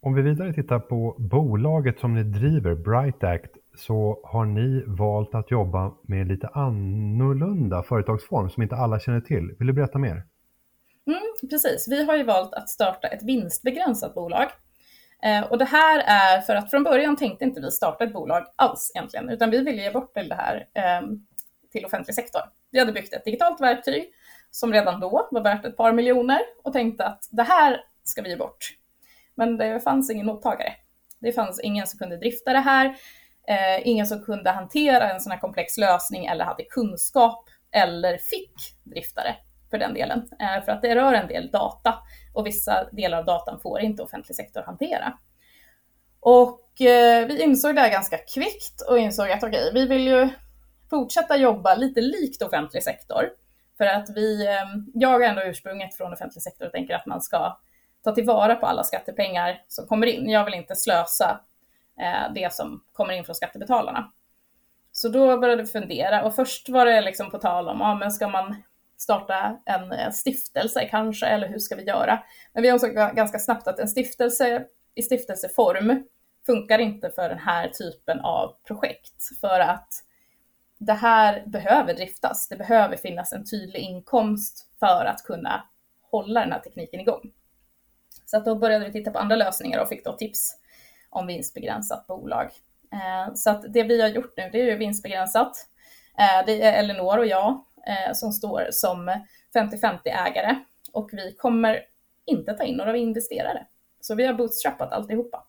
Om 0.00 0.14
vi 0.14 0.22
vidare 0.22 0.52
tittar 0.52 0.78
på 0.78 1.16
bolaget 1.18 2.00
som 2.00 2.14
ni 2.14 2.22
driver, 2.22 2.74
Bright 2.74 3.24
Act, 3.24 3.56
så 3.76 4.20
har 4.24 4.44
ni 4.44 4.84
valt 4.86 5.34
att 5.34 5.50
jobba 5.50 5.94
med 6.02 6.28
lite 6.28 6.48
annorlunda 6.48 7.82
företagsform 7.82 8.50
som 8.50 8.62
inte 8.62 8.76
alla 8.76 9.00
känner 9.00 9.20
till. 9.20 9.54
Vill 9.58 9.66
du 9.66 9.72
berätta 9.72 9.98
mer? 9.98 10.22
Mm, 11.06 11.50
precis, 11.50 11.88
vi 11.90 12.04
har 12.04 12.16
ju 12.16 12.22
valt 12.24 12.54
att 12.54 12.68
starta 12.68 13.08
ett 13.08 13.22
vinstbegränsat 13.22 14.14
bolag. 14.14 14.46
Eh, 15.26 15.42
och 15.42 15.58
det 15.58 15.64
här 15.64 15.98
är 16.06 16.40
för 16.40 16.56
att 16.56 16.70
från 16.70 16.84
början 16.84 17.16
tänkte 17.16 17.44
inte 17.44 17.60
vi 17.60 17.70
starta 17.70 18.04
ett 18.04 18.12
bolag 18.12 18.46
alls 18.56 18.92
egentligen, 18.94 19.30
utan 19.30 19.50
vi 19.50 19.58
ville 19.58 19.82
ge 19.82 19.90
bort 19.90 20.14
det 20.14 20.34
här 20.34 20.68
ehm, 20.74 21.26
till 21.72 21.84
offentlig 21.84 22.14
sektor. 22.14 22.40
Vi 22.70 22.78
hade 22.78 22.92
byggt 22.92 23.14
ett 23.14 23.24
digitalt 23.24 23.60
verktyg 23.60 24.10
som 24.50 24.72
redan 24.72 25.00
då 25.00 25.28
var 25.30 25.40
värt 25.40 25.64
ett 25.64 25.76
par 25.76 25.92
miljoner 25.92 26.40
och 26.62 26.72
tänkte 26.72 27.06
att 27.06 27.28
det 27.30 27.42
här 27.42 27.80
ska 28.04 28.22
vi 28.22 28.28
ge 28.28 28.36
bort. 28.36 28.68
Men 29.34 29.56
det 29.56 29.80
fanns 29.80 30.10
ingen 30.10 30.26
mottagare. 30.26 30.72
Det 31.18 31.32
fanns 31.32 31.60
ingen 31.60 31.86
som 31.86 31.98
kunde 31.98 32.16
drifta 32.16 32.52
det 32.52 32.58
här, 32.58 32.86
eh, 33.48 33.88
ingen 33.88 34.06
som 34.06 34.24
kunde 34.24 34.50
hantera 34.50 35.10
en 35.10 35.20
sån 35.20 35.32
här 35.32 35.38
komplex 35.38 35.78
lösning 35.78 36.26
eller 36.26 36.44
hade 36.44 36.64
kunskap 36.64 37.44
eller 37.70 38.18
fick 38.18 38.54
drifta 38.84 39.22
det 39.22 39.36
för 39.70 39.78
den 39.78 39.94
delen. 39.94 40.28
Eh, 40.40 40.64
för 40.64 40.72
att 40.72 40.82
det 40.82 40.94
rör 40.94 41.14
en 41.14 41.28
del 41.28 41.50
data 41.50 41.94
och 42.34 42.46
vissa 42.46 42.88
delar 42.92 43.18
av 43.18 43.24
datan 43.24 43.60
får 43.60 43.80
inte 43.80 44.02
offentlig 44.02 44.36
sektor 44.36 44.62
hantera. 44.62 45.18
Och 46.20 46.80
eh, 46.80 47.26
vi 47.26 47.42
insåg 47.42 47.74
det 47.74 47.80
här 47.80 47.90
ganska 47.90 48.18
kvickt 48.18 48.80
och 48.88 48.98
insåg 48.98 49.30
att 49.30 49.42
okej, 49.42 49.70
okay, 49.70 49.82
vi 49.82 49.86
vill 49.86 50.06
ju 50.06 50.28
fortsätta 50.90 51.36
jobba 51.36 51.74
lite 51.74 52.00
likt 52.00 52.42
offentlig 52.42 52.82
sektor. 52.82 53.30
För 53.78 53.84
att 53.84 54.10
vi, 54.14 54.46
eh, 54.46 54.64
jag 54.94 55.22
är 55.22 55.28
ändå 55.28 55.42
ursprunget 55.42 55.94
från 55.94 56.12
offentlig 56.12 56.42
sektor 56.42 56.66
och 56.66 56.72
tänker 56.72 56.94
att 56.94 57.06
man 57.06 57.22
ska 57.22 57.58
ta 58.04 58.14
tillvara 58.14 58.54
på 58.54 58.66
alla 58.66 58.84
skattepengar 58.84 59.62
som 59.68 59.86
kommer 59.86 60.06
in. 60.06 60.30
Jag 60.30 60.44
vill 60.44 60.54
inte 60.54 60.76
slösa 60.76 61.40
det 62.34 62.52
som 62.52 62.84
kommer 62.92 63.14
in 63.14 63.24
från 63.24 63.34
skattebetalarna. 63.34 64.12
Så 64.96 65.08
då 65.08 65.38
började 65.38 65.62
vi 65.62 65.68
fundera 65.68 66.22
och 66.22 66.34
först 66.34 66.68
var 66.68 66.86
det 66.86 67.00
liksom 67.00 67.30
på 67.30 67.38
tal 67.38 67.68
om, 67.68 67.80
ja 67.80 67.94
men 67.94 68.12
ska 68.12 68.28
man 68.28 68.62
starta 68.96 69.60
en 69.64 70.12
stiftelse 70.12 70.88
kanske, 70.90 71.26
eller 71.26 71.48
hur 71.48 71.58
ska 71.58 71.76
vi 71.76 71.84
göra? 71.84 72.22
Men 72.52 72.62
vi 72.62 72.68
insåg 72.68 72.92
ganska 72.92 73.38
snabbt 73.38 73.68
att 73.68 73.78
en 73.78 73.88
stiftelse 73.88 74.64
i 74.94 75.02
stiftelseform 75.02 76.04
funkar 76.46 76.78
inte 76.78 77.10
för 77.10 77.28
den 77.28 77.38
här 77.38 77.68
typen 77.68 78.20
av 78.20 78.56
projekt, 78.66 79.38
för 79.40 79.60
att 79.60 79.88
det 80.78 80.92
här 80.92 81.42
behöver 81.46 81.94
driftas. 81.94 82.48
Det 82.48 82.56
behöver 82.56 82.96
finnas 82.96 83.32
en 83.32 83.44
tydlig 83.44 83.80
inkomst 83.80 84.66
för 84.78 85.04
att 85.04 85.22
kunna 85.24 85.64
hålla 86.10 86.40
den 86.40 86.52
här 86.52 86.60
tekniken 86.60 87.00
igång. 87.00 87.32
Så 88.26 88.36
att 88.36 88.44
då 88.44 88.54
började 88.54 88.84
vi 88.86 88.92
titta 88.92 89.10
på 89.10 89.18
andra 89.18 89.36
lösningar 89.36 89.80
och 89.80 89.88
fick 89.88 90.04
då 90.04 90.12
tips 90.12 90.56
om 91.10 91.26
vinstbegränsat 91.26 92.06
bolag. 92.06 92.50
Eh, 92.92 93.34
så 93.34 93.50
att 93.50 93.72
det 93.72 93.82
vi 93.82 94.02
har 94.02 94.08
gjort 94.08 94.34
nu, 94.36 94.50
det 94.52 94.60
är 94.60 94.64
ju 94.64 94.76
vinstbegränsat. 94.76 95.66
Eh, 96.18 96.46
det 96.46 96.62
är 96.62 96.72
Elinor 96.72 97.18
och 97.18 97.26
jag 97.26 97.64
eh, 97.86 98.12
som 98.14 98.32
står 98.32 98.68
som 98.70 99.10
50-50 99.54 99.98
ägare 100.04 100.56
och 100.92 101.10
vi 101.12 101.34
kommer 101.38 101.80
inte 102.26 102.52
ta 102.52 102.64
in 102.64 102.76
några 102.76 102.96
investerare. 102.96 103.66
Så 104.00 104.14
vi 104.14 104.26
har 104.26 104.34
bootstrappat 104.34 104.92
alltihopa. 104.92 105.42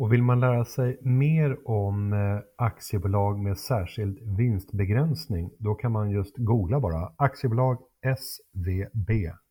Och 0.00 0.12
vill 0.12 0.22
man 0.22 0.40
lära 0.40 0.64
sig 0.64 0.98
mer 1.00 1.68
om 1.68 2.12
eh, 2.12 2.38
aktiebolag 2.56 3.38
med 3.38 3.58
särskild 3.58 4.36
vinstbegränsning, 4.38 5.50
då 5.58 5.74
kan 5.74 5.92
man 5.92 6.10
just 6.10 6.36
googla 6.36 6.80
bara 6.80 7.12
aktiebolag 7.16 7.78
SVB, 8.02 9.10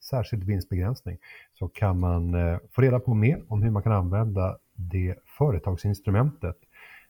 särskild 0.09 0.43
vinstbegränsning, 0.43 1.17
så 1.53 1.67
kan 1.67 1.99
man 1.99 2.33
eh, 2.33 2.57
få 2.71 2.81
reda 2.81 2.99
på 2.99 3.13
mer 3.13 3.43
om 3.47 3.63
hur 3.63 3.71
man 3.71 3.83
kan 3.83 3.91
använda 3.91 4.57
det 4.75 5.15
företagsinstrumentet 5.37 6.57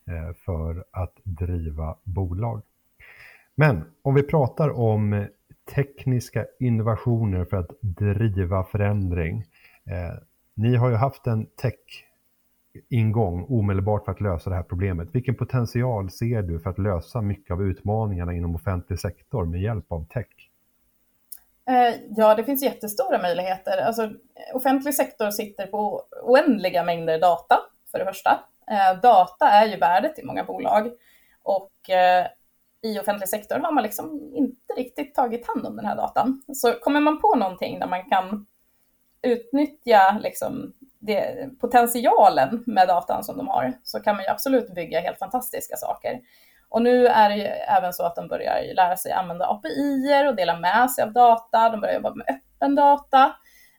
eh, 0.07 0.35
för 0.45 0.83
att 0.91 1.13
driva 1.23 1.95
bolag. 2.03 2.61
Men 3.59 3.83
om 4.01 4.15
vi 4.15 4.23
pratar 4.23 4.69
om 4.69 5.27
tekniska 5.75 6.45
innovationer 6.59 7.45
för 7.45 7.57
att 7.57 7.71
driva 7.81 8.63
förändring. 8.63 9.45
Eh, 9.85 10.17
ni 10.53 10.75
har 10.75 10.89
ju 10.89 10.95
haft 10.95 11.27
en 11.27 11.45
tech-ingång 11.45 13.45
omedelbart 13.49 14.05
för 14.05 14.11
att 14.11 14.21
lösa 14.21 14.49
det 14.49 14.55
här 14.55 14.63
problemet. 14.63 15.09
Vilken 15.11 15.35
potential 15.35 16.11
ser 16.11 16.41
du 16.41 16.59
för 16.59 16.69
att 16.69 16.79
lösa 16.79 17.21
mycket 17.21 17.51
av 17.51 17.63
utmaningarna 17.63 18.33
inom 18.33 18.55
offentlig 18.55 18.99
sektor 18.99 19.45
med 19.45 19.61
hjälp 19.61 19.91
av 19.91 20.05
tech? 20.05 20.49
Eh, 21.69 21.95
ja, 22.17 22.35
det 22.35 22.43
finns 22.43 22.63
jättestora 22.63 23.21
möjligheter. 23.21 23.77
Alltså, 23.77 24.11
offentlig 24.53 24.93
sektor 24.93 25.31
sitter 25.31 25.67
på 25.67 26.03
oändliga 26.23 26.83
mängder 26.83 27.19
data, 27.19 27.59
för 27.91 27.99
det 27.99 28.05
första. 28.05 28.39
Eh, 28.71 29.01
data 29.01 29.49
är 29.49 29.67
ju 29.67 29.77
värdet 29.77 30.19
i 30.19 30.25
många 30.25 30.43
bolag 30.43 30.91
och 31.43 31.89
eh, 31.89 32.27
i 32.81 32.99
offentlig 32.99 33.29
sektor 33.29 33.59
har 33.59 33.71
man 33.71 33.83
liksom 33.83 34.31
inte 34.33 34.73
riktigt 34.77 35.15
tagit 35.15 35.47
hand 35.47 35.65
om 35.65 35.75
den 35.75 35.85
här 35.85 35.95
datan. 35.95 36.41
Så 36.53 36.73
kommer 36.73 36.99
man 36.99 37.21
på 37.21 37.35
någonting 37.35 37.79
där 37.79 37.87
man 37.87 38.09
kan 38.09 38.45
utnyttja 39.21 40.19
liksom 40.23 40.73
det, 40.99 41.49
potentialen 41.59 42.63
med 42.67 42.87
datan 42.87 43.23
som 43.23 43.37
de 43.37 43.47
har 43.47 43.73
så 43.83 43.99
kan 43.99 44.15
man 44.15 44.25
ju 44.25 44.29
absolut 44.29 44.75
bygga 44.75 44.99
helt 44.99 45.19
fantastiska 45.19 45.75
saker. 45.77 46.19
Och 46.69 46.81
nu 46.81 47.07
är 47.07 47.29
det 47.29 47.35
ju 47.35 47.43
även 47.45 47.93
så 47.93 48.03
att 48.03 48.15
de 48.15 48.27
börjar 48.27 48.73
lära 48.73 48.97
sig 48.97 49.11
använda 49.11 49.45
API 49.45 50.25
och 50.29 50.35
dela 50.35 50.59
med 50.59 50.91
sig 50.91 51.03
av 51.03 51.13
data. 51.13 51.69
De 51.69 51.81
börjar 51.81 51.95
jobba 51.95 52.13
med 52.13 52.25
öppen 52.29 52.75
data. 52.75 53.35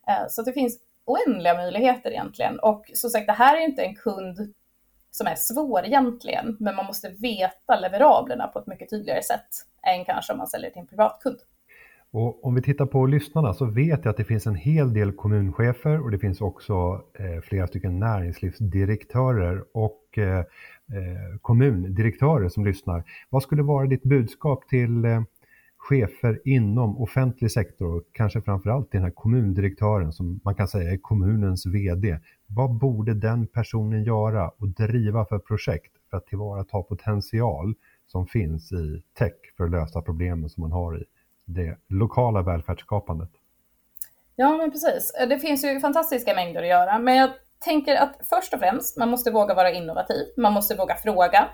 Eh, 0.09 0.27
så 0.29 0.43
det 0.43 0.53
finns 0.53 0.79
oändliga 1.05 1.55
möjligheter 1.55 2.11
egentligen. 2.11 2.61
Och 2.61 2.91
som 2.95 3.11
sagt, 3.11 3.27
det 3.27 3.33
här 3.33 3.57
är 3.57 3.61
inte 3.61 3.83
en 3.83 3.95
kund 3.95 4.55
som 5.21 5.27
är 5.27 5.35
svår 5.35 5.85
egentligen, 5.85 6.57
men 6.61 6.77
man 6.77 6.87
måste 6.87 7.09
veta 7.09 7.81
leverablerna 7.81 8.47
på 8.47 8.59
ett 8.59 8.67
mycket 8.67 8.91
tydligare 8.91 9.23
sätt 9.23 9.49
än 9.83 10.05
kanske 10.05 10.33
om 10.33 10.39
man 10.39 10.47
säljer 10.47 10.71
till 10.71 10.81
en 10.81 10.87
privatkund. 10.87 11.37
Och 12.13 12.45
om 12.45 12.55
vi 12.55 12.63
tittar 12.63 12.87
på 12.87 13.07
lyssnarna 13.07 13.55
så 13.55 13.65
vet 13.65 14.05
jag 14.05 14.11
att 14.11 14.17
det 14.17 14.25
finns 14.25 14.47
en 14.47 14.55
hel 14.55 14.93
del 14.93 15.13
kommunchefer 15.13 16.05
och 16.05 16.11
det 16.11 16.19
finns 16.19 16.41
också 16.41 16.73
eh, 17.19 17.41
flera 17.43 17.67
stycken 17.67 17.99
näringslivsdirektörer 17.99 19.65
och 19.75 20.19
eh, 20.19 20.39
eh 20.39 20.45
kommundirektörer 21.43 22.49
som 22.49 22.65
lyssnar. 22.65 23.05
Vad 23.31 23.43
skulle 23.43 23.63
vara 23.63 23.87
ditt 23.87 24.03
budskap 24.03 24.69
till 24.69 25.05
eh, 25.05 25.21
chefer 25.91 26.41
inom 26.45 27.03
offentlig 27.03 27.51
sektor 27.51 27.97
och 27.97 28.03
kanske 28.13 28.43
framförallt 28.43 28.93
den 28.93 29.03
här 29.03 29.11
kommundirektören 29.11 30.13
som 30.13 30.41
man 30.45 30.55
kan 30.55 30.69
säga 30.69 30.93
är 30.93 30.97
kommunens 30.97 31.67
VD. 31.67 32.19
Vad 32.47 32.71
borde 32.71 33.15
den 33.15 33.47
personen 33.47 34.05
göra 34.05 34.49
och 34.49 34.69
driva 34.69 35.25
för 35.25 35.39
projekt 35.39 35.93
för 36.11 36.17
att 36.17 36.27
tillvarata 36.27 36.83
potential 36.83 37.75
som 38.07 38.27
finns 38.27 38.73
i 38.73 39.03
tech 39.19 39.33
för 39.57 39.65
att 39.65 39.71
lösa 39.71 40.03
problemen 40.03 40.51
som 40.51 40.61
man 40.61 40.73
har 40.73 41.01
i 41.01 41.05
det 41.45 41.77
lokala 41.89 42.43
välfärdsskapandet? 42.43 43.31
Ja, 44.37 44.57
men 44.57 44.71
precis. 44.71 45.13
Det 45.29 45.39
finns 45.39 45.65
ju 45.65 45.81
fantastiska 45.81 46.35
mängder 46.35 46.63
att 46.63 46.69
göra, 46.69 46.99
men 46.99 47.17
jag 47.17 47.31
tänker 47.59 47.97
att 47.97 48.21
först 48.31 48.55
och 48.55 48.61
främst, 48.61 48.97
man 48.97 49.11
måste 49.11 49.31
våga 49.31 49.55
vara 49.55 49.73
innovativ. 49.73 50.27
Man 50.37 50.53
måste 50.53 50.75
våga 50.75 50.95
fråga. 50.95 51.49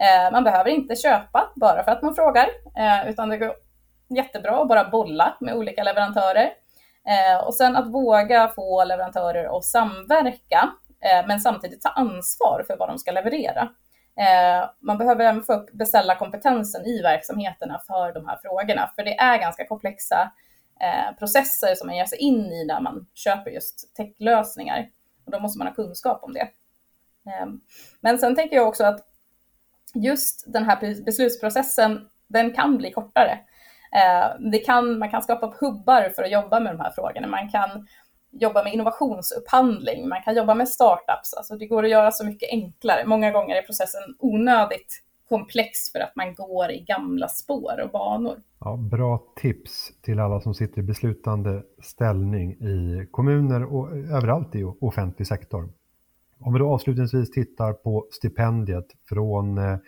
Eh, 0.00 0.32
man 0.32 0.44
behöver 0.44 0.70
inte 0.70 0.96
köpa 0.96 1.52
bara 1.54 1.84
för 1.84 1.92
att 1.92 2.02
man 2.02 2.14
frågar, 2.14 2.46
eh, 2.76 3.10
utan 3.10 3.28
det 3.28 3.38
går 3.38 3.65
jättebra 4.08 4.62
att 4.62 4.68
bara 4.68 4.90
bolla 4.90 5.36
med 5.40 5.54
olika 5.54 5.82
leverantörer. 5.82 6.52
Eh, 7.06 7.46
och 7.46 7.54
sen 7.54 7.76
att 7.76 7.92
våga 7.92 8.48
få 8.48 8.84
leverantörer 8.84 9.58
att 9.58 9.64
samverka, 9.64 10.70
eh, 11.00 11.26
men 11.26 11.40
samtidigt 11.40 11.82
ta 11.82 11.88
ansvar 11.88 12.64
för 12.66 12.76
vad 12.76 12.88
de 12.88 12.98
ska 12.98 13.10
leverera. 13.10 13.68
Eh, 14.20 14.70
man 14.80 14.98
behöver 14.98 15.24
även 15.24 15.42
få 15.42 15.52
upp 15.52 15.72
beställarkompetensen 15.72 16.86
i 16.86 17.02
verksamheterna 17.02 17.80
för 17.86 18.12
de 18.12 18.26
här 18.28 18.38
frågorna, 18.42 18.90
för 18.96 19.04
det 19.04 19.18
är 19.18 19.38
ganska 19.38 19.66
komplexa 19.66 20.32
eh, 20.80 21.16
processer 21.18 21.74
som 21.74 21.86
man 21.86 21.96
ger 21.96 22.04
sig 22.04 22.18
in 22.18 22.52
i 22.52 22.64
när 22.64 22.80
man 22.80 23.06
köper 23.14 23.50
just 23.50 23.96
techlösningar. 23.96 24.88
Och 25.24 25.32
då 25.32 25.40
måste 25.40 25.58
man 25.58 25.66
ha 25.66 25.74
kunskap 25.74 26.22
om 26.22 26.32
det. 26.32 26.48
Eh, 27.26 27.46
men 28.00 28.18
sen 28.18 28.36
tänker 28.36 28.56
jag 28.56 28.68
också 28.68 28.84
att 28.84 29.00
just 29.94 30.52
den 30.52 30.64
här 30.64 31.04
beslutsprocessen, 31.04 32.08
den 32.26 32.52
kan 32.52 32.76
bli 32.76 32.92
kortare. 32.92 33.38
Eh, 33.92 34.50
det 34.50 34.58
kan, 34.58 34.98
man 34.98 35.10
kan 35.10 35.22
skapa 35.22 35.54
hubbar 35.60 36.12
för 36.16 36.22
att 36.22 36.30
jobba 36.30 36.60
med 36.60 36.74
de 36.74 36.80
här 36.80 36.90
frågorna. 36.90 37.26
Man 37.26 37.48
kan 37.48 37.86
jobba 38.30 38.64
med 38.64 38.74
innovationsupphandling, 38.74 40.08
man 40.08 40.22
kan 40.22 40.36
jobba 40.36 40.54
med 40.54 40.68
startups. 40.68 41.34
Alltså 41.36 41.56
det 41.56 41.66
går 41.66 41.84
att 41.84 41.90
göra 41.90 42.10
så 42.10 42.26
mycket 42.26 42.50
enklare. 42.50 43.06
Många 43.06 43.30
gånger 43.30 43.56
är 43.56 43.62
processen 43.62 44.02
onödigt 44.18 45.02
komplex 45.28 45.92
för 45.92 45.98
att 46.00 46.16
man 46.16 46.34
går 46.34 46.70
i 46.70 46.80
gamla 46.80 47.28
spår 47.28 47.80
och 47.84 47.90
banor. 47.90 48.42
Ja, 48.60 48.76
bra 48.76 49.22
tips 49.36 49.92
till 50.02 50.20
alla 50.20 50.40
som 50.40 50.54
sitter 50.54 50.78
i 50.78 50.82
beslutande 50.82 51.62
ställning 51.82 52.52
i 52.52 53.06
kommuner 53.10 53.74
och 53.74 53.96
överallt 53.96 54.54
i 54.54 54.64
offentlig 54.64 55.26
sektor. 55.26 55.68
Om 56.40 56.52
vi 56.52 56.58
då 56.58 56.72
avslutningsvis 56.74 57.30
tittar 57.30 57.72
på 57.72 58.06
stipendiet 58.10 58.86
från 59.08 59.58
eh, 59.58 59.78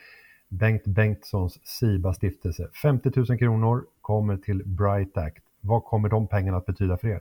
Bengt 0.49 0.85
Bengtssons 0.87 1.59
SIBA 1.65 2.15
stiftelse. 2.15 2.69
50 2.83 3.11
000 3.17 3.39
kronor 3.39 3.85
kommer 4.01 4.37
till 4.37 4.63
Bright 4.65 5.17
Act 5.17 5.45
Vad 5.61 5.85
kommer 5.85 6.09
de 6.09 6.29
pengarna 6.29 6.59
att 6.59 6.67
betyda 6.67 6.97
för 6.97 7.09
er? 7.09 7.21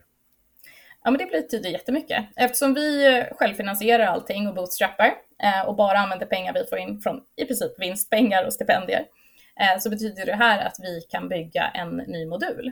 Ja, 1.03 1.11
men 1.11 1.17
det 1.17 1.25
betyder 1.25 1.69
jättemycket. 1.69 2.25
Eftersom 2.35 2.73
vi 2.73 3.17
eh, 3.17 3.25
självfinansierar 3.35 4.05
allting 4.05 4.47
och 4.47 4.55
bootstrappar 4.55 5.13
eh, 5.43 5.67
och 5.67 5.75
bara 5.75 5.97
använder 5.97 6.25
pengar 6.25 6.53
vi 6.53 6.65
får 6.69 6.77
in 6.77 7.01
från 7.01 7.21
i 7.35 7.45
princip 7.45 7.71
vinstpengar 7.79 8.45
och 8.45 8.53
stipendier 8.53 9.05
eh, 9.59 9.79
så 9.79 9.89
betyder 9.89 10.25
det 10.25 10.35
här 10.35 10.65
att 10.65 10.75
vi 10.79 11.01
kan 11.09 11.29
bygga 11.29 11.67
en 11.67 11.97
ny 11.97 12.25
modul. 12.25 12.71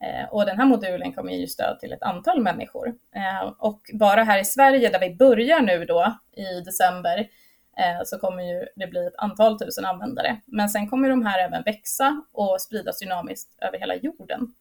Eh, 0.00 0.28
och 0.30 0.46
den 0.46 0.58
här 0.58 0.66
modulen 0.66 1.12
kommer 1.12 1.32
ge 1.32 1.46
stöd 1.46 1.78
till 1.80 1.92
ett 1.92 2.02
antal 2.02 2.42
människor. 2.42 2.94
Eh, 3.14 3.52
och 3.58 3.80
bara 3.92 4.22
här 4.22 4.38
i 4.38 4.44
Sverige 4.44 4.88
där 4.88 5.00
vi 5.00 5.14
börjar 5.14 5.60
nu 5.60 5.84
då 5.84 6.16
i 6.32 6.60
december 6.60 7.28
Eh, 7.78 8.04
så 8.04 8.18
kommer 8.18 8.42
ju 8.42 8.66
det 8.76 8.86
bli 8.86 9.06
ett 9.06 9.16
antal 9.16 9.58
tusen 9.58 9.84
användare. 9.84 10.40
Men 10.46 10.68
sen 10.68 10.88
kommer 10.88 11.10
de 11.10 11.26
här 11.26 11.44
även 11.48 11.62
växa 11.62 12.22
och 12.32 12.60
spridas 12.60 12.98
dynamiskt 12.98 13.58
över 13.60 13.78
hela 13.78 13.94
jorden. 13.94 14.54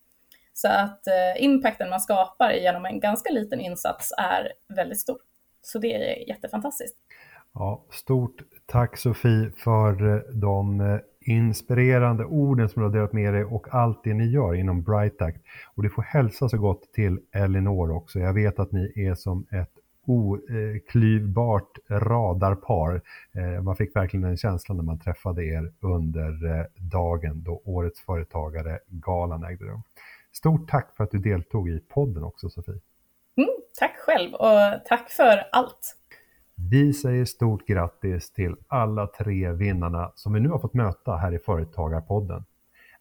Så 0.54 0.68
att 0.68 1.08
eh, 1.08 1.44
impacten 1.44 1.90
man 1.90 2.02
skapar 2.02 2.52
genom 2.52 2.86
en 2.86 3.00
ganska 3.00 3.34
liten 3.34 3.60
insats 3.60 4.14
är 4.18 4.52
väldigt 4.76 5.00
stor. 5.00 5.18
Så 5.62 5.80
det 5.80 5.94
är 5.94 6.30
jättefantastiskt. 6.30 6.96
Ja, 7.54 7.86
stort 7.92 8.42
tack 8.66 8.98
Sofie 8.98 9.52
för 9.58 10.16
eh, 10.16 10.22
de 10.34 11.00
inspirerande 11.26 12.26
orden 12.26 12.70
som 12.70 12.82
du 12.82 12.88
har 12.88 12.94
delat 12.94 13.14
med 13.14 13.34
dig 13.34 13.44
och 13.44 13.74
allt 13.74 14.04
det 14.04 14.14
ni 14.14 14.26
gör 14.26 14.56
inom 14.56 14.84
Brightact. 14.84 15.38
Och 15.76 15.84
du 15.84 15.90
får 15.90 16.02
hälsa 16.02 16.50
så 16.50 16.58
gott 16.58 16.94
till 16.94 17.20
Elinor 17.32 17.92
också. 17.92 18.20
Jag 18.20 18.34
vet 18.34 18.60
att 18.60 18.72
ni 18.72 18.94
är 18.96 19.16
som 19.16 19.46
ett 19.52 19.74
oklyvbart 20.06 21.78
radarpar. 21.90 23.02
Eh, 23.32 23.64
man 23.64 23.76
fick 23.76 23.96
verkligen 23.96 24.22
den 24.22 24.38
känslan 24.38 24.78
när 24.78 24.84
man 24.84 25.00
träffade 25.00 25.46
er 25.46 25.74
under 25.80 26.60
eh, 26.60 26.66
dagen 26.76 27.44
då 27.44 27.62
Årets 27.66 28.02
Företagare-galan 28.02 29.44
ägde 29.44 29.66
rum. 29.66 29.82
Stort 30.34 30.70
tack 30.70 30.96
för 30.98 31.04
att 31.04 31.12
du 31.12 31.18
deltog 31.18 31.70
i 31.70 31.80
podden 31.80 32.24
också 32.24 32.50
Sofie. 32.50 32.80
Mm, 33.38 33.50
tack 33.80 33.96
själv 33.98 34.34
och 34.34 34.86
tack 34.86 35.10
för 35.10 35.44
allt. 35.52 35.96
Vi 36.72 36.94
säger 36.94 37.26
stort 37.26 37.68
grattis 37.68 38.32
till 38.32 38.56
alla 38.68 39.08
tre 39.08 39.52
vinnarna 39.52 40.12
som 40.16 40.34
vi 40.34 40.40
nu 40.40 40.50
har 40.50 40.60
fått 40.60 40.74
möta 40.74 41.16
här 41.16 41.34
i 41.34 41.40
Företagarpodden. 41.40 42.46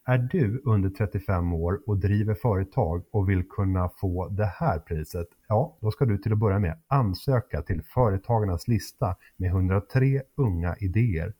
Är 0.07 0.18
du 0.18 0.62
under 0.64 0.90
35 0.90 1.52
år 1.52 1.80
och 1.86 1.98
driver 1.98 2.34
företag 2.34 3.05
och 3.11 3.28
vill 3.28 3.48
kunna 3.48 3.88
få 3.88 4.28
det 4.28 4.46
här 4.46 4.78
priset? 4.78 5.26
Ja, 5.48 5.78
då 5.80 5.90
ska 5.90 6.05
du 6.05 6.18
till 6.18 6.32
att 6.32 6.38
börja 6.38 6.59
med 6.59 6.78
ansöka 6.86 7.62
till 7.62 7.82
Företagarnas 7.82 8.68
lista 8.68 9.16
med 9.36 9.50
103 9.50 10.22
unga 10.36 10.76
idéer. 10.80 11.34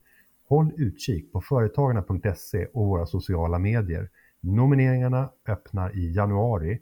Håll 0.49 0.73
utkik 0.77 1.33
på 1.33 1.41
företagarna.se 1.41 2.67
och 2.67 2.87
våra 2.87 3.07
sociala 3.07 3.59
medier. 3.59 4.11
Nomineringarna 4.41 5.31
öppnar 5.49 5.97
i 5.97 6.13
januari 6.13 6.81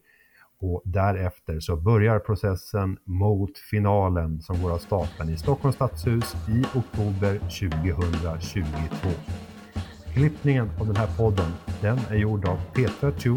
och 0.60 0.82
därefter 0.84 1.60
så 1.60 1.76
börjar 1.76 2.18
processen 2.18 2.98
mot 3.04 3.58
finalen 3.58 4.42
som 4.42 4.62
går 4.62 4.72
av 4.72 4.78
stapeln 4.78 5.30
i 5.30 5.36
Stockholms 5.36 5.76
stadshus 5.76 6.34
i 6.48 6.78
oktober 6.78 7.38
2022. 7.38 9.41
Klippningen 10.14 10.70
av 10.80 10.86
den 10.86 10.96
här 10.96 11.08
podden 11.16 11.52
den 11.80 11.98
är 12.10 12.16
gjord 12.16 12.44
av 12.44 12.58
Petra 12.72 13.12
Chu 13.12 13.36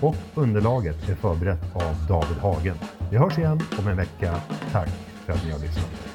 och 0.00 0.16
underlaget 0.34 1.08
är 1.08 1.14
förberett 1.14 1.76
av 1.76 2.06
David 2.08 2.36
Hagen. 2.36 2.76
Vi 3.10 3.16
hörs 3.16 3.38
igen 3.38 3.60
om 3.78 3.88
en 3.88 3.96
vecka. 3.96 4.40
Tack 4.72 4.88
för 5.26 5.32
att 5.32 5.44
ni 5.44 5.52
har 5.52 5.58
lyssnat. 5.58 6.11